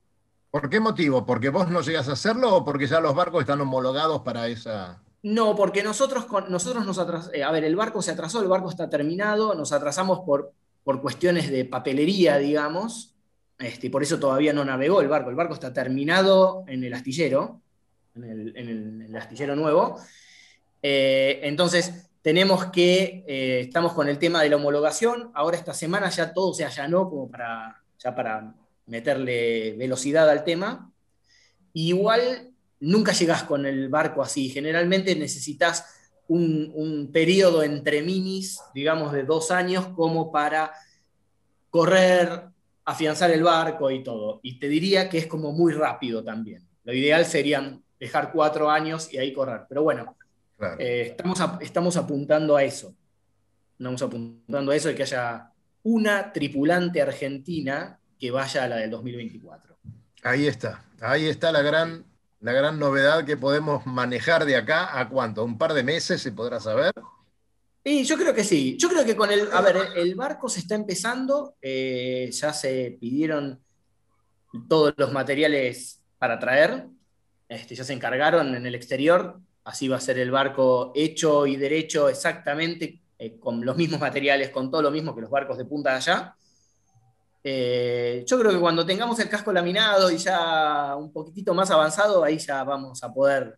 ¿Por 0.52 0.70
qué 0.70 0.80
motivo? 0.80 1.26
¿Porque 1.26 1.50
vos 1.50 1.70
no 1.70 1.82
llegas 1.82 2.10
a 2.10 2.14
hacerlo 2.14 2.56
o 2.56 2.66
porque 2.66 2.88
ya 2.88 3.00
los 3.00 3.14
barcos 3.14 3.42
están 3.42 3.62
homologados 3.62 4.22
para 4.22 4.48
esa.? 4.48 5.02
No, 5.22 5.56
porque 5.56 5.84
nosotros, 5.84 6.26
nosotros 6.50 6.86
nos 6.86 6.98
atrasamos. 6.98 7.36
Eh, 7.36 7.44
a 7.44 7.52
ver, 7.52 7.64
el 7.66 7.76
barco 7.76 8.02
se 8.02 8.12
atrasó, 8.12 8.42
el 8.42 8.48
barco 8.48 8.70
está 8.70 8.90
terminado, 8.90 9.54
nos 9.54 9.72
atrasamos 9.72 10.22
por, 10.22 10.54
por 10.84 11.02
cuestiones 11.02 11.52
de 11.52 11.66
papelería, 11.66 12.38
digamos, 12.38 13.16
este, 13.60 13.90
por 13.90 14.02
eso 14.02 14.20
todavía 14.20 14.54
no 14.54 14.64
navegó 14.64 15.02
el 15.02 15.10
barco. 15.10 15.30
El 15.30 15.36
barco 15.36 15.54
está 15.54 15.74
terminado 15.74 16.64
en 16.68 16.84
el 16.84 16.94
astillero, 16.94 17.62
en 18.16 19.04
el, 19.04 19.16
astillero 19.16 19.56
nuevo. 19.56 20.00
Eh, 20.82 21.42
entonces, 21.44 22.09
tenemos 22.22 22.66
que, 22.68 23.24
eh, 23.28 23.62
estamos 23.62 23.94
con 23.94 24.10
el 24.10 24.20
tema 24.20 24.42
de 24.42 24.50
la 24.50 24.58
homologación. 24.58 25.32
Ahora 25.34 25.58
esta 25.58 25.74
semana 25.74 26.10
ya 26.10 26.34
todo 26.34 26.54
se 26.54 26.66
allanó 26.66 27.10
como 27.10 27.30
para 27.30 27.80
ya 28.00 28.16
para 28.16 28.56
meterle 28.88 29.74
velocidad 29.78 30.30
al 30.30 30.44
tema. 30.44 30.92
igual 31.74 32.52
nunca 32.80 33.12
llegas 33.12 33.44
con 33.44 33.66
el 33.66 33.90
barco 33.90 34.22
así, 34.24 34.50
generalmente 34.50 35.16
necesitas 35.16 35.86
un, 36.28 37.10
periodo 37.12 37.64
entre 37.64 38.02
minis, 38.02 38.60
digamos 38.74 39.12
de 39.14 39.24
dos 39.24 39.52
años, 39.52 39.88
como 39.90 40.32
para 40.32 40.72
correr, 41.70 42.44
afianzar 42.86 43.32
el 43.32 43.44
barco 43.44 43.92
y 43.92 44.04
todo. 44.04 44.40
Y 44.44 44.60
te 44.60 44.68
diría 44.68 45.10
que 45.10 45.20
es 45.20 45.28
como 45.28 45.52
muy 45.52 45.74
rápido 45.74 46.24
también. 46.24 46.68
Lo 46.84 46.94
ideal 46.94 47.26
sería 47.26 47.80
dejar 48.00 48.32
cuatro 48.32 48.70
años 48.70 49.12
y 49.12 49.18
ahí 49.18 49.34
correr. 49.34 49.62
Pero 49.68 49.84
bueno, 49.84 50.16
eh, 50.78 51.08
estamos, 51.10 51.40
estamos 51.62 51.98
apuntando 51.98 52.56
a 52.56 52.64
eso. 52.64 52.96
Estamos 53.78 54.02
apuntando 54.02 54.72
a 54.72 54.76
eso 54.76 54.90
de 54.90 54.96
que 54.96 55.04
haya 55.04 55.52
una 55.84 56.32
tripulante 56.34 57.02
argentina 57.02 58.00
que 58.20 58.32
vaya 58.32 58.64
a 58.64 58.68
la 58.68 58.76
del 58.78 58.90
2024. 58.90 59.78
Ahí 60.24 60.48
está, 60.48 60.86
ahí 61.00 61.28
está 61.28 61.52
la 61.52 61.62
gran, 61.62 62.06
la 62.42 62.52
gran 62.52 62.78
novedad 62.78 63.26
que 63.26 63.38
podemos 63.38 63.86
manejar 63.86 64.46
de 64.46 64.58
acá 64.58 65.00
a 65.00 65.08
cuánto, 65.08 65.46
un 65.46 65.58
par 65.58 65.74
de 65.74 65.84
meses 65.84 66.22
se 66.22 66.34
podrá 66.34 66.60
saber. 66.60 66.94
Y 67.84 68.04
yo 68.04 68.18
creo 68.18 68.34
que 68.34 68.44
sí, 68.44 68.76
yo 68.78 68.90
creo 68.90 69.06
que 69.06 69.16
con 69.16 69.32
el, 69.32 69.50
a 69.54 69.62
ver, 69.62 69.78
el 69.96 70.14
barco 70.16 70.50
se 70.50 70.60
está 70.60 70.76
empezando, 70.76 71.56
eh, 71.62 72.30
ya 72.32 72.52
se 72.52 72.98
pidieron 73.00 73.62
todos 74.68 74.94
los 74.98 75.14
materiales 75.14 76.02
para 76.18 76.38
traer, 76.38 76.88
este, 77.48 77.76
ya 77.76 77.86
se 77.86 77.94
encargaron 77.94 78.54
en 78.54 78.66
el 78.66 78.76
exterior, 78.76 79.40
así 79.64 79.88
va 79.88 79.98
a 79.98 80.02
ser 80.02 80.20
el 80.20 80.32
barco 80.32 80.92
hecho 80.96 81.46
y 81.46 81.56
derecho 81.56 82.10
exactamente 82.10 83.00
eh, 83.18 83.38
con 83.40 83.64
los 83.66 83.76
mismos 83.76 84.00
materiales, 84.00 84.50
con 84.50 84.72
todo 84.72 84.82
lo 84.82 84.92
mismo 84.92 85.14
que 85.14 85.22
los 85.22 85.30
barcos 85.30 85.58
de 85.58 85.66
punta 85.66 85.92
de 85.92 85.96
allá. 85.98 86.36
Eh, 87.44 88.24
yo 88.28 88.40
creo 88.40 88.52
que 88.52 88.60
cuando 88.60 88.86
tengamos 88.86 89.20
el 89.20 89.30
casco 89.30 89.52
laminado 89.52 90.12
y 90.12 90.18
ya 90.18 90.96
un 90.96 91.12
poquitito 91.12 91.54
más 91.54 91.72
avanzado, 91.72 92.24
ahí 92.24 92.38
ya 92.38 92.64
vamos 92.64 93.04
a 93.04 93.14
poder 93.14 93.58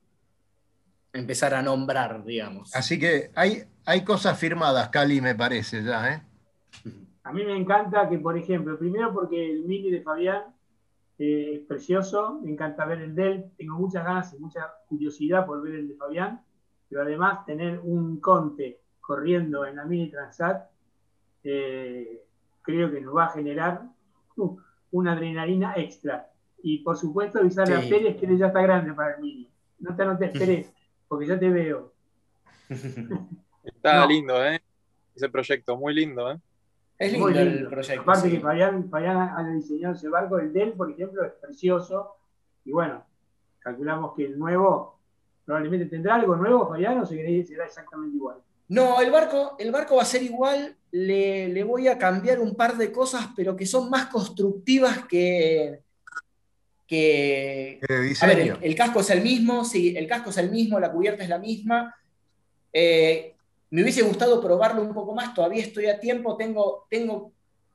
empezar 1.13 1.53
a 1.53 1.61
nombrar, 1.61 2.23
digamos. 2.23 2.75
Así 2.75 2.99
que 2.99 3.31
hay, 3.35 3.63
hay 3.85 4.03
cosas 4.03 4.37
firmadas, 4.37 4.89
Cali, 4.89 5.21
me 5.21 5.35
parece 5.35 5.83
ya, 5.83 6.13
¿eh? 6.13 6.21
A 7.23 7.31
mí 7.31 7.43
me 7.43 7.55
encanta 7.55 8.09
que, 8.09 8.17
por 8.17 8.37
ejemplo, 8.37 8.77
primero 8.77 9.13
porque 9.13 9.51
el 9.51 9.63
mini 9.63 9.91
de 9.91 10.01
Fabián 10.01 10.43
es 11.22 11.59
precioso, 11.61 12.39
me 12.41 12.51
encanta 12.51 12.86
ver 12.86 13.01
el 13.01 13.13
de 13.13 13.32
él, 13.32 13.45
tengo 13.55 13.78
muchas 13.78 14.03
ganas 14.03 14.34
y 14.34 14.39
mucha 14.39 14.74
curiosidad 14.88 15.45
por 15.45 15.61
ver 15.61 15.76
el 15.76 15.88
de 15.89 15.95
Fabián, 15.95 16.41
pero 16.89 17.03
además 17.03 17.45
tener 17.45 17.80
un 17.80 18.19
Conte 18.19 18.82
corriendo 18.99 19.65
en 19.65 19.76
la 19.76 19.86
Mini 19.86 20.09
Transat, 20.09 20.69
eh, 21.43 22.24
creo 22.61 22.91
que 22.91 23.01
nos 23.01 23.15
va 23.15 23.26
a 23.26 23.30
generar 23.30 23.84
uh, 24.38 24.57
una 24.91 25.13
adrenalina 25.13 25.74
extra. 25.76 26.28
Y 26.63 26.80
por 26.80 26.97
supuesto 26.97 27.39
avisarle 27.39 27.76
a 27.76 27.80
Pérez 27.82 28.17
que 28.17 28.26
él 28.26 28.38
ya 28.38 28.47
está 28.47 28.61
grande 28.61 28.93
para 28.93 29.15
el 29.15 29.22
Mini. 29.22 29.49
No 29.80 29.95
te, 29.95 30.05
no 30.05 30.17
te 30.17 30.26
esperes, 30.26 30.74
porque 31.07 31.28
ya 31.28 31.39
te 31.39 31.49
veo. 31.49 31.93
Está 33.63 34.05
lindo, 34.07 34.43
¿eh? 34.43 34.61
Ese 35.15 35.30
proyecto, 35.30 35.78
muy 35.78 35.93
lindo, 35.93 36.32
¿eh? 36.32 36.39
Es 37.01 37.11
lindo, 37.11 37.29
el 37.29 37.67
proyecto. 37.67 38.01
Aparte 38.01 38.29
que 38.29 38.39
Fabián, 38.39 38.89
ha 38.93 39.43
diseñado 39.55 39.95
ese 39.95 40.07
barco, 40.07 40.37
el 40.37 40.53
Dell, 40.53 40.73
por 40.73 40.91
ejemplo, 40.91 41.25
es 41.25 41.31
precioso. 41.33 42.15
Y 42.63 42.71
bueno, 42.71 43.03
calculamos 43.57 44.13
que 44.15 44.25
el 44.25 44.37
nuevo 44.37 44.99
probablemente 45.43 45.87
tendrá 45.87 46.15
algo 46.15 46.35
nuevo, 46.35 46.69
Fabián, 46.69 46.99
o 46.99 47.05
será 47.07 47.65
exactamente 47.65 48.15
igual. 48.15 48.37
No, 48.67 49.01
el 49.01 49.09
barco, 49.09 49.55
el 49.57 49.71
barco 49.71 49.95
va 49.95 50.03
a 50.03 50.05
ser 50.05 50.21
igual, 50.21 50.77
le, 50.91 51.63
voy 51.63 51.87
a 51.87 51.97
cambiar 51.97 52.39
un 52.39 52.55
par 52.55 52.77
de 52.77 52.91
cosas, 52.91 53.29
pero 53.35 53.55
que 53.55 53.65
son 53.65 53.89
más 53.89 54.05
constructivas 54.05 55.05
que... 55.07 55.81
que 56.85 57.79
a 58.21 58.25
ver, 58.27 58.59
el, 58.61 58.75
casco 58.75 58.99
es 58.99 59.09
el 59.09 59.23
mismo, 59.23 59.65
sí, 59.65 59.97
el 59.97 60.05
casco 60.05 60.29
es 60.29 60.37
el 60.37 60.51
mismo, 60.51 60.79
la 60.79 60.91
cubierta 60.91 61.23
es 61.23 61.29
la 61.29 61.39
misma. 61.39 61.95
Eh, 62.71 63.35
me 63.72 63.82
hubiese 63.82 64.01
gustado 64.01 64.41
probarlo 64.41 64.82
un 64.82 64.93
poco 64.93 65.15
más, 65.15 65.34
todavía 65.34 65.63
estoy 65.63 65.88
a 65.88 65.99
tiempo, 65.99 66.36
tengo, 66.38 66.88
tengo, 66.89 67.34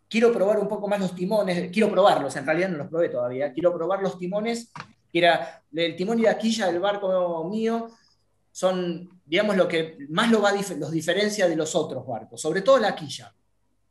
quiero 0.09 0.32
probar 0.32 0.59
un 0.59 0.68
poco 0.68 0.86
más 0.88 1.01
los 1.01 1.14
timones, 1.14 1.70
quiero 1.72 1.90
probarlos, 1.90 2.36
en 2.36 2.47
realidad 2.47 2.68
no 2.68 2.78
los 2.78 2.88
probé 2.88 3.09
todavía, 3.09 3.53
quiero 3.53 3.74
probar 3.74 4.03
los 4.03 4.18
timones, 4.18 4.70
que 5.11 5.18
era 5.18 5.64
el 5.72 5.97
timón 5.97 6.18
y 6.18 6.22
la 6.22 6.38
quilla 6.38 6.66
del 6.66 6.80
barco 6.80 7.44
mío, 7.51 7.88
son, 8.53 9.20
digamos, 9.24 9.57
lo 9.57 9.66
que 9.66 9.97
más 10.11 10.30
lo 10.30 10.40
va, 10.40 10.53
los 10.53 10.90
diferencia 10.90 11.49
de 11.49 11.57
los 11.57 11.74
otros 11.74 12.07
barcos, 12.07 12.40
sobre 12.40 12.62
todo 12.62 12.78
la 12.78 12.94
quilla. 12.94 13.34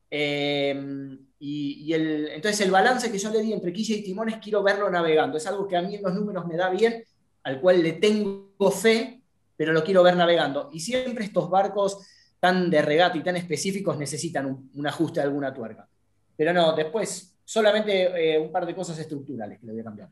Eh, 0.09 1.17
y, 1.39 1.93
entonces 1.93 2.61
el 2.61 2.71
balance 2.71 3.11
que 3.11 3.17
yo 3.17 3.29
le 3.29 3.41
di 3.41 3.53
entre 3.53 3.73
quilla 3.73 3.95
y 3.95 4.03
timones 4.03 4.37
quiero 4.37 4.63
verlo 4.63 4.89
navegando. 4.89 5.37
Es 5.37 5.45
algo 5.47 5.67
que 5.67 5.75
a 5.75 5.81
mí 5.81 5.95
en 5.95 6.03
los 6.03 6.13
números 6.13 6.45
me 6.47 6.55
da 6.55 6.69
bien, 6.69 7.03
al 7.43 7.59
cual 7.59 7.83
le 7.83 7.93
tengo 7.93 8.71
fe, 8.71 9.21
pero 9.55 9.73
lo 9.73 9.83
quiero 9.83 10.03
ver 10.03 10.15
navegando. 10.15 10.69
Y 10.73 10.79
siempre 10.79 11.25
estos 11.25 11.49
barcos 11.49 12.07
tan 12.39 12.69
de 12.69 12.81
regata 12.81 13.17
y 13.17 13.23
tan 13.23 13.35
específicos 13.37 13.97
necesitan 13.97 14.69
un, 14.73 14.87
ajuste 14.87 15.19
de 15.19 15.25
alguna 15.25 15.53
tuerca. 15.53 15.87
Pero 16.35 16.53
no, 16.53 16.75
después 16.75 17.35
solamente 17.43 18.35
eh, 18.35 18.39
un 18.39 18.51
par 18.51 18.65
de 18.65 18.75
cosas 18.75 18.97
estructurales 18.99 19.59
que 19.59 19.65
le 19.65 19.71
voy 19.71 19.81
a 19.81 19.85
cambiar. 19.85 20.09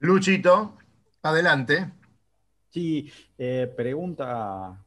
Luchito, 0.00 0.78
adelante. 1.22 1.92
Sí, 2.70 3.10
eh, 3.36 3.72
pregunta 3.76 4.78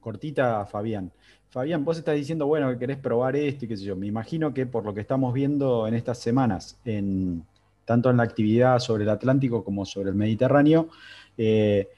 cortita 0.00 0.60
a 0.60 0.66
Fabián. 0.66 1.10
Fabián, 1.50 1.84
vos 1.84 1.98
estás 1.98 2.14
diciendo, 2.14 2.46
bueno, 2.46 2.70
que 2.70 2.78
querés 2.78 2.98
probar 2.98 3.34
esto 3.34 3.64
y 3.64 3.68
qué 3.68 3.76
sé 3.76 3.84
yo. 3.84 3.96
Me 3.96 4.06
imagino 4.06 4.54
que 4.54 4.66
por 4.66 4.84
lo 4.84 4.94
que 4.94 5.00
estamos 5.00 5.34
viendo 5.34 5.88
en 5.88 5.94
estas 5.94 6.18
semanas, 6.18 6.78
en, 6.84 7.44
tanto 7.84 8.10
en 8.10 8.18
la 8.18 8.22
actividad 8.22 8.78
sobre 8.78 9.04
el 9.04 9.10
Atlántico 9.10 9.64
como 9.64 9.84
sobre 9.84 10.10
el 10.10 10.14
Mediterráneo, 10.14 10.90
eh, 11.36 11.88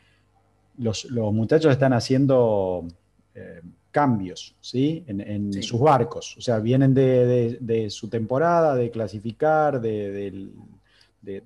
los, 0.79 1.07
muchachos 1.11 1.73
están 1.73 1.93
haciendo 1.93 2.87
eh, 3.35 3.61
cambios 3.91 4.55
¿sí? 4.61 5.05
en, 5.07 5.53
sus 5.63 5.81
barcos. 5.81 6.37
O 6.39 6.41
sea, 6.41 6.59
vienen 6.59 6.95
de, 6.95 7.87
su 7.91 8.09
temporada, 8.09 8.75
de 8.75 8.91
clasificar, 8.91 9.81
de, 9.81 10.49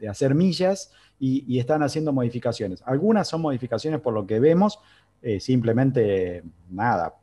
hacer 0.08 0.34
millas 0.34 0.92
y, 1.18 1.58
están 1.58 1.82
haciendo 1.82 2.12
modificaciones. 2.12 2.82
Algunas 2.84 3.28
son 3.28 3.42
modificaciones 3.42 4.00
por 4.00 4.12
lo 4.12 4.26
que 4.26 4.40
vemos, 4.40 4.78
eh, 5.22 5.40
simplemente 5.40 6.42
nada, 6.68 7.14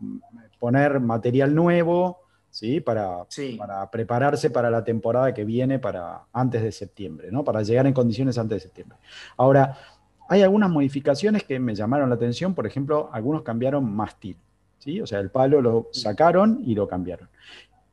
poner 0.57 0.99
material 0.99 1.53
nuevo, 1.53 2.19
¿sí? 2.49 2.79
Para, 2.79 3.25
para 3.57 3.91
prepararse 3.91 4.49
para 4.49 4.69
la 4.69 4.83
temporada 4.83 5.33
que 5.33 5.45
viene 5.45 5.79
para 5.79 6.23
antes 6.33 6.63
de 6.63 6.71
septiembre, 6.71 7.29
¿no? 7.31 7.43
Para 7.43 7.61
llegar 7.61 7.85
en 7.87 7.93
condiciones 7.93 8.37
antes 8.37 8.55
de 8.55 8.59
septiembre. 8.61 8.97
Ahora, 9.37 9.77
hay 10.29 10.43
algunas 10.43 10.69
modificaciones 10.69 11.43
que 11.43 11.59
me 11.59 11.75
llamaron 11.75 12.09
la 12.09 12.15
atención, 12.15 12.53
por 12.53 12.65
ejemplo, 12.65 13.09
algunos 13.11 13.41
cambiaron 13.41 13.91
mástil, 13.93 14.37
¿sí? 14.77 15.01
O 15.01 15.07
sea, 15.07 15.19
el 15.19 15.29
palo 15.29 15.61
lo 15.61 15.89
sacaron 15.91 16.61
y 16.65 16.75
lo 16.75 16.87
cambiaron. 16.87 17.27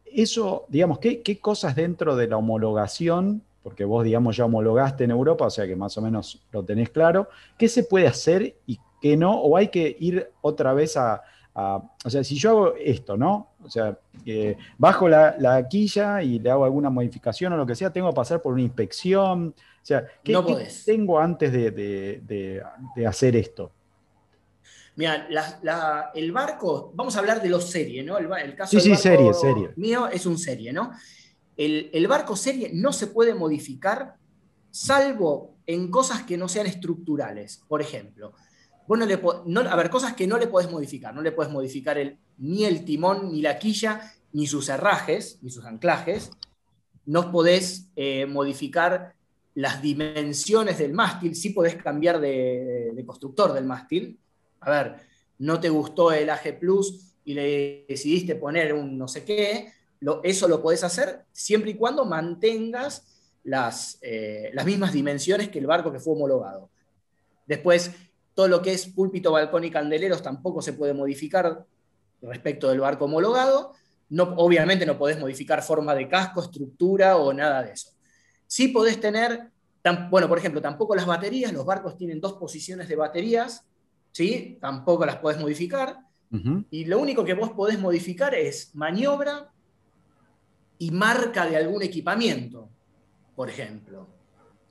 Eso, 0.04 0.66
digamos, 0.68 0.98
¿qué, 0.98 1.22
qué 1.22 1.40
cosas 1.40 1.74
dentro 1.74 2.14
de 2.14 2.28
la 2.28 2.36
homologación 2.36 3.42
porque 3.66 3.84
vos, 3.84 4.04
digamos, 4.04 4.36
ya 4.36 4.44
homologaste 4.44 5.02
en 5.02 5.10
Europa, 5.10 5.46
o 5.46 5.50
sea 5.50 5.66
que 5.66 5.74
más 5.74 5.98
o 5.98 6.00
menos 6.00 6.40
lo 6.52 6.62
tenés 6.62 6.88
claro, 6.90 7.28
¿qué 7.58 7.68
se 7.68 7.82
puede 7.82 8.06
hacer 8.06 8.54
y 8.64 8.78
qué 9.02 9.16
no? 9.16 9.40
¿O 9.40 9.56
hay 9.56 9.70
que 9.70 9.96
ir 9.98 10.30
otra 10.40 10.72
vez 10.72 10.96
a, 10.96 11.20
o 11.58 12.10
sea, 12.10 12.22
si 12.22 12.36
yo 12.36 12.50
hago 12.50 12.74
esto, 12.76 13.16
¿no? 13.16 13.54
O 13.62 13.70
sea, 13.70 13.98
bajo 14.76 15.08
la, 15.08 15.66
quilla 15.70 16.22
y 16.22 16.38
le 16.38 16.50
hago 16.50 16.64
alguna 16.64 16.90
modificación 16.90 17.54
o 17.54 17.56
lo 17.56 17.66
que 17.66 17.74
sea, 17.74 17.90
tengo 17.90 18.10
que 18.10 18.16
pasar 18.16 18.42
por 18.42 18.52
una 18.52 18.62
inspección. 18.62 19.54
O 19.56 19.86
sea, 19.86 20.04
¿qué, 20.22 20.36
tengo 20.84 21.18
antes 21.18 21.52
de, 21.52 22.62
hacer 23.06 23.36
esto? 23.36 23.72
Mira, 24.96 25.28
el 26.14 26.32
barco, 26.32 26.92
vamos 26.94 27.16
a 27.16 27.20
hablar 27.20 27.40
de 27.40 27.48
los 27.48 27.70
serie, 27.70 28.02
¿no? 28.02 28.18
El, 28.18 28.54
caso 28.54 28.78
sí, 28.78 28.90
sí, 28.90 28.96
serie, 28.96 29.32
serie. 29.32 29.70
mío 29.76 30.08
es 30.08 30.26
un 30.26 30.38
serie, 30.38 30.72
¿no? 30.72 30.92
El, 31.56 31.88
el 31.92 32.06
barco 32.06 32.36
serie 32.36 32.70
no 32.74 32.92
se 32.92 33.06
puede 33.06 33.32
modificar 33.32 34.16
salvo 34.70 35.56
en 35.66 35.90
cosas 35.90 36.22
que 36.24 36.36
no 36.36 36.48
sean 36.48 36.66
estructurales. 36.66 37.62
Por 37.66 37.80
ejemplo, 37.80 38.34
no 38.88 39.60
a 39.60 39.76
ver, 39.76 39.90
cosas 39.90 40.14
que 40.14 40.26
no 40.26 40.38
le 40.38 40.46
podés 40.46 40.70
modificar. 40.70 41.14
No 41.14 41.22
le 41.22 41.32
puedes 41.32 41.52
modificar 41.52 41.98
el, 41.98 42.18
ni 42.38 42.64
el 42.64 42.84
timón, 42.84 43.32
ni 43.32 43.42
la 43.42 43.58
quilla, 43.58 44.12
ni 44.32 44.46
sus 44.46 44.68
herrajes, 44.68 45.38
ni 45.42 45.50
sus 45.50 45.64
anclajes. 45.64 46.30
No 47.04 47.32
podés 47.32 47.88
eh, 47.96 48.26
modificar 48.26 49.14
las 49.54 49.80
dimensiones 49.82 50.78
del 50.78 50.92
mástil. 50.92 51.34
Sí 51.34 51.50
podés 51.50 51.76
cambiar 51.76 52.20
de, 52.20 53.02
constructor 53.06 53.52
del 53.52 53.64
mástil. 53.64 54.18
A 54.60 54.70
ver, 54.70 54.96
no 55.38 55.58
te 55.58 55.68
gustó 55.68 56.12
el 56.12 56.30
AG 56.30 56.58
Plus 56.58 57.14
y 57.24 57.34
le 57.34 57.86
decidiste 57.88 58.36
poner 58.36 58.72
un 58.72 58.96
no 58.96 59.08
sé 59.08 59.24
qué, 59.24 59.72
eso 60.22 60.46
lo 60.46 60.62
podés 60.62 60.84
hacer 60.84 61.24
siempre 61.32 61.70
y 61.70 61.74
cuando 61.74 62.04
mantengas 62.04 63.04
las, 63.42 63.98
eh, 64.02 64.50
las 64.52 64.66
mismas 64.66 64.92
dimensiones 64.92 65.48
que 65.48 65.58
el 65.58 65.66
barco 65.66 65.92
que 65.92 65.98
fue 65.98 66.14
homologado. 66.14 66.68
Después, 67.46 67.90
todo 68.36 68.48
lo 68.48 68.60
que 68.60 68.74
es 68.74 68.86
púlpito, 68.86 69.32
balcón 69.32 69.64
y 69.64 69.70
candeleros 69.70 70.22
tampoco 70.22 70.60
se 70.60 70.74
puede 70.74 70.92
modificar 70.92 71.64
respecto 72.20 72.68
del 72.68 72.80
barco 72.80 73.06
homologado. 73.06 73.72
No, 74.10 74.34
obviamente 74.36 74.84
no 74.84 74.98
podés 74.98 75.18
modificar 75.18 75.62
forma 75.62 75.94
de 75.94 76.06
casco, 76.06 76.42
estructura 76.42 77.16
o 77.16 77.32
nada 77.32 77.62
de 77.62 77.72
eso. 77.72 77.92
Sí 78.46 78.68
podés 78.68 79.00
tener, 79.00 79.50
bueno, 80.10 80.28
por 80.28 80.36
ejemplo, 80.36 80.60
tampoco 80.60 80.94
las 80.94 81.06
baterías, 81.06 81.50
los 81.50 81.64
barcos 81.64 81.96
tienen 81.96 82.20
dos 82.20 82.34
posiciones 82.34 82.88
de 82.88 82.96
baterías, 82.96 83.64
¿sí? 84.12 84.58
Tampoco 84.60 85.06
las 85.06 85.16
podés 85.16 85.40
modificar. 85.40 85.98
Y 86.70 86.84
lo 86.84 86.98
único 86.98 87.24
que 87.24 87.32
vos 87.32 87.52
podés 87.52 87.80
modificar 87.80 88.34
es 88.34 88.74
maniobra 88.74 89.50
y 90.76 90.90
marca 90.90 91.46
de 91.46 91.56
algún 91.56 91.82
equipamiento, 91.82 92.68
por 93.34 93.48
ejemplo. 93.48 94.06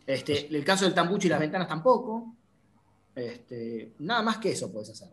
Este, 0.06 0.56
el 0.56 0.64
caso 0.64 0.86
del 0.86 0.94
tambucho 0.94 1.26
y 1.26 1.32
las 1.32 1.40
ventanas 1.40 1.68
tampoco. 1.68 2.36
Este, 3.16 3.94
nada 4.00 4.22
más 4.22 4.38
que 4.38 4.52
eso 4.52 4.72
puedes 4.72 4.90
hacer. 4.90 5.10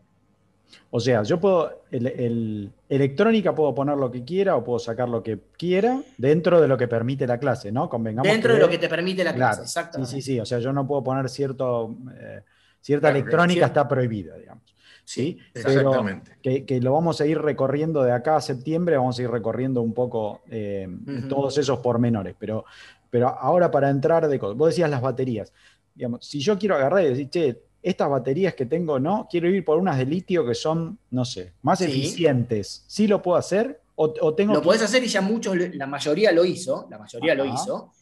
O 0.91 1.01
sea, 1.01 1.23
yo 1.23 1.41
puedo, 1.41 1.85
el, 1.91 2.71
electrónica 2.89 3.55
puedo 3.55 3.75
poner 3.75 3.97
lo 3.97 4.11
que 4.11 4.25
quiera 4.25 4.57
o 4.57 4.65
puedo 4.65 4.79
sacar 4.79 5.09
lo 5.09 5.23
que 5.23 5.39
quiera 5.57 6.03
dentro 6.19 6.61
de 6.61 6.69
lo 6.69 6.77
que 6.77 6.89
permite 6.89 7.27
la 7.27 7.39
clase, 7.39 7.73
¿no? 7.73 7.89
Convengamos 7.89 8.31
dentro 8.31 8.55
de 8.55 8.61
lo 8.61 8.69
que 8.69 8.79
te 8.79 8.89
permite 8.89 9.25
la 9.25 9.35
clase, 9.35 9.63
exacto. 9.63 10.05
Sí, 10.05 10.17
sí, 10.17 10.23
sí. 10.23 10.41
O 10.41 10.47
sea, 10.47 10.59
yo 10.59 10.73
no 10.73 10.87
puedo 10.87 11.03
poner 11.03 11.29
cierto, 11.29 11.95
eh, 12.19 12.43
cierta 12.81 13.11
electrónica, 13.11 13.67
está 13.67 13.87
prohibida, 13.87 14.37
digamos. 14.37 14.75
Sí, 15.05 15.39
exactamente. 15.53 16.37
que, 16.41 16.81
lo 16.81 16.93
vamos 16.93 17.21
a 17.21 17.27
ir 17.27 17.39
recorriendo 17.39 18.03
de 18.03 18.13
acá 18.13 18.37
a 18.37 18.41
septiembre, 18.41 18.97
vamos 18.97 19.19
a 19.19 19.23
ir 19.23 19.31
recorriendo 19.31 19.83
un 19.83 19.93
poco 19.93 20.43
eh, 20.49 20.89
todos 21.29 21.59
esos 21.59 21.81
pormenores. 21.81 22.37
Pero, 22.39 22.65
pero 23.11 23.29
ahora 23.29 23.71
para 23.71 23.91
entrar 23.91 24.29
de 24.29 24.39
cosas, 24.39 24.57
vos 24.57 24.69
decías 24.69 24.89
las 24.89 25.03
baterías. 25.03 25.53
Digamos, 25.95 26.25
si 26.25 26.41
yo 26.41 26.57
quiero 26.57 26.77
agarrar 26.77 27.05
y 27.05 27.09
decir, 27.09 27.29
che, 27.31 27.63
estas 27.83 28.09
baterías 28.09 28.55
que 28.55 28.67
tengo 28.67 28.99
no, 28.99 29.27
quiero 29.31 29.49
ir 29.49 29.65
por 29.65 29.79
unas 29.79 29.99
de 29.99 30.07
litio 30.07 30.47
que 30.47 30.55
son, 30.55 30.99
no 31.11 31.25
sé, 31.25 31.53
más 31.63 31.81
eficientes. 31.81 32.85
¿Sí 32.87 33.09
lo 33.09 33.21
puedo 33.21 33.37
hacer? 33.37 33.81
O, 33.95 34.35
tengo 34.35 34.55
lo 34.55 34.63
podés 34.63 34.83
hacer 34.83 35.05
y 35.05 35.07
ya 35.07 35.21
muchos, 35.21 35.57
la 35.75 35.87
mayoría 35.87 36.33
lo 36.33 36.45
hizo, 36.45 36.89
la 36.91 36.99
mayoría 36.99 37.35
lo 37.35 37.45
hizo, 37.45 37.93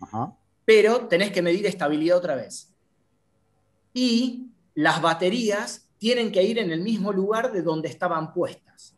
pero 0.64 1.08
tenés 1.08 1.30
que 1.30 1.42
medir 1.42 1.66
estabilidad 1.66 2.16
otra 2.16 2.36
vez. 2.36 2.72
Y 3.92 4.46
las 4.74 5.02
baterías 5.02 5.88
tienen 5.98 6.32
que 6.32 6.42
ir 6.42 6.58
en 6.58 6.70
el 6.70 6.80
mismo 6.80 7.12
lugar 7.12 7.52
de 7.52 7.62
donde 7.62 7.88
estaban 7.88 8.32
puestas. 8.32 8.94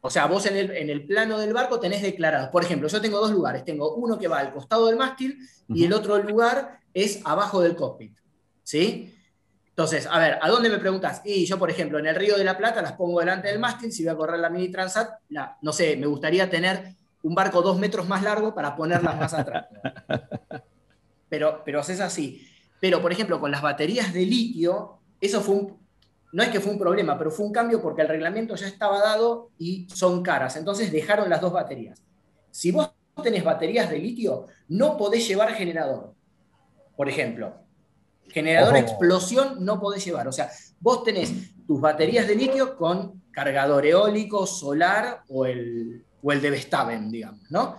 O 0.00 0.10
sea, 0.10 0.26
vos 0.26 0.46
en 0.46 0.56
el, 0.56 0.70
en 0.72 0.90
el, 0.90 1.06
plano 1.06 1.38
del 1.38 1.52
barco 1.52 1.80
tenés 1.80 2.02
declarado, 2.02 2.50
por 2.50 2.62
ejemplo, 2.62 2.88
yo 2.88 3.00
tengo 3.00 3.18
dos 3.18 3.30
lugares, 3.30 3.64
tengo 3.64 3.94
uno 3.94 4.18
que 4.18 4.28
va 4.28 4.38
al 4.38 4.52
costado 4.52 4.86
del 4.86 4.96
mástil 4.96 5.38
y 5.68 5.84
el 5.84 5.92
otro 5.92 6.18
lugar 6.22 6.80
es 6.92 7.20
abajo 7.24 7.60
del 7.60 7.74
cockpit. 7.74 8.16
¿Sí? 8.62 9.14
Entonces, 9.78 10.08
a 10.10 10.18
ver, 10.18 10.40
¿a 10.42 10.48
dónde 10.48 10.70
me 10.70 10.78
preguntas? 10.78 11.22
Y 11.24 11.46
yo, 11.46 11.56
por 11.56 11.70
ejemplo, 11.70 12.00
en 12.00 12.06
el 12.06 12.16
Río 12.16 12.36
de 12.36 12.42
la 12.42 12.58
Plata 12.58 12.82
las 12.82 12.94
pongo 12.94 13.20
delante 13.20 13.46
del 13.46 13.60
mástil, 13.60 13.92
si 13.92 14.02
voy 14.02 14.12
a 14.12 14.16
correr 14.16 14.40
la 14.40 14.50
mini 14.50 14.70
Transat, 14.72 15.20
no 15.62 15.72
sé, 15.72 15.96
me 15.96 16.08
gustaría 16.08 16.50
tener 16.50 16.96
un 17.22 17.32
barco 17.32 17.62
dos 17.62 17.78
metros 17.78 18.08
más 18.08 18.24
largo 18.24 18.52
para 18.52 18.74
ponerlas 18.74 19.16
más 19.16 19.34
atrás. 19.34 19.66
Pero, 21.28 21.62
pero 21.62 21.80
es 21.80 22.00
así. 22.00 22.44
Pero, 22.80 23.02
por 23.02 23.12
ejemplo, 23.12 23.38
con 23.38 23.50
las 23.50 23.60
baterías 23.60 24.14
de 24.14 24.24
litio, 24.24 24.98
eso 25.20 25.42
fue 25.42 25.54
un, 25.56 25.78
no 26.32 26.42
es 26.42 26.48
que 26.48 26.58
fue 26.58 26.72
un 26.72 26.78
problema, 26.78 27.18
pero 27.18 27.30
fue 27.30 27.44
un 27.44 27.52
cambio 27.52 27.82
porque 27.82 28.00
el 28.00 28.08
reglamento 28.08 28.56
ya 28.56 28.66
estaba 28.66 28.98
dado 28.98 29.50
y 29.58 29.86
son 29.94 30.22
caras. 30.22 30.56
Entonces 30.56 30.90
dejaron 30.90 31.28
las 31.28 31.42
dos 31.42 31.52
baterías. 31.52 32.02
Si 32.50 32.70
vos 32.70 32.90
tenés 33.22 33.44
baterías 33.44 33.90
de 33.90 33.98
litio, 33.98 34.46
no 34.68 34.96
podés 34.96 35.28
llevar 35.28 35.52
generador. 35.52 36.14
Por 36.96 37.10
ejemplo, 37.10 37.67
Generador 38.30 38.76
explosión 38.76 39.64
no 39.64 39.80
podés 39.80 40.04
llevar. 40.04 40.28
O 40.28 40.32
sea, 40.32 40.50
vos 40.80 41.02
tenés 41.04 41.32
tus 41.66 41.80
baterías 41.80 42.26
de 42.26 42.34
litio 42.34 42.76
con 42.76 43.22
cargador 43.30 43.86
eólico, 43.86 44.46
solar 44.46 45.22
o 45.28 45.46
el, 45.46 46.04
o 46.22 46.32
el 46.32 46.40
de 46.40 46.50
Vestaven, 46.50 47.10
digamos, 47.10 47.50
¿no? 47.50 47.76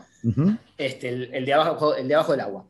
este, 0.78 1.10
el, 1.10 1.46
de 1.46 1.54
abajo, 1.54 1.96
el 1.96 2.08
de 2.08 2.16
abajo 2.16 2.32
del 2.34 2.42
agua. 2.42 2.66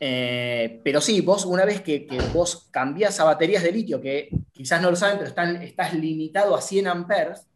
Eh, 0.00 0.80
pero 0.82 1.00
sí, 1.00 1.20
vos 1.20 1.44
una 1.46 1.64
vez 1.64 1.80
que, 1.80 2.06
vos 2.32 2.68
cambiás 2.70 3.20
a 3.20 3.24
baterías 3.24 3.62
de 3.62 3.72
litio, 3.72 4.00
que 4.00 4.28
quizás 4.52 4.82
no 4.82 4.90
lo 4.90 4.96
saben, 4.96 5.18
pero 5.18 5.28
están, 5.28 5.56
estás 5.62 5.94
limitado 5.94 6.54
a 6.54 6.60
100 6.60 6.88
amperes, 6.88 7.46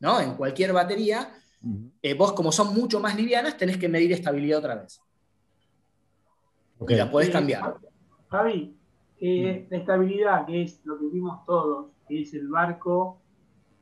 ¿no? 0.00 0.20
En 0.20 0.34
cualquier 0.34 0.72
batería, 0.72 1.32
eh, 2.02 2.14
vos 2.14 2.32
como 2.32 2.50
son 2.50 2.74
mucho 2.74 2.98
más 2.98 3.14
livianas, 3.14 3.56
tenés 3.56 3.76
que 3.76 3.88
medir 3.88 4.12
estabilidad 4.12 4.58
otra 4.58 4.74
vez. 4.76 5.00
Y 6.88 6.94
la 6.94 7.10
podés 7.10 7.30
cambiar. 7.30 7.76
Javi, 8.28 8.76
eh, 9.24 9.68
la 9.70 9.76
estabilidad, 9.76 10.46
que 10.46 10.62
es 10.62 10.80
lo 10.82 10.98
que 10.98 11.06
vimos 11.06 11.46
todos, 11.46 11.92
que 12.08 12.22
es 12.22 12.34
el 12.34 12.48
barco 12.48 13.20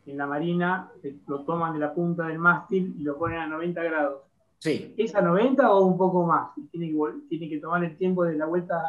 en 0.05 0.19
la 0.19 0.27
marina, 0.27 0.93
lo 1.27 1.45
toman 1.45 1.73
de 1.73 1.79
la 1.79 1.95
punta 1.95 2.27
del 2.27 2.39
mástil 2.39 2.95
y 2.99 3.03
lo 3.03 3.17
ponen 3.17 3.39
a 3.39 3.47
90 3.47 3.83
grados. 3.83 4.21
Sí. 4.59 4.95
¿Es 4.99 5.15
a 5.15 5.23
90 5.23 5.73
o 5.73 5.87
un 5.87 5.97
poco 5.97 6.27
más? 6.27 6.51
Tiene 6.71 6.91
que, 6.91 6.99
tiene 7.31 7.49
que 7.49 7.59
tomar 7.59 7.83
el 7.83 7.97
tiempo 7.97 8.25
de 8.25 8.37
la 8.37 8.45
vuelta 8.45 8.83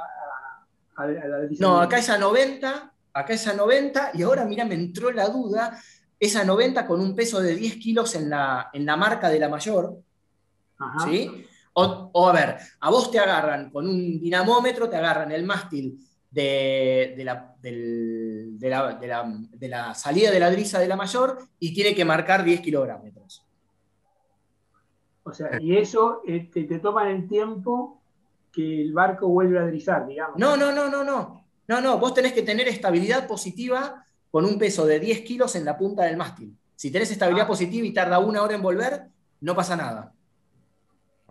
a, 0.97 1.08
la 1.08 1.47
No, 1.58 1.80
acá 1.80 1.99
es 1.99 2.10
a 2.10 2.18
90, 2.18 2.93
acá 3.14 3.34
es 3.34 3.47
a 3.47 3.54
90 3.54 4.12
y 4.16 4.24
ahora 4.24 4.43
mira, 4.43 4.66
me 4.66 4.76
entró 4.76 5.10
la 5.12 5.30
duda. 5.30 5.80
es 6.20 6.36
a 6.36 6.43
90 6.43 6.86
con 6.86 6.99
un 6.99 7.16
peso 7.16 7.39
de 7.39 7.56
10 7.56 7.78
kilos 7.78 8.14
en 8.16 8.30
la, 8.30 8.70
en 8.74 8.86
la 8.86 8.97
marca 8.97 9.30
de 9.30 9.39
la 9.39 9.47
mayor. 9.47 9.99
¿sí? 11.06 11.47
O, 11.72 12.28
a 12.28 12.34
ver, 12.34 12.58
a 12.82 12.89
vos 12.89 13.10
te 13.10 13.20
agarran 13.20 13.70
con 13.70 13.88
un 13.88 14.20
dinamómetro, 14.20 14.89
te 14.89 14.97
agarran 14.97 15.32
el 15.32 15.45
mástil 15.45 15.97
de, 16.32 17.21
la, 17.23 17.55
de, 17.61 18.69
la, 19.69 19.93
salida 19.93 20.32
de 20.32 20.39
la 20.39 20.49
drisa 20.49 20.79
de 20.79 20.88
la 20.88 20.95
mayor 20.95 21.38
y 21.59 21.73
tiene 21.73 21.93
que 21.93 22.05
marcar 22.05 22.43
10 22.43 22.61
kilómetros. 22.61 23.45
O 25.23 25.34
sea, 25.34 25.61
y 25.61 25.77
eso 25.77 26.21
eh, 26.25 26.49
te, 26.51 26.63
te 26.63 26.79
toman 26.79 27.09
el 27.09 27.27
tiempo 27.27 28.01
que 28.51 28.82
el 28.82 28.93
barco 28.93 29.27
vuelve 29.27 29.59
a 29.59 29.65
drizar, 29.65 30.07
digamos. 30.07 30.38
No, 30.39 30.57
no, 30.57 30.71
no, 30.71 30.89
no, 30.89 31.03
no. 31.03 31.45
No, 31.67 31.79
no, 31.79 31.99
vos 31.99 32.13
tenés 32.13 32.34
que 32.34 32.41
tener 32.41 32.67
estabilidad 32.67 33.27
positiva 33.27 34.03
con 34.29 34.45
un 34.45 34.57
peso 34.57 34.86
de 34.86 34.99
10 34.99 35.21
kilos 35.21 35.55
en 35.55 35.65
la 35.65 35.77
punta 35.77 36.03
del 36.03 36.17
mástil. 36.17 36.57
Si 36.75 36.89
tenés 36.89 37.11
estabilidad 37.11 37.45
ah. 37.45 37.49
positiva 37.49 37.86
y 37.86 37.93
tarda 37.93 38.19
una 38.19 38.41
hora 38.41 38.55
en 38.55 38.61
volver, 38.61 39.03
no 39.41 39.55
pasa 39.55 39.75
nada. 39.75 40.13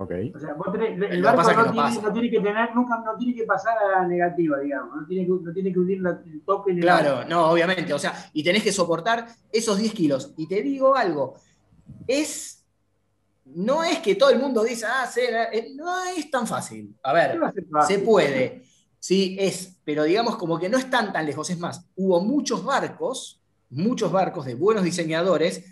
Ok. 0.01 0.13
O 0.35 0.39
sea, 0.41 0.55
vos 0.55 0.73
tenés, 0.73 0.99
el 1.11 1.23
barco 1.23 1.43
no, 1.43 2.13
tiene, 2.15 2.31
que 2.31 2.41
tener, 2.41 2.75
nunca 2.75 3.03
no 3.05 3.19
tiene 3.19 3.35
que 3.35 3.45
pasar 3.45 3.77
a 3.77 4.01
la 4.01 4.09
negativa, 4.09 4.59
digamos. 4.59 4.97
No 4.97 5.07
tiene 5.07 5.27
que, 5.27 5.33
no 5.45 5.53
tiene 5.53 5.73
que 5.75 5.79
unir 5.79 5.99
el 5.99 6.41
tope 6.43 6.71
en 6.71 6.79
el 6.79 6.83
Claro, 6.83 7.29
no, 7.29 7.51
obviamente. 7.51 7.93
O 7.93 7.99
sea, 7.99 8.15
y 8.33 8.43
tenés 8.43 8.63
que 8.63 8.73
soportar 8.73 9.27
esos 9.53 9.77
10 9.77 9.93
kilos. 9.93 10.33
Y 10.39 10.49
te 10.49 10.63
digo 10.63 10.97
algo, 10.97 11.35
es 12.07 12.65
no 13.45 13.85
es 13.85 13.99
que 13.99 14.15
todo 14.15 14.31
el 14.31 14.39
mundo 14.39 14.65
dice, 14.65 14.87
ah, 14.87 15.07
eh, 15.53 15.73
no 15.75 16.03
es 16.17 16.31
tan 16.31 16.47
fácil. 16.47 16.97
A 17.03 17.13
ver, 17.13 17.39
se 17.87 17.99
puede. 17.99 18.63
Sí, 18.99 19.37
es, 19.39 19.77
pero 19.85 20.05
digamos 20.05 20.37
como 20.37 20.59
que 20.59 20.71
no 20.71 20.79
están 20.79 21.13
tan 21.13 21.27
lejos. 21.27 21.51
Es 21.51 21.59
más, 21.59 21.85
hubo 21.95 22.23
muchos 22.23 22.65
barcos, 22.65 23.43
muchos 23.69 24.11
barcos 24.11 24.47
de 24.47 24.55
buenos 24.55 24.83
diseñadores 24.83 25.63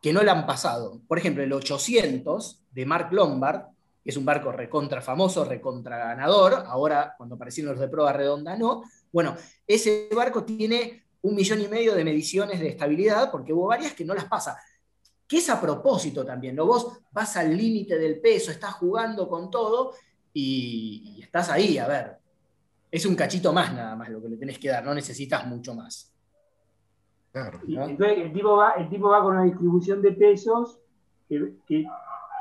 que 0.00 0.12
no 0.12 0.22
la 0.22 0.32
han 0.32 0.46
pasado. 0.46 1.00
Por 1.06 1.18
ejemplo, 1.18 1.42
el 1.42 1.52
800 1.52 2.62
de 2.70 2.86
Mark 2.86 3.12
Lombard, 3.12 3.66
que 4.02 4.10
es 4.10 4.16
un 4.16 4.24
barco 4.24 4.50
recontra 4.50 5.02
famoso, 5.02 5.44
recontra 5.44 5.98
ganador, 5.98 6.64
ahora 6.66 7.14
cuando 7.16 7.34
aparecieron 7.34 7.72
los 7.72 7.80
de 7.80 7.88
prueba 7.88 8.12
redonda 8.12 8.56
no. 8.56 8.82
Bueno, 9.12 9.36
ese 9.66 10.08
barco 10.14 10.44
tiene 10.44 11.04
un 11.22 11.34
millón 11.34 11.60
y 11.60 11.68
medio 11.68 11.94
de 11.94 12.04
mediciones 12.04 12.60
de 12.60 12.68
estabilidad 12.68 13.30
porque 13.30 13.52
hubo 13.52 13.66
varias 13.66 13.92
que 13.92 14.04
no 14.04 14.14
las 14.14 14.24
pasa 14.24 14.56
que 15.30 15.36
es 15.36 15.48
a 15.48 15.60
propósito 15.60 16.26
también, 16.26 16.56
¿no? 16.56 16.66
Vos 16.66 16.88
vas 17.12 17.36
al 17.36 17.56
límite 17.56 17.96
del 17.96 18.20
peso, 18.20 18.50
estás 18.50 18.72
jugando 18.74 19.28
con 19.28 19.48
todo 19.48 19.94
y, 20.34 21.20
estás 21.22 21.50
ahí, 21.50 21.78
a 21.78 21.86
ver. 21.86 22.18
Es 22.90 23.06
un 23.06 23.14
cachito 23.14 23.52
más 23.52 23.72
nada 23.72 23.94
más 23.94 24.08
lo 24.08 24.20
que 24.20 24.28
le 24.28 24.36
tenés 24.36 24.58
que 24.58 24.70
dar, 24.70 24.84
no 24.84 24.92
necesitas 24.92 25.46
mucho 25.46 25.72
más. 25.72 26.12
Claro. 27.32 27.60
Entonces 27.66 28.18
el 28.18 28.32
tipo, 28.32 28.56
va, 28.56 28.72
el 28.72 28.88
tipo 28.88 29.08
va 29.08 29.22
con 29.22 29.36
una 29.36 29.44
distribución 29.44 30.02
de 30.02 30.12
pesos 30.12 30.80
que, 31.28 31.84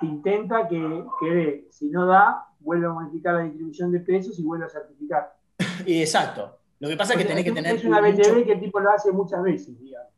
intenta 0.01 0.67
que, 0.67 1.05
que 1.19 1.67
si 1.69 1.89
no 1.89 2.07
da, 2.07 2.47
vuelve 2.59 2.87
a 2.87 2.91
modificar 2.91 3.35
la 3.35 3.43
distribución 3.43 3.91
de 3.91 3.99
pesos 3.99 4.39
y 4.39 4.43
vuelve 4.43 4.65
a 4.65 4.69
certificar. 4.69 5.35
Exacto. 5.85 6.57
Lo 6.79 6.87
que 6.87 6.95
pasa 6.95 7.13
es 7.13 7.19
que 7.19 7.25
tenés 7.25 7.43
que 7.43 7.51
tener. 7.51 7.75
Es 7.75 7.83
una 7.83 8.01
BTV 8.01 8.45
que 8.45 8.53
el 8.53 8.59
tipo 8.59 8.79
lo 8.79 8.91
hace 8.91 9.11
muchas 9.11 9.43
veces, 9.43 9.79
digamos. 9.79 10.09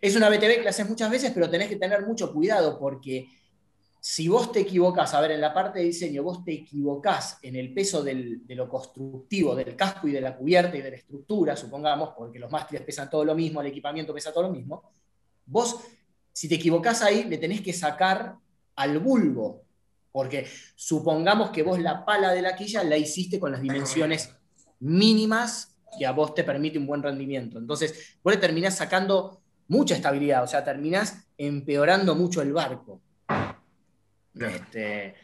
Es 0.00 0.16
una 0.16 0.28
BTV 0.28 0.56
que 0.56 0.62
la 0.64 0.70
haces 0.70 0.88
muchas 0.88 1.10
veces, 1.10 1.30
pero 1.32 1.48
tenés 1.48 1.68
que 1.68 1.76
tener 1.76 2.04
mucho 2.06 2.32
cuidado 2.32 2.78
porque 2.78 3.28
si 4.00 4.28
vos 4.28 4.50
te 4.50 4.60
equivocás, 4.60 5.12
a 5.12 5.20
ver, 5.20 5.32
en 5.32 5.40
la 5.40 5.52
parte 5.52 5.80
de 5.80 5.84
diseño, 5.84 6.22
vos 6.22 6.42
te 6.42 6.52
equivocás 6.52 7.38
en 7.42 7.54
el 7.56 7.74
peso 7.74 8.02
de 8.02 8.40
lo 8.48 8.68
constructivo, 8.68 9.54
del 9.54 9.76
casco 9.76 10.08
y 10.08 10.12
de 10.12 10.22
la 10.22 10.36
cubierta 10.36 10.76
y 10.76 10.82
de 10.82 10.90
la 10.90 10.96
estructura, 10.96 11.54
supongamos, 11.54 12.10
porque 12.16 12.38
los 12.38 12.50
mástiles 12.50 12.82
pesan 12.82 13.10
todo 13.10 13.24
lo 13.24 13.34
mismo, 13.34 13.60
el 13.60 13.66
equipamiento 13.66 14.14
pesa 14.14 14.32
todo 14.32 14.44
lo 14.44 14.50
mismo, 14.50 14.90
vos, 15.44 15.80
si 16.32 16.48
te 16.48 16.54
equivocás 16.54 17.02
ahí, 17.02 17.24
le 17.24 17.36
tenés 17.36 17.60
que 17.60 17.74
sacar 17.74 18.36
al 18.76 18.98
bulbo, 19.00 19.64
porque 20.12 20.46
supongamos 20.74 21.50
que 21.50 21.62
vos 21.62 21.78
la 21.78 22.04
pala 22.04 22.32
de 22.32 22.40
la 22.40 22.56
quilla 22.56 22.82
la 22.82 22.96
hiciste 22.96 23.38
con 23.38 23.52
las 23.52 23.60
dimensiones 23.60 24.34
mínimas 24.80 25.76
que 25.98 26.06
a 26.06 26.12
vos 26.12 26.34
te 26.34 26.42
permite 26.44 26.78
un 26.78 26.86
buen 26.86 27.02
rendimiento. 27.02 27.58
Entonces, 27.58 28.16
vos 28.22 28.32
le 28.32 28.40
terminás 28.40 28.76
sacando 28.76 29.42
mucha 29.68 29.94
estabilidad, 29.94 30.42
o 30.42 30.46
sea, 30.46 30.64
terminás 30.64 31.26
empeorando 31.36 32.14
mucho 32.14 32.40
el 32.40 32.52
barco. 32.52 33.00
Este, 34.34 35.14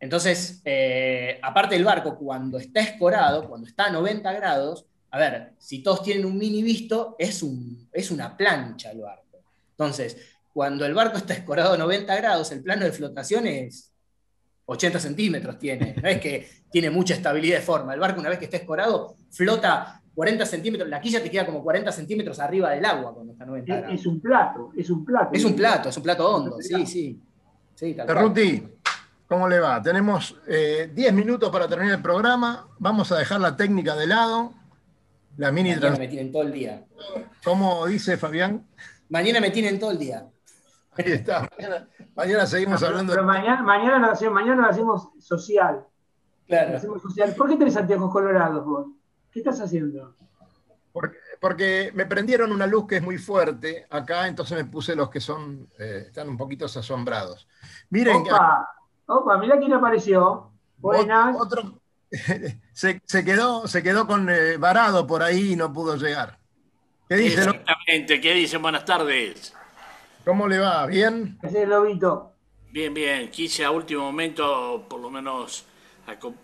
entonces, 0.00 0.60
eh, 0.64 1.38
aparte 1.42 1.74
del 1.74 1.84
barco, 1.84 2.16
cuando 2.16 2.58
está 2.58 2.80
escorado, 2.80 3.48
cuando 3.48 3.66
está 3.66 3.86
a 3.86 3.90
90 3.90 4.32
grados, 4.32 4.86
a 5.10 5.18
ver, 5.18 5.52
si 5.58 5.82
todos 5.82 6.02
tienen 6.02 6.24
un 6.24 6.36
mini 6.36 6.62
visto, 6.62 7.16
es, 7.18 7.42
un, 7.42 7.88
es 7.92 8.10
una 8.10 8.36
plancha 8.36 8.90
el 8.90 9.00
barco. 9.00 9.42
Entonces, 9.70 10.16
cuando 10.52 10.84
el 10.84 10.94
barco 10.94 11.16
está 11.16 11.34
escorado 11.34 11.74
a 11.74 11.78
90 11.78 12.14
grados, 12.16 12.52
el 12.52 12.62
plano 12.62 12.84
de 12.84 12.92
flotación 12.92 13.46
es 13.46 13.92
80 14.66 15.00
centímetros 15.00 15.58
tiene, 15.58 15.94
no 16.02 16.08
es 16.08 16.20
que 16.20 16.46
tiene 16.70 16.90
mucha 16.90 17.14
estabilidad 17.14 17.56
de 17.56 17.62
forma. 17.62 17.94
El 17.94 18.00
barco 18.00 18.20
una 18.20 18.28
vez 18.28 18.38
que 18.38 18.44
está 18.44 18.58
escorado 18.58 19.16
flota 19.30 20.02
40 20.14 20.44
centímetros, 20.44 20.90
la 20.90 21.00
quilla 21.00 21.22
te 21.22 21.30
queda 21.30 21.46
como 21.46 21.62
40 21.62 21.90
centímetros 21.90 22.38
arriba 22.38 22.70
del 22.70 22.84
agua 22.84 23.14
cuando 23.14 23.32
está 23.32 23.46
90 23.46 23.76
grados. 23.76 23.98
Es, 23.98 24.06
un 24.06 24.20
plato, 24.20 24.70
es 24.76 24.90
un 24.90 25.04
plato. 25.04 25.30
Es 25.32 25.44
un 25.44 25.56
plato, 25.56 25.88
es 25.88 25.96
un 25.96 26.02
plato 26.02 26.28
hondo, 26.28 26.56
sí, 26.60 26.86
sí. 26.86 27.22
Sí 27.78 27.96
Ruti, 28.08 28.68
¿cómo 29.28 29.48
le 29.48 29.60
va? 29.60 29.80
Tenemos 29.80 30.34
10 30.46 30.90
eh, 30.96 31.12
minutos 31.12 31.48
para 31.50 31.68
terminar 31.68 31.94
el 31.94 32.02
programa. 32.02 32.66
Vamos 32.80 33.12
a 33.12 33.18
dejar 33.18 33.40
la 33.40 33.56
técnica 33.56 33.94
de 33.94 34.08
lado. 34.08 34.52
La 35.36 35.52
mini 35.52 35.76
Mañana 35.76 35.96
me 35.96 36.08
tienen 36.08 36.32
todo 36.32 36.42
el 36.42 36.52
día. 36.52 36.84
¿Cómo 37.44 37.86
dice 37.86 38.16
Fabián? 38.16 38.66
Mañana 39.10 39.40
me 39.40 39.50
tienen 39.50 39.78
todo 39.78 39.92
el 39.92 39.98
día. 39.98 40.26
Ahí 40.96 41.12
está. 41.12 41.48
Mañana, 42.16 42.46
seguimos 42.46 42.82
hablando. 42.82 43.12
Pero 43.12 43.24
mañana, 43.24 43.62
mañana, 43.62 43.98
lo 44.00 44.12
hacemos, 44.12 44.34
mañana 44.34 44.62
lo 44.62 44.68
hacemos 44.68 45.10
social. 45.20 45.84
Claro. 46.48 46.76
hacemos 46.76 47.00
social. 47.00 47.32
¿Por 47.36 47.48
qué 47.48 47.56
tenés 47.56 47.76
anteojos 47.76 48.10
colorados 48.10 48.64
vos? 48.66 48.86
¿Qué 49.30 49.38
estás 49.38 49.60
haciendo? 49.60 50.16
Porque, 50.92 51.18
me 51.94 52.06
prendieron 52.06 52.52
una 52.52 52.66
luz 52.66 52.86
que 52.86 52.96
es 52.96 53.02
muy 53.02 53.18
fuerte 53.18 53.86
acá, 53.90 54.26
entonces 54.26 54.56
me 54.56 54.64
puse 54.64 54.94
los 54.94 55.10
que 55.10 55.20
son, 55.20 55.68
eh, 55.78 56.04
están 56.06 56.28
un 56.28 56.36
poquito 56.36 56.66
asombrados. 56.66 57.46
Miren. 57.90 58.22
Opa, 58.22 58.68
opa, 59.06 59.38
mira 59.38 59.58
quién 59.58 59.72
apareció. 59.72 60.50
Buenas. 60.78 61.36
Otro, 61.38 61.80
se, 62.72 63.00
quedó, 63.24 63.66
se 63.66 63.82
quedó 63.82 64.06
con 64.06 64.28
eh, 64.30 64.56
varado 64.56 65.06
por 65.06 65.22
ahí 65.22 65.52
y 65.52 65.56
no 65.56 65.72
pudo 65.72 65.96
llegar. 65.96 66.38
¿Qué 67.08 67.16
dice? 67.16 67.40
Exactamente, 67.40 68.20
¿qué 68.20 68.34
dicen? 68.34 68.60
Buenas 68.62 68.84
tardes. 68.84 69.54
¿Cómo 70.24 70.46
le 70.46 70.58
va? 70.58 70.86
¿Bien? 70.86 71.38
Ese 71.42 71.62
es 71.62 71.68
Lobito. 71.68 72.32
Bien, 72.70 72.92
bien. 72.92 73.30
Quise 73.30 73.64
a 73.64 73.70
último 73.70 74.02
momento, 74.02 74.84
por 74.88 75.00
lo 75.00 75.08
menos, 75.08 75.64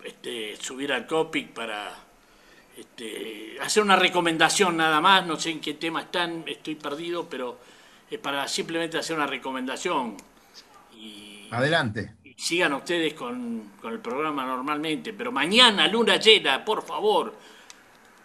este, 0.05 0.57
subir 0.57 0.92
al 0.92 1.07
Copic 1.07 1.53
para 1.53 2.03
este, 2.76 3.56
hacer 3.60 3.82
una 3.82 3.96
recomendación 3.96 4.76
nada 4.76 5.00
más, 5.00 5.26
no 5.26 5.38
sé 5.38 5.50
en 5.50 5.60
qué 5.60 5.74
tema 5.74 6.02
están, 6.02 6.44
estoy 6.46 6.74
perdido, 6.74 7.28
pero 7.28 7.58
es 8.10 8.18
para 8.18 8.48
simplemente 8.48 8.98
hacer 8.98 9.16
una 9.16 9.26
recomendación. 9.26 10.16
Y, 10.96 11.48
Adelante. 11.50 12.14
sigan 12.36 12.72
ustedes 12.72 13.14
con, 13.14 13.72
el 13.84 14.00
programa 14.00 14.44
normalmente, 14.44 15.12
pero 15.12 15.30
mañana, 15.30 15.86
luna 15.86 16.16
llena, 16.16 16.64
por 16.64 16.82
favor, 16.82 17.34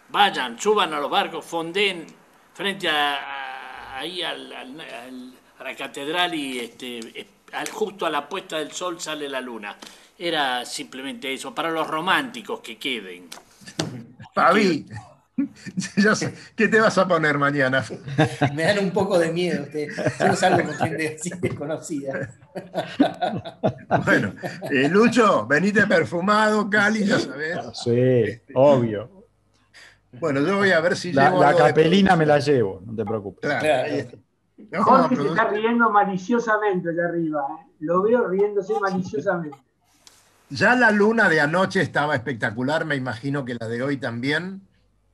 vayan, 0.08 0.58
suban 0.58 0.92
a 0.94 1.00
los 1.00 1.10
barcos, 1.10 1.44
fonden 1.44 2.06
frente 2.52 2.88
a, 2.88 3.98
ahí 3.98 4.22
al, 4.22 4.52
a 4.52 5.64
la 5.64 5.76
catedral 5.76 6.34
y 6.34 6.58
este, 6.58 7.26
justo 7.72 8.06
a 8.06 8.10
la 8.10 8.28
puesta 8.28 8.58
del 8.58 8.72
sol 8.72 9.00
sale 9.00 9.28
la 9.28 9.40
luna. 9.40 9.76
Era 10.18 10.64
simplemente 10.66 11.32
eso, 11.32 11.54
para 11.54 11.70
los 11.70 11.86
románticos 11.86 12.60
que 12.60 12.78
queden. 12.78 13.28
Fabi, 14.34 14.86
¿qué 16.56 16.68
te 16.68 16.80
vas 16.80 16.98
a 16.98 17.06
poner 17.06 17.38
mañana? 17.38 17.84
Me 18.54 18.62
dan 18.64 18.78
un 18.78 18.90
poco 18.90 19.18
de 19.18 19.32
miedo 19.32 19.62
ustedes. 19.62 19.96
Yo 20.18 20.28
no 20.28 20.36
salgo 20.36 20.66
con 20.66 20.76
gente 20.76 21.16
así 21.18 21.30
desconocida. 21.40 22.30
Bueno, 24.04 24.34
eh, 24.70 24.88
Lucho, 24.88 25.46
venite 25.46 25.86
perfumado, 25.86 26.68
Cali, 26.70 27.04
ya 27.04 27.18
sabes. 27.18 27.58
Sí, 27.74 28.40
obvio. 28.54 29.26
Bueno, 30.12 30.40
yo 30.40 30.58
voy 30.58 30.70
a 30.70 30.80
ver 30.80 30.96
si 30.96 31.12
la, 31.12 31.30
La 31.30 31.54
capelina 31.54 32.16
me 32.16 32.26
la 32.26 32.38
llevo, 32.38 32.80
no 32.84 32.94
te 32.94 33.04
preocupes. 33.04 33.48
Claro, 33.48 33.84
ahí 33.84 33.98
está. 33.98 34.16
Jorge 34.82 35.16
se 35.16 35.26
está 35.28 35.48
riendo 35.48 35.90
maliciosamente 35.90 36.90
allá 36.90 37.08
arriba. 37.08 37.46
¿eh? 37.50 37.72
Lo 37.80 38.02
veo 38.02 38.28
riéndose 38.28 38.74
maliciosamente. 38.80 39.58
Ya 40.50 40.74
la 40.74 40.90
luna 40.90 41.28
de 41.28 41.40
anoche 41.40 41.80
estaba 41.80 42.16
espectacular, 42.16 42.84
me 42.84 42.96
imagino 42.96 43.44
que 43.44 43.56
la 43.58 43.68
de 43.68 43.82
hoy 43.82 43.96
también. 43.96 44.62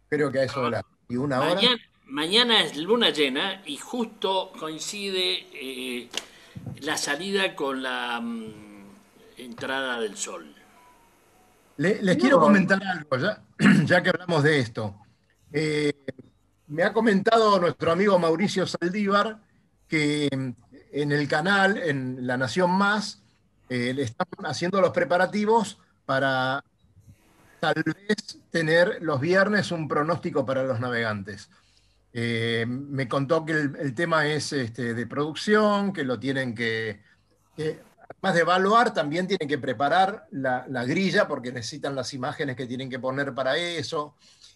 Creo 0.08 0.32
que 0.32 0.40
a 0.40 0.44
eso 0.44 0.70
la 0.70 0.82
y 1.08 1.16
una 1.16 1.40
hora. 1.40 1.60
Mañana, 2.06 2.62
es 2.62 2.76
luna 2.76 3.10
llena 3.10 3.62
y 3.66 3.76
justo 3.78 4.52
coincide 4.58 5.46
eh, 5.52 6.08
la 6.80 6.96
salida 6.96 7.56
con 7.56 7.82
la 7.82 8.20
mm, 8.20 8.44
entrada 9.38 10.00
del 10.00 10.16
sol. 10.16 10.54
les 11.76 12.16
quiero 12.16 12.38
comentar 12.38 12.80
algo, 12.82 13.16
ya, 13.18 13.42
ya, 13.84 14.02
que 14.02 14.10
hablamos 14.10 14.44
de 14.44 14.60
esto. 14.60 14.94
Eh, 15.52 15.92
me 16.68 16.84
ha 16.84 16.92
comentado 16.92 17.58
nuestro 17.58 17.90
amigo 17.90 18.18
Mauricio 18.18 18.66
Saldívar 18.66 19.40
que 19.88 20.28
en 20.30 21.12
el 21.12 21.28
canal, 21.28 21.76
en 21.76 22.26
La 22.26 22.36
Nación 22.36 22.70
Más, 22.70 23.22
eh, 23.68 23.94
están 23.98 24.26
haciendo 24.44 24.80
los 24.80 24.90
preparativos 24.90 25.78
para 26.04 26.62
tal 27.60 27.82
vez 27.84 28.38
tener 28.50 28.98
los 29.00 29.20
viernes 29.20 29.72
un 29.72 29.88
pronóstico 29.88 30.46
para 30.46 30.62
los 30.62 30.80
navegantes. 30.80 31.50
Eh, 32.12 32.64
me 32.66 33.08
contó 33.08 33.44
que 33.44 33.52
el, 33.52 33.94
tema 33.94 34.26
es 34.26 34.52
este, 34.52 34.94
de 34.94 35.06
producción, 35.06 35.92
que 35.92 36.04
lo 36.04 36.18
tienen 36.18 36.54
que, 36.54 37.02
además 37.58 38.34
de 38.34 38.40
evaluar, 38.40 38.94
también 38.94 39.26
tienen 39.26 39.48
que 39.48 39.58
preparar 39.58 40.26
la, 40.30 40.64
grilla 40.84 41.28
porque 41.28 41.52
necesitan 41.52 41.94
las 41.94 42.14
imágenes 42.14 42.56
que 42.56 42.66
tienen 42.66 42.88
que 42.88 42.98
poner 42.98 43.34
para 43.34 43.56
eso 43.58 44.14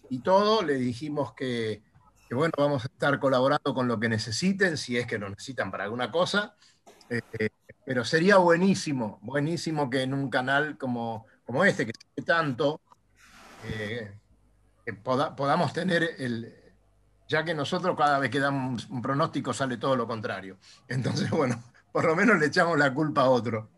y 0.09 0.19
todo. 0.19 0.63
Le 0.63 0.75
dijimos 0.75 1.33
que, 1.33 1.83
bueno, 2.31 2.53
vamos 2.57 2.83
a 2.83 2.87
estar 2.87 3.19
colaborando 3.19 3.73
con 3.73 3.87
lo 3.87 3.99
que 3.99 4.09
necesiten, 4.09 4.77
si 4.77 4.97
es 4.97 5.05
que 5.05 5.19
lo 5.19 5.29
necesitan 5.29 5.69
para 5.69 5.83
alguna 5.83 6.09
cosa. 6.09 6.55
Eh, 7.09 7.49
pero 7.85 8.05
sería 8.05 8.37
buenísimo, 8.37 9.19
buenísimo 9.21 9.89
que 9.89 10.03
en 10.03 10.13
un 10.13 10.29
canal 10.29 10.77
como, 10.77 11.25
como 11.45 11.65
este, 11.65 11.85
que 11.85 11.93
se 12.15 12.23
tanto, 12.23 12.81
eh, 13.65 14.11
podamos 15.03 15.73
tener 15.73 16.03
el, 16.17 16.53
ya 17.27 17.43
que 17.43 17.53
nosotros 17.53 17.95
cada 17.97 18.19
vez 18.19 18.29
que 18.29 18.39
damos 18.39 18.89
un 18.89 19.01
pronóstico 19.01 19.53
sale 19.53 19.77
todo 19.77 19.95
lo 19.95 20.05
contrario. 20.05 20.57
Entonces, 20.87 21.29
bueno, 21.31 21.63
por 21.91 22.05
lo 22.05 22.15
menos 22.15 22.37
le 22.39 22.47
echamos 22.47 22.77
la 22.77 22.93
culpa 22.93 23.21
a 23.21 23.29
otro. 23.29 23.69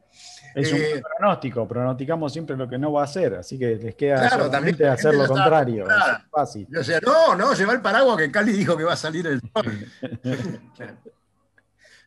Es 0.56 0.72
un 0.72 0.80
eh, 0.80 1.02
pronóstico, 1.18 1.68
pronosticamos 1.68 2.32
siempre 2.32 2.56
lo 2.56 2.70
que 2.70 2.78
no 2.78 2.92
va 2.92 3.02
a 3.02 3.06
hacer, 3.06 3.34
así 3.36 3.58
que 3.58 3.76
les 3.76 3.96
queda 3.96 4.30
solamente 4.30 4.88
hacer 4.88 5.16
lo 5.16 5.28
contrario. 5.28 5.88
Es 5.90 6.24
fácil. 6.30 6.68
Yo 6.70 6.80
decía, 6.80 7.00
no, 7.04 7.36
no, 7.36 7.54
lleva 7.54 7.74
el 7.74 7.82
paraguas 7.82 8.18
que 8.18 8.30
Cali 8.30 8.52
dijo 8.54 8.78
que 8.78 8.84
va 8.84 8.94
a 8.94 8.98
salir 8.98 9.26
el 9.26 9.42
sol. 9.42 9.88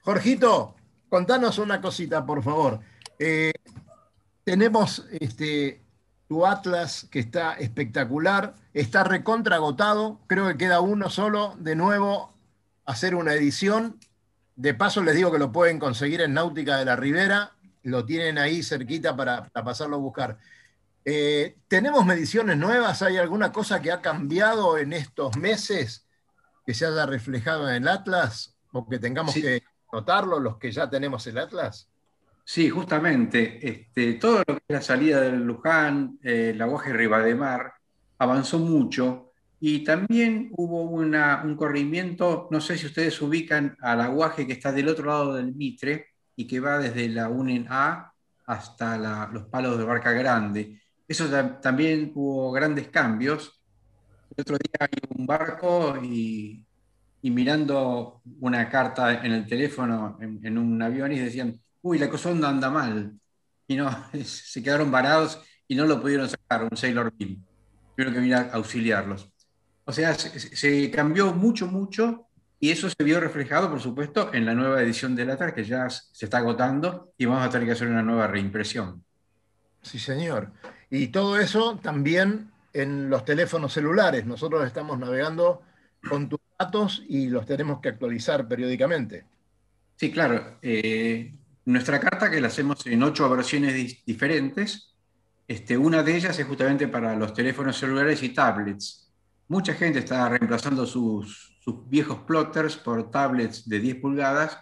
Jorgito, 0.03 0.76
contanos 1.09 1.59
una 1.59 1.81
cosita, 1.81 2.25
por 2.25 2.43
favor. 2.43 2.81
Eh, 3.19 3.53
tenemos 4.45 5.07
este, 5.11 5.83
tu 6.29 6.47
Atlas 6.47 7.07
que 7.11 7.19
está 7.19 7.55
espectacular, 7.55 8.55
está 8.75 9.05
recontra 9.05 9.57
agotado, 9.57 10.21
creo 10.27 10.49
que 10.49 10.57
queda 10.57 10.81
uno 10.81 11.11
solo, 11.11 11.55
de 11.59 11.77
nuevo 11.77 12.33
hacer 12.85 13.15
una 13.15 13.35
edición. 13.35 13.99
De 14.55 14.73
paso 14.75 15.03
les 15.03 15.15
digo 15.15 15.33
que 15.33 15.39
lo 15.39 15.53
pueden 15.53 15.79
conseguir 15.79 16.21
en 16.21 16.35
Náutica 16.35 16.79
de 16.79 16.85
la 16.85 16.97
Ribera, 16.97 17.53
lo 17.83 18.05
tienen 18.05 18.39
ahí 18.39 18.63
cerquita 18.63 19.17
para, 19.17 19.49
pasarlo 19.49 19.97
a 19.97 20.01
buscar. 20.01 20.39
Eh, 21.05 21.57
¿Tenemos 21.69 22.05
mediciones 22.05 22.57
nuevas? 22.57 23.03
¿Hay 23.03 23.17
alguna 23.17 23.53
cosa 23.53 23.81
que 23.81 23.93
ha 23.93 24.01
cambiado 24.01 24.77
en 24.79 24.93
estos 24.93 25.37
meses 25.37 26.07
que 26.65 26.75
se 26.75 26.85
haya 26.85 27.07
reflejado 27.07 27.69
en 27.69 27.77
el 27.77 27.89
Atlas 27.89 28.57
o 28.73 28.89
que 28.89 28.99
tengamos 28.99 29.35
que 29.35 29.63
notarlo 29.93 30.41
los 30.41 30.59
que 30.59 30.71
ya 30.71 30.89
tenemos 30.89 31.27
el 31.27 31.39
Atlas? 31.39 31.89
Sí, 32.45 32.71
justamente. 32.71 33.59
Este, 33.69 34.15
todo 34.15 34.39
lo 34.47 34.55
que 34.55 34.63
es 34.69 34.75
la 34.75 34.83
salida 34.83 35.21
del 35.21 35.45
Luján, 35.45 36.19
eh, 36.23 36.55
la 36.57 36.67
Guaje 36.67 36.93
Ribademar, 36.93 37.73
avanzó 38.19 38.59
mucho 38.59 39.33
y 39.59 39.85
también 39.85 40.51
hubo 40.57 40.83
un 40.83 41.57
corrimiento, 41.57 42.49
no 42.51 42.61
sé 42.61 42.77
si 42.77 42.87
ustedes 42.87 43.21
ubican 43.23 43.77
al 43.81 44.01
aguaje 44.01 44.47
que 44.47 44.53
está 44.53 44.71
del 44.71 44.89
otro 44.89 45.07
lado 45.07 45.35
del 45.35 45.55
Mitre 45.55 46.09
y 46.37 46.47
que 46.47 46.61
va 46.61 46.79
desde 46.79 47.09
la 47.09 47.29
UNEN 47.29 47.67
A 47.71 48.13
hasta 48.45 49.29
los 49.33 49.45
palos 49.47 49.79
de 49.79 49.85
Barca 49.85 50.13
Grande. 50.13 50.81
Eso 51.09 51.29
también 51.61 52.13
hubo 52.15 52.53
grandes 52.53 52.89
cambios. 52.89 53.61
El 54.37 54.43
otro 54.43 54.59
día 54.59 54.89
hay 54.89 55.17
un 55.17 55.27
barco 55.27 55.97
y, 56.03 56.66
mirando 57.31 58.21
una 58.41 58.69
carta 58.69 59.25
en 59.25 59.33
el 59.33 59.47
teléfono 59.47 60.19
en, 60.21 60.41
en 60.45 60.59
un 60.59 60.81
avión 60.83 61.13
y 61.13 61.19
decían, 61.19 61.61
uy, 61.83 61.99
la 61.99 62.11
cosa 62.11 62.31
anda 62.31 62.71
mal. 62.71 63.13
Y 63.69 63.77
no, 63.77 63.91
se 64.25 64.63
quedaron 64.63 64.91
varados 64.91 65.41
y 65.69 65.75
no 65.75 65.87
lo 65.87 66.01
pudieron 66.01 66.29
sacar, 66.29 66.65
un 66.65 66.77
Sailor 66.77 67.13
Bill. 67.17 67.43
Tuvieron 67.95 68.15
que 68.15 68.21
venir 68.21 68.35
a 68.35 68.51
auxiliarlos. 68.53 69.31
O 69.85 69.93
sea, 69.93 70.15
se, 70.15 70.91
cambió 70.91 71.33
mucho, 71.33 71.67
mucho 71.69 72.27
y 72.59 72.71
eso 72.71 72.89
se 72.91 73.05
vio 73.05 73.21
reflejado, 73.21 73.71
por 73.71 73.81
supuesto, 73.81 74.33
en 74.35 74.45
la 74.45 74.55
nueva 74.55 74.83
edición 74.83 75.15
de 75.15 75.25
la 75.25 75.55
que 75.55 75.65
ya 75.65 75.89
se 75.89 76.25
está 76.25 76.39
agotando 76.39 77.13
y 77.17 77.25
vamos 77.25 77.47
a 77.47 77.51
tener 77.51 77.67
que 77.67 77.73
hacer 77.73 77.89
una 77.89 78.03
nueva 78.03 78.27
reimpresión. 78.27 79.05
Sí, 79.83 79.99
señor. 80.01 80.53
Y 80.91 81.09
todo 81.09 81.39
eso 81.39 81.79
también 81.81 82.51
en 82.73 83.09
los 83.09 83.25
teléfonos 83.25 83.73
celulares. 83.73 84.27
Nosotros 84.27 84.67
estamos 84.67 84.99
navegando 84.99 85.63
con 86.09 86.29
tus 86.29 86.41
datos 86.59 87.03
y 87.09 87.29
los 87.29 87.47
tenemos 87.47 87.81
que 87.81 87.91
actualizar 87.91 88.47
periódicamente. 88.49 89.25
Sí, 89.97 90.11
claro. 90.11 90.59
Eh, 90.63 91.33
nuestra 91.65 91.99
carta, 91.99 92.31
que 92.31 92.41
la 92.41 92.49
hacemos 92.49 92.87
en 92.87 93.03
ocho 93.03 93.29
versiones 93.29 94.05
diferentes, 94.05 94.95
este, 95.49 95.79
una 95.79 96.03
de 96.03 96.17
ellas 96.17 96.39
es 96.39 96.47
justamente 96.47 96.89
para 96.89 97.15
los 97.15 97.33
teléfonos 97.33 97.79
celulares 97.79 98.23
y 98.23 98.31
tablets. 98.31 99.13
Mucha 99.49 99.75
gente 99.75 100.01
está 100.01 100.29
reemplazando 100.29 100.87
sus, 100.87 101.53
viejos 101.89 102.19
plotters 102.21 102.77
por 102.77 103.11
tablets 103.11 103.69
de 103.69 103.81
10 103.81 103.97
pulgadas 103.97 104.59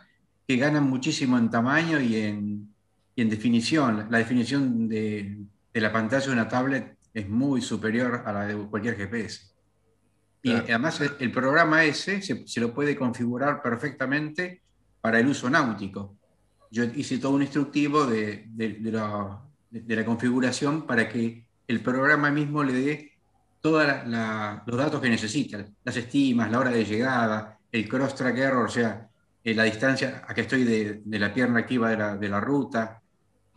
que 0.47 0.57
ganan 0.57 0.85
muchísimo 0.85 1.39
en 1.39 1.51
tamaño 1.51 2.01
y 2.01 2.17
en, 2.17 2.71
definición. 3.17 4.09
La 4.11 4.19
definición 4.19 4.89
de, 4.89 5.39
la 5.73 5.93
pantalla 5.93 6.27
de 6.27 6.33
una 6.33 6.49
tablet 6.49 6.97
es 7.15 7.29
muy 7.29 7.63
superior 7.63 8.23
a 8.27 8.33
la 8.33 8.47
de 8.47 8.55
cualquier 8.55 8.97
GPS. 8.97 9.54
Y 10.45 10.53
además 10.53 11.01
el 11.01 11.33
programa 11.33 11.85
ese 11.85 12.21
se, 12.21 12.61
lo 12.61 12.75
puede 12.75 12.95
configurar 12.95 13.63
perfectamente 13.63 14.61
para 15.01 15.19
el 15.19 15.27
uso 15.27 15.49
náutico. 15.49 16.17
Yo 16.71 16.85
hice 16.85 17.17
todo 17.17 17.33
un 17.33 17.41
instructivo 17.41 18.05
de, 18.05 18.47
la, 18.83 20.05
configuración 20.05 20.87
para 20.87 21.09
que 21.09 21.47
el 21.67 21.81
programa 21.81 22.31
mismo 22.31 22.63
le 22.63 22.73
dé 22.75 23.13
todos 23.63 23.87
los 24.07 24.77
datos 24.77 25.01
que 25.01 25.09
necesita, 25.09 25.65
las 25.83 25.97
estimas, 25.97 26.51
la 26.51 26.59
hora 26.59 26.71
de 26.71 26.85
llegada, 26.85 27.59
el 27.73 27.89
cross-track 27.89 28.37
error, 28.37 28.67
o 28.67 28.71
sea, 28.71 29.09
eh, 29.43 29.55
la 29.55 29.65
distancia 29.65 30.25
a 30.29 30.35
que 30.35 30.43
estoy 30.43 30.65
de, 30.65 31.01
la 31.19 31.33
pierna 31.33 31.61
activa 31.61 32.17
de 32.17 32.29
la, 32.29 32.41
ruta, 32.41 33.01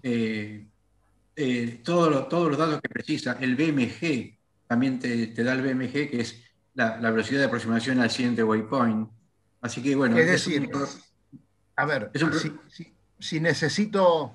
eh, 0.01 0.65
eh, 1.35 1.81
todos 1.83 2.09
los 2.09 2.57
datos 2.57 2.79
que 2.81 2.87
precisa, 2.87 3.37
el 3.41 3.57
BMG, 3.57 4.37
también 4.67 4.99
te, 4.99 5.43
da 5.43 5.53
el 5.53 5.61
BMG, 5.61 6.09
que 6.09 6.21
es 6.21 6.43
la, 6.77 7.11
velocidad 7.11 7.39
de 7.39 7.45
aproximación 7.47 7.99
al 7.99 8.11
siguiente 8.11 8.43
waypoint. 8.43 9.09
Así 9.61 9.81
que 9.81 9.95
bueno. 9.95 10.17
Es 10.17 10.27
decir, 10.27 10.69
a 11.75 11.85
ver, 11.85 12.11
si 13.19 13.39
necesito 13.39 14.33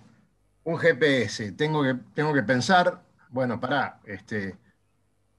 un 0.64 0.76
GPS, 0.76 1.52
tengo 1.52 1.82
que, 1.82 1.94
tengo 2.14 2.34
que 2.34 2.42
pensar, 2.42 3.02
bueno, 3.30 3.60
pará, 3.60 4.00
este, 4.04 4.56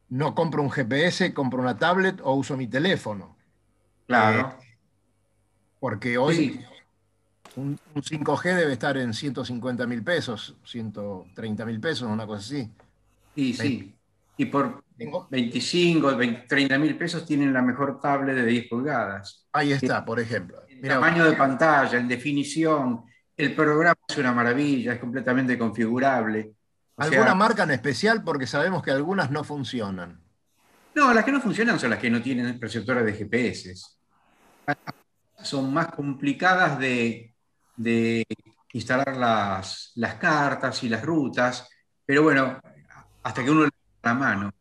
no 0.09 0.33
compro 0.33 0.63
un 0.63 0.71
GPS, 0.71 1.33
compro 1.33 1.61
una 1.61 1.77
tablet 1.77 2.19
o 2.23 2.33
uso 2.33 2.55
mi 2.55 2.67
teléfono. 2.67 3.35
Claro. 4.07 4.55
Eh, 4.61 4.77
porque 5.79 6.17
hoy 6.17 6.65
un, 7.57 7.77
5G 7.95 8.55
debe 8.55 8.73
estar 8.73 8.95
en 8.97 9.13
150 9.13 9.85
mil 9.87 10.03
pesos, 10.03 10.55
130 10.63 11.65
mil 11.65 11.79
pesos, 11.81 12.09
una 12.09 12.25
cosa 12.25 12.39
así. 12.39 12.71
Sí, 13.35 13.53
sí. 13.53 13.93
Y 14.37 14.45
por 14.45 14.82
25, 14.97 16.17
30 16.47 16.77
mil 16.77 16.97
pesos 16.97 17.25
tienen 17.25 17.53
la 17.53 17.61
mejor 17.61 17.99
tablet 17.99 18.35
de 18.35 18.45
10 18.45 18.67
pulgadas. 18.69 19.47
Ahí 19.51 19.71
está, 19.71 20.03
por 20.05 20.19
ejemplo. 20.19 20.63
En 20.67 20.81
tamaño 20.81 21.25
de 21.25 21.33
pantalla, 21.33 21.97
en 21.97 22.07
definición, 22.07 23.03
el 23.35 23.55
programa 23.55 23.95
es 24.07 24.17
una 24.17 24.31
maravilla, 24.31 24.93
es 24.93 24.99
completamente 24.99 25.57
configurable. 25.57 26.53
¿Alguna 26.97 27.33
marca 27.33 27.63
en 27.63 27.71
especial? 27.71 28.23
Porque 28.23 28.45
sabemos 28.45 28.83
que 28.83 28.91
algunas 28.91 29.31
no 29.31 29.43
funcionan. 29.43 30.21
No, 30.95 31.13
las 31.13 31.25
que 31.25 31.31
no 31.31 31.41
funcionan 31.41 31.79
son 31.79 31.89
las 31.89 31.99
que 31.99 32.09
no 32.09 32.21
tienen 32.21 32.61
receptores 32.61 33.05
de 33.05 33.13
GPS. 33.13 33.73
Son 35.41 35.73
más 35.73 35.87
complicadas 35.87 36.77
de, 36.77 37.33
instalar 38.73 39.17
las, 39.17 39.93
cartas 40.19 40.83
y 40.83 40.89
las 40.89 41.03
rutas, 41.03 41.67
pero 42.05 42.23
bueno, 42.23 42.59
hasta 43.23 43.43
que 43.43 43.49
uno 43.49 43.63
le 43.63 43.69
da 44.01 44.13
la 44.13 44.13
mano. 44.13 44.53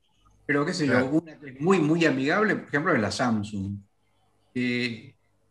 Pero 0.47 0.67
qué 0.67 0.75
sé 0.75 0.87
yo, 0.87 1.07
una 1.07 1.39
que 1.39 1.51
es 1.51 1.61
muy, 1.61 1.79
muy 1.79 2.05
amigable, 2.05 2.57
por 2.57 2.69
ejemplo, 2.69 2.95
es 2.95 3.01
la 3.01 3.11
Samsung. 3.11 3.77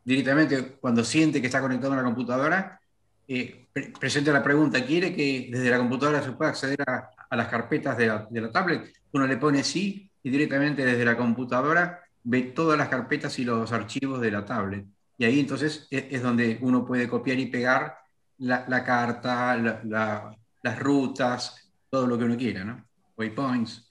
directamente 0.04 0.78
cuando 0.80 1.04
siente 1.04 1.40
que 1.40 1.48
está 1.48 1.62
conectado 1.62 1.94
a 1.94 1.98
una 1.98 2.04
computadora, 2.04 2.80
eh, 3.28 3.68
presenta 4.00 4.34
la 4.34 4.44
pregunta, 4.44 4.86
¿quiere 4.86 5.16
que 5.16 5.48
desde 5.52 5.70
la 5.70 5.78
computadora 5.78 6.22
se 6.22 6.34
pueda 6.34 6.52
acceder 6.52 6.82
a, 6.86 7.10
las 7.36 7.48
carpetas 7.48 7.98
de 7.98 8.08
la, 8.08 8.52
tablet? 8.52 8.94
Uno 9.14 9.26
le 9.26 9.38
pone 9.38 9.64
sí 9.64 10.10
y 10.22 10.30
directamente 10.30 10.84
desde 10.84 11.06
la 11.06 11.16
computadora 11.16 12.02
ve 12.24 12.42
todas 12.42 12.78
las 12.78 12.90
carpetas 12.90 13.40
y 13.40 13.46
los 13.46 13.72
archivos 13.72 14.20
de 14.20 14.32
la 14.32 14.44
tablet. 14.44 14.86
Y 15.18 15.24
ahí 15.24 15.40
entonces 15.40 15.88
es, 15.90 16.22
donde 16.22 16.58
uno 16.62 16.86
puede 16.86 17.08
copiar 17.08 17.40
y 17.40 17.46
pegar 17.46 17.96
la, 18.40 18.84
carta, 18.84 19.56
las 19.56 20.80
rutas, 20.80 21.72
todo 21.90 22.08
lo 22.08 22.18
que 22.18 22.26
uno 22.26 22.36
quiera, 22.36 22.66
¿no? 22.66 22.84
Waypoints. 23.18 23.91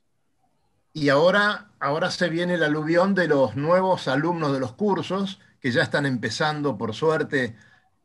Y 0.93 1.09
ahora, 1.09 1.71
ahora 1.79 2.11
se 2.11 2.29
viene 2.29 2.55
el 2.55 2.63
aluvión 2.63 3.15
de 3.15 3.29
los 3.29 3.57
nuevos 3.57 4.09
alumnos 4.09 4.53
de 4.53 4.61
los 4.61 4.73
cursos 4.73 5.41
que 5.61 5.71
ya 5.71 5.83
están 5.83 6.07
empezando, 6.07 6.77
por 6.77 6.95
suerte, 6.95 7.57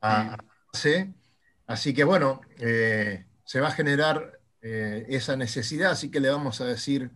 a 0.01 0.37
hacerse. 0.71 1.13
Así 1.67 1.93
que 1.93 2.03
bueno, 2.03 2.41
eh, 2.59 3.25
se 3.43 3.59
va 3.59 3.69
a 3.69 3.71
generar 3.71 4.39
eh, 4.61 5.05
esa 5.09 5.35
necesidad, 5.35 5.91
así 5.91 6.11
que 6.11 6.19
le 6.19 6.29
vamos 6.29 6.61
a 6.61 6.65
decir 6.65 7.11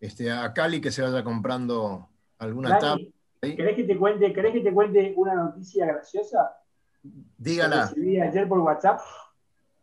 este, 0.00 0.30
a 0.30 0.52
Cali 0.52 0.80
que 0.80 0.90
se 0.90 1.02
vaya 1.02 1.24
comprando 1.24 2.08
alguna 2.38 2.78
tabla. 2.78 3.04
¿Querés 3.40 3.76
que, 3.76 3.84
te 3.84 3.96
cuente, 3.96 4.32
que 4.32 4.60
te 4.60 4.72
cuente 4.72 5.14
una 5.16 5.34
noticia 5.34 5.86
graciosa? 5.86 6.56
Dígala. 7.02 7.86
recibí 7.86 8.20
ayer 8.20 8.48
por 8.48 8.58
WhatsApp. 8.58 9.00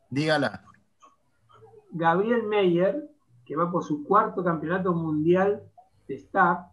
Dígala. 0.10 0.64
Gabriel 1.92 2.44
Meyer, 2.44 3.10
que 3.46 3.56
va 3.56 3.72
por 3.72 3.84
su 3.84 4.04
cuarto 4.04 4.44
campeonato 4.44 4.94
mundial 4.94 5.64
de 6.08 6.16
staff, 6.16 6.68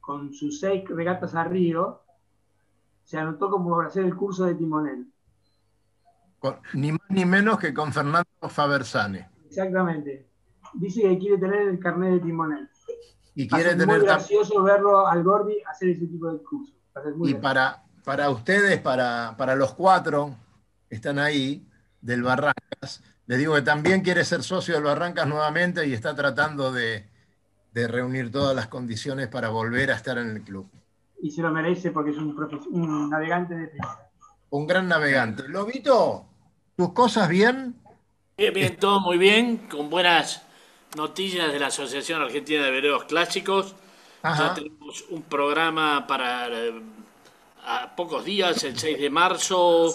con 0.00 0.32
sus 0.32 0.60
seis 0.60 0.84
regatas 0.88 1.34
a 1.34 1.44
Río, 1.44 2.02
se 3.04 3.18
anotó 3.18 3.50
como 3.50 3.76
para 3.76 3.88
hacer 3.88 4.04
el 4.04 4.16
curso 4.16 4.44
de 4.44 4.54
timonel. 4.54 5.06
ni 6.74 6.92
más 6.92 7.00
ni 7.08 7.24
menos 7.24 7.58
que 7.58 7.72
con 7.72 7.92
Fernando 7.92 8.26
Fabersane. 8.48 9.28
Exactamente. 9.46 10.28
Dice 10.74 11.02
que 11.02 11.18
quiere 11.18 11.38
tener 11.38 11.68
el 11.68 11.78
carnet 11.78 12.14
de 12.14 12.20
timonel. 12.20 12.68
Y 13.34 13.48
quiere 13.48 13.70
tener. 13.70 13.88
Es 13.96 13.98
muy 13.98 14.06
gracioso 14.06 14.62
verlo 14.62 15.06
al 15.06 15.22
Gordi 15.22 15.62
hacer 15.70 15.90
ese 15.90 16.06
tipo 16.06 16.30
de 16.32 16.42
curso. 16.42 16.74
Y 17.24 17.34
para, 17.34 17.84
para 18.04 18.30
ustedes, 18.30 18.80
para, 18.80 19.34
para 19.36 19.54
los 19.54 19.74
cuatro 19.74 20.34
que 20.88 20.96
están 20.96 21.18
ahí 21.18 21.68
del 22.00 22.22
Barrancas, 22.22 23.02
les 23.26 23.38
digo 23.38 23.54
que 23.54 23.62
también 23.62 24.02
quiere 24.02 24.24
ser 24.24 24.42
socio 24.42 24.74
del 24.74 24.84
Barrancas 24.84 25.26
nuevamente 25.26 25.86
y 25.86 25.92
está 25.92 26.14
tratando 26.14 26.72
de, 26.72 27.08
reunir 27.74 28.32
todas 28.32 28.56
las 28.56 28.68
condiciones 28.68 29.28
para 29.28 29.50
volver 29.50 29.90
a 29.90 29.96
estar 29.96 30.16
en 30.16 30.30
el 30.30 30.42
club. 30.42 30.66
Y 31.20 31.30
se 31.30 31.42
lo 31.42 31.50
merece 31.50 31.90
porque 31.90 32.10
es 32.10 32.16
un, 32.16 32.34
un 32.70 33.10
navegante 33.10 33.54
de 33.54 33.70
Un 34.50 34.66
gran 34.66 34.88
navegante. 34.88 35.46
Lobito, 35.48 36.24
¿tus 36.76 36.92
cosas 36.92 37.28
bien? 37.28 37.76
Bien, 38.38 38.54
bien, 38.54 38.76
todo 38.76 39.00
muy 39.00 39.18
bien, 39.18 39.68
con 39.68 39.90
buenas 39.90 40.42
noticias 40.96 41.52
de 41.52 41.58
la 41.58 41.66
Asociación 41.66 42.22
Argentina 42.22 42.64
de 42.64 42.70
Veredos 42.70 43.04
Clásicos. 43.04 43.74
Ya 44.22 44.54
tenemos 44.54 45.04
un 45.10 45.22
programa 45.22 46.06
para 46.06 46.48
eh, 46.48 46.82
a 47.64 47.94
pocos 47.94 48.24
días, 48.24 48.64
el 48.64 48.78
6 48.78 48.98
de 48.98 49.10
marzo, 49.10 49.94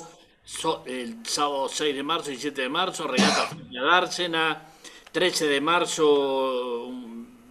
el 0.86 1.26
sábado 1.26 1.70
6 1.70 1.96
de 1.96 2.04
marzo 2.04 2.32
y 2.32 2.38
7 2.38 2.62
de 2.62 2.70
marzo, 2.70 3.08
regata 3.08 3.50
de 3.56 3.80
Dársena, 3.80 4.62
13 5.12 5.48
de 5.48 5.62
marzo, 5.62 6.89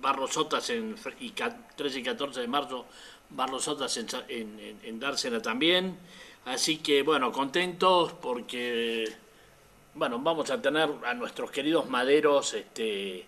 Barrosotas 0.01 0.70
en, 0.70 0.97
y 1.20 1.30
13 1.30 1.99
y 1.99 2.03
14 2.03 2.41
de 2.41 2.49
marzo, 2.49 2.86
Barrosotas 3.30 3.97
en, 3.97 4.07
en, 4.28 4.78
en, 4.82 5.01
Dársena 5.01 5.41
también. 5.41 5.97
Así 6.47 6.78
que 6.78 7.03
bueno, 7.03 7.32
contentos 7.32 8.12
porque 8.14 9.12
bueno, 9.95 10.18
vamos 10.18 10.51
a 10.51 10.61
tener 10.61 10.91
a 11.05 11.14
nuestros 11.14 11.51
queridos 11.51 11.88
maderos 11.88 12.55
este, 12.55 13.26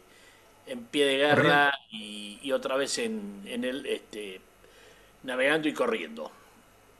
en 0.67 0.85
pie 0.87 1.07
de 1.07 1.17
guerra 1.19 1.73
y, 1.91 2.51
otra 2.53 2.77
vez 2.77 2.99
en, 2.99 3.43
en 3.47 3.65
el 3.65 3.87
este, 3.87 4.41
navegando 5.23 5.69
y 5.69 5.73
corriendo 5.73 6.31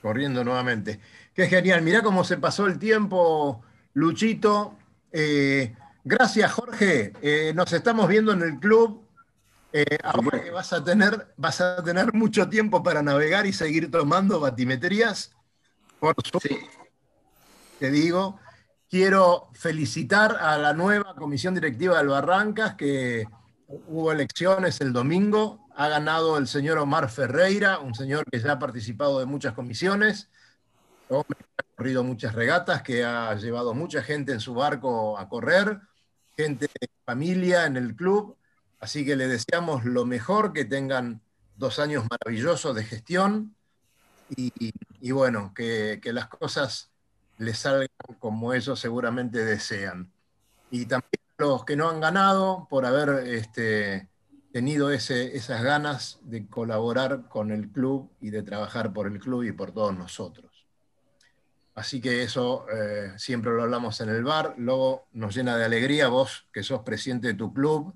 corriendo 0.03 0.43
nuevamente. 0.43 1.01
Qué 1.35 1.47
genial, 1.47 1.83
mirá 1.83 2.03
cómo 2.03 2.25
se 2.25 2.37
pasó 2.37 2.67
el 2.67 2.79
tiempo, 2.79 3.63
Luchito. 3.95 4.77
Eh, 5.11 5.75
gracias, 6.05 6.53
Jorge. 6.53 7.13
Eh, 7.23 7.53
nos 7.55 7.73
estamos 7.73 8.09
viendo 8.09 8.33
en 8.33 8.43
el 8.43 8.59
club. 8.59 9.07
Eh, 9.73 9.99
ahora 10.03 10.43
que 10.43 10.51
vas 10.51 10.73
a, 10.73 10.85
tener, 10.85 11.33
vas 11.39 11.61
a 11.63 11.83
tener 11.83 12.13
mucho 12.13 12.49
tiempo 12.49 12.83
para 12.83 13.03
navegar 13.03 13.47
y 13.47 13.53
seguir 13.53 13.91
tomando 13.91 14.41
batimetrías. 14.41 15.33
Por 15.99 16.15
supuesto, 16.23 16.55
te 17.79 17.91
digo, 17.91 18.39
quiero 18.91 19.49
felicitar 19.55 20.37
a 20.39 20.59
la 20.59 20.75
nueva 20.75 21.15
comisión 21.15 21.55
directiva 21.55 21.97
del 21.99 22.09
Barrancas, 22.09 22.75
que 22.75 23.27
hubo 23.67 24.13
elecciones 24.13 24.83
el 24.83 24.93
domingo 24.93 25.63
ha 25.77 25.89
ganado 25.89 26.39
el 26.39 26.47
señor 26.47 26.79
Omar 26.79 27.09
Ferreira, 27.09 27.79
un 27.79 27.95
señor 27.95 28.25
que 28.31 28.39
ya 28.39 28.53
ha 28.53 28.59
participado 28.59 29.19
de 29.19 29.27
muchas 29.27 29.55
comisiones, 29.55 30.29
hombre 31.09 31.39
ha 31.57 31.63
corrido 31.77 32.05
muchas 32.05 32.35
regatas, 32.35 32.83
que 32.83 33.05
ha 33.05 33.35
llevado 33.35 33.75
mucha 33.75 34.03
gente 34.03 34.33
en 34.33 34.41
su 34.41 34.55
barco 34.55 35.19
a 35.19 35.29
correr, 35.29 35.81
gente 36.37 36.69
de 36.81 36.89
familia 37.05 37.67
en 37.67 37.77
el 37.77 37.95
club, 37.95 38.37
así 38.81 39.05
que 39.05 39.17
le 39.17 39.29
deseamos 39.29 39.85
lo 39.85 40.05
mejor, 40.05 40.53
que 40.53 40.65
tengan 40.65 41.21
dos 41.57 41.79
años 41.79 42.05
maravillosos 42.11 42.75
de 42.75 42.85
gestión 42.85 43.55
y, 44.35 45.11
bueno, 45.11 45.53
que, 45.55 46.01
las 46.07 46.29
cosas 46.29 46.91
les 47.39 47.59
salgan 47.59 47.89
como 48.19 48.55
ellos 48.55 48.81
seguramente 48.81 49.45
desean. 49.45 50.11
Y 50.71 50.87
también 50.87 51.11
los 51.39 51.65
que 51.65 51.77
no 51.77 51.91
han 51.91 52.01
ganado 52.01 52.67
por 52.71 52.87
haber... 52.87 53.27
Este, 53.27 54.09
tenido 54.53 54.91
esas 54.91 55.63
ganas 55.63 56.19
de 56.23 56.47
colaborar 56.47 57.29
con 57.29 57.51
el 57.51 57.71
club 57.71 58.11
y 58.21 58.31
de 58.31 58.43
trabajar 58.43 58.93
por 58.93 59.07
el 59.07 59.19
club 59.19 59.45
y 59.45 59.53
por 59.53 59.73
todos 59.73 59.97
nosotros. 59.97 60.52
Así 61.75 62.01
que 62.01 62.23
eso 62.23 62.67
eh, 62.71 63.13
siempre 63.17 63.53
lo 63.53 63.63
hablamos 63.63 64.01
en 64.01 64.11
el 64.11 64.23
bar, 64.23 64.55
luego 64.59 65.07
nos 65.13 65.35
llena 65.35 65.57
de 65.57 65.65
alegría, 65.65 66.09
vos 66.09 66.47
que 66.53 66.63
sos 66.63 66.83
presidente 66.83 67.29
de 67.29 67.35
tu 67.35 67.55
club, 67.55 67.95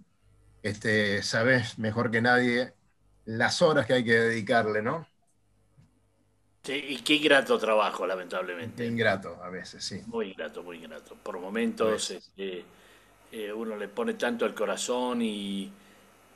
este, 0.62 1.22
sabés 1.22 1.78
mejor 1.78 2.10
que 2.10 2.22
nadie 2.22 2.72
las 3.26 3.60
horas 3.60 3.86
que 3.86 3.94
hay 3.94 4.04
que 4.04 4.14
dedicarle, 4.14 4.80
¿no? 4.80 5.06
Sí, 6.62 6.84
y 6.88 6.98
qué 6.98 7.14
ingrato 7.14 7.58
trabajo, 7.58 8.06
lamentablemente. 8.06 8.84
Ingrato 8.86 9.40
a 9.42 9.50
veces, 9.50 9.84
sí. 9.84 10.00
Muy 10.06 10.30
ingrato, 10.30 10.62
muy 10.62 10.78
ingrato. 10.78 11.14
Por 11.22 11.38
momentos 11.38 12.10
este, 12.10 12.64
eh, 13.30 13.52
uno 13.52 13.76
le 13.76 13.88
pone 13.88 14.14
tanto 14.14 14.46
el 14.46 14.54
corazón 14.54 15.22
y, 15.22 15.70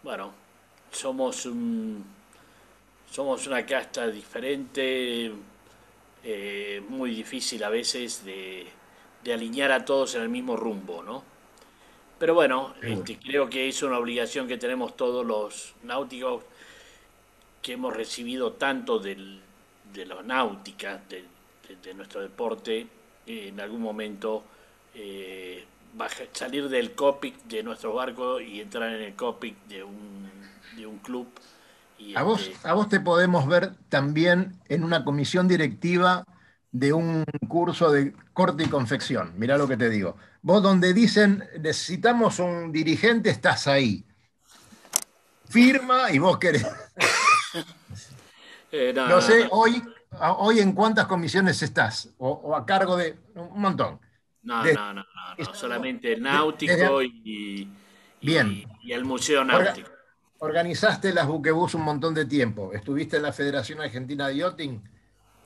bueno, 0.03 0.33
somos 0.93 1.49
somos 3.11 3.47
una 3.49 3.67
casta 3.67 4.07
diferente, 4.07 5.33
eh, 6.25 6.83
muy 6.89 7.15
difícil 7.15 7.65
a 7.65 7.69
veces 7.69 8.25
de, 8.25 8.67
alinear 9.33 9.73
a 9.73 9.85
todos 9.85 10.15
en 10.15 10.23
el 10.23 10.29
mismo 10.29 10.57
rumbo, 10.57 11.03
¿no? 11.03 11.23
Pero 12.19 12.35
bueno, 12.35 12.75
este, 12.83 13.19
creo 13.19 13.49
que 13.49 13.69
es 13.69 13.83
una 13.83 13.99
obligación 13.99 14.47
que 14.47 14.59
tenemos 14.59 14.95
todos 14.95 15.25
los 15.25 15.75
náuticos 15.85 16.45
que 17.63 17.73
hemos 17.73 17.97
recibido 17.97 18.53
tanto 18.53 18.99
del, 18.99 19.41
de 19.93 20.07
la 20.07 20.23
náutica, 20.23 21.01
de, 21.09 21.25
nuestro 21.95 22.21
deporte, 22.21 22.87
en 23.27 23.61
algún 23.61 23.81
momento 23.81 24.43
eh, 24.95 25.65
salir 26.33 26.69
del 26.69 26.93
cockpit 26.93 27.37
de 27.45 27.63
nuestro 27.63 27.95
barco 27.95 28.41
y 28.41 28.61
entrar 28.61 28.93
en 28.93 29.03
el 29.03 29.15
cockpit 29.15 29.57
de 29.69 29.83
un, 29.85 30.31
de 30.77 30.87
un 30.87 30.99
club. 30.99 31.29
A, 32.15 32.23
vos, 32.23 32.49
este 32.49 32.69
a 32.69 32.75
vos 32.75 32.89
te 32.89 33.01
podemos 33.01 33.47
ver 33.47 33.75
también 33.89 34.61
en 34.69 34.85
una 34.85 35.05
comisión 35.05 35.49
directiva 35.49 36.25
de 36.73 36.93
un 36.93 37.25
curso 37.49 37.91
de 37.91 38.15
corte 38.33 38.65
y 38.65 38.69
confección. 38.69 39.33
Mirá 39.37 39.59
lo 39.59 39.67
que 39.67 39.77
te 39.77 39.91
digo. 39.91 40.17
Vos 40.43 40.63
donde 40.63 40.95
dicen 40.95 41.45
necesitamos 41.61 42.39
un 42.39 42.73
dirigente, 42.73 43.31
estás 43.31 43.67
ahí. 43.67 44.05
Firma 45.49 46.11
y 46.13 46.19
vos 46.19 46.39
querés. 46.39 46.67
Eh, 48.73 48.93
no, 48.95 49.21
sé, 49.21 49.49
Hoy, 49.51 49.83
hoy 50.21 50.61
en 50.61 50.75
cuántas 50.75 51.09
comisiones 51.09 51.61
estás, 51.61 52.09
o 52.19 52.55
a 52.55 52.65
cargo 52.65 52.97
de 52.97 53.19
un 53.35 53.61
montón. 53.61 53.99
No, 54.43 54.65
no, 54.65 54.95
no, 54.95 55.05
no, 55.37 55.55
solamente 55.55 56.13
el 56.15 56.23
náutico 56.23 57.03
y, 57.03 57.69
Bien. 58.23 58.65
y, 58.83 58.93
el 58.93 59.05
Museo 59.05 59.45
Náutico. 59.45 59.91
Organizaste 60.43 61.13
las 61.13 61.27
buquebús 61.27 61.75
un 61.75 61.83
montón 61.83 62.15
de 62.15 62.25
tiempo. 62.25 62.73
Estuviste 62.73 63.19
en 63.19 63.25
la 63.25 63.33
Federación 63.33 63.81
Argentina 63.83 64.27
de 64.27 64.37
Yachting 64.39 64.71
un 64.73 64.83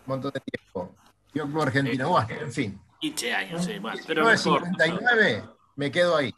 montón 0.07 0.30
de 0.32 0.40
tiempo. 0.40 0.95
Yo 1.34 1.47
Club 1.47 1.62
Argentina, 1.62 2.07
bueno, 2.07 2.28
en 2.30 2.53
fin. 2.53 2.80
15 3.01 3.34
años, 3.34 3.64
sí, 3.64 3.72
pero 4.07 4.24
mejor. 4.24 4.62
59, 4.62 5.45
me 5.74 5.90
quedo 5.90 6.16
ahí. 6.16 6.32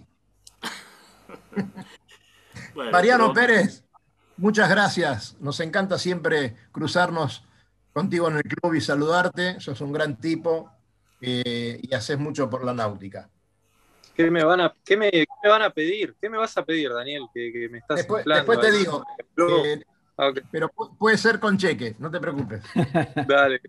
Mariano 2.92 3.34
Pérez, 3.34 3.84
muchas 4.38 4.70
gracias. 4.70 5.36
Nos 5.38 5.61
encanta 5.61 5.98
siempre 5.98 6.57
cruzarnos 6.72 7.44
contigo 7.92 8.28
en 8.28 8.38
el 8.38 8.42
club 8.42 8.72
y 8.72 8.80
saludarte. 8.80 9.61
Sos 9.61 9.82
un 9.82 9.92
gran 9.92 10.16
tipo 10.16 10.72
eh, 11.20 11.78
y 11.82 11.94
haces 11.94 12.18
mucho 12.18 12.48
por 12.48 12.64
la 12.64 12.72
náutica. 12.72 13.28
¿Qué 14.16 14.30
me, 14.30 14.42
van 14.42 14.62
a, 14.62 14.74
qué, 14.82 14.96
me, 14.96 15.10
van 15.44 15.62
a 15.62 15.70
pedir? 15.70 16.16
¿Qué 16.18 16.30
me 16.30 16.38
vas 16.38 16.56
a 16.56 16.64
pedir, 16.64 16.90
Daniel? 16.90 17.24
Que, 17.34 17.68
me 17.70 17.78
estás 17.78 17.98
después, 17.98 18.24
después 18.24 18.60
te 18.60 18.72
digo. 18.72 19.04
Eh, 19.36 19.82
pero 20.50 20.70
puede 20.98 21.18
ser 21.18 21.38
con 21.38 21.58
cheque, 21.58 21.94
no 21.98 22.10
te 22.10 22.18
preocupes. 22.18 22.62
Dale, 23.28 23.60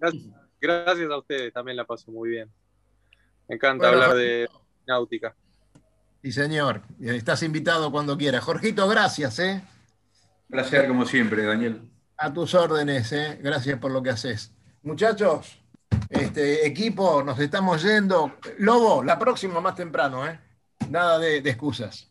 gracias, 0.62 1.12
a 1.12 1.18
ustedes, 1.18 1.52
también 1.52 1.76
la 1.76 1.86
paso 1.86 2.12
muy 2.12 2.30
bien. 2.30 2.50
Me 3.50 3.56
encanta 3.56 3.90
hablar 3.90 4.16
de 4.16 4.48
náutica. 4.88 5.36
Sí, 6.22 6.32
señor. 6.32 6.82
Estás 7.02 7.44
invitado 7.44 7.92
cuando 7.92 8.18
quieras. 8.18 8.44
Jorgito, 8.44 8.88
gracias, 8.88 9.40
¿eh? 9.40 9.62
Placer 10.50 10.88
como 10.88 11.06
siempre, 11.06 11.44
Daniel. 11.44 11.82
A 12.18 12.34
tus 12.34 12.56
órdenes, 12.56 13.12
¿eh? 13.12 13.38
Gracias 13.42 13.80
por 13.80 13.92
lo 13.92 14.02
que 14.02 14.12
haces. 14.12 14.54
Muchachos, 14.82 15.62
este 16.10 16.66
equipo, 16.66 17.24
nos 17.24 17.40
estamos 17.40 17.84
yendo. 17.84 18.38
Lobo, 18.60 19.04
la 19.04 19.18
próxima 19.20 19.60
más 19.60 19.76
temprano, 19.76 20.28
¿eh? 20.28 20.40
Nada 20.90 21.20
de, 21.20 21.38
excusas. 21.38 22.10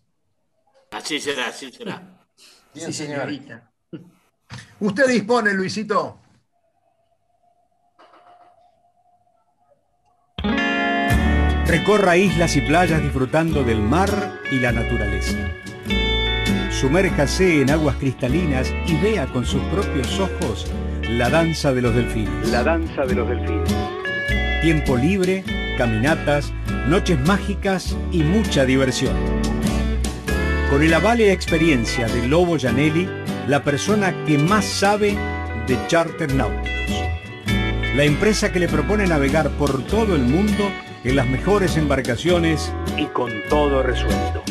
Así 0.90 1.20
será, 1.20 1.48
así 1.48 1.72
será. 1.72 2.02
sí, 2.74 2.92
señorita. 2.92 3.70
Usted 4.80 5.06
dispone, 5.06 5.52
Luisito. 5.52 6.20
Recorra 11.66 12.16
islas 12.16 12.54
y 12.56 12.60
playas 12.60 13.02
disfrutando 13.02 13.64
del 13.64 13.80
mar 13.80 14.40
y 14.52 14.60
la 14.60 14.70
naturaleza. 14.70 15.36
Sumérjase 16.70 17.62
en 17.62 17.70
aguas 17.70 17.96
cristalinas 17.96 18.72
y 18.86 18.96
vea 19.00 19.26
con 19.26 19.44
sus 19.44 19.62
propios 19.64 20.20
ojos 20.20 20.66
la 21.08 21.30
danza 21.30 21.72
de 21.72 21.80
los 21.82 21.94
delfines. 21.94 22.50
La 22.50 22.64
danza 22.64 23.06
de 23.06 23.14
los 23.14 23.28
delfines. 23.28 23.72
Tiempo 24.60 24.96
libre, 24.96 25.44
caminatas, 25.78 26.52
noches 26.88 27.20
mágicas 27.20 27.96
y 28.10 28.24
mucha 28.24 28.64
diversión. 28.64 29.14
Con 30.68 30.82
el 30.82 30.92
aval 30.94 31.20
y 31.20 31.24
experiencia 31.24 32.08
de 32.08 32.26
Lobo 32.26 32.58
Janelli, 32.58 33.08
la 33.46 33.62
persona 33.62 34.12
que 34.24 34.36
más 34.36 34.64
sabe 34.64 35.16
de 35.68 35.78
charter 35.86 36.34
náuticos. 36.34 36.72
La 37.94 38.02
empresa 38.04 38.50
que 38.52 38.58
le 38.58 38.66
propone 38.68 39.06
navegar 39.06 39.50
por 39.50 39.84
todo 39.84 40.16
el 40.16 40.22
mundo 40.22 40.72
en 41.04 41.14
las 41.16 41.28
mejores 41.28 41.76
embarcaciones 41.76 42.72
y 42.98 43.04
con 43.06 43.30
todo 43.48 43.84
resuelto. 43.84 44.42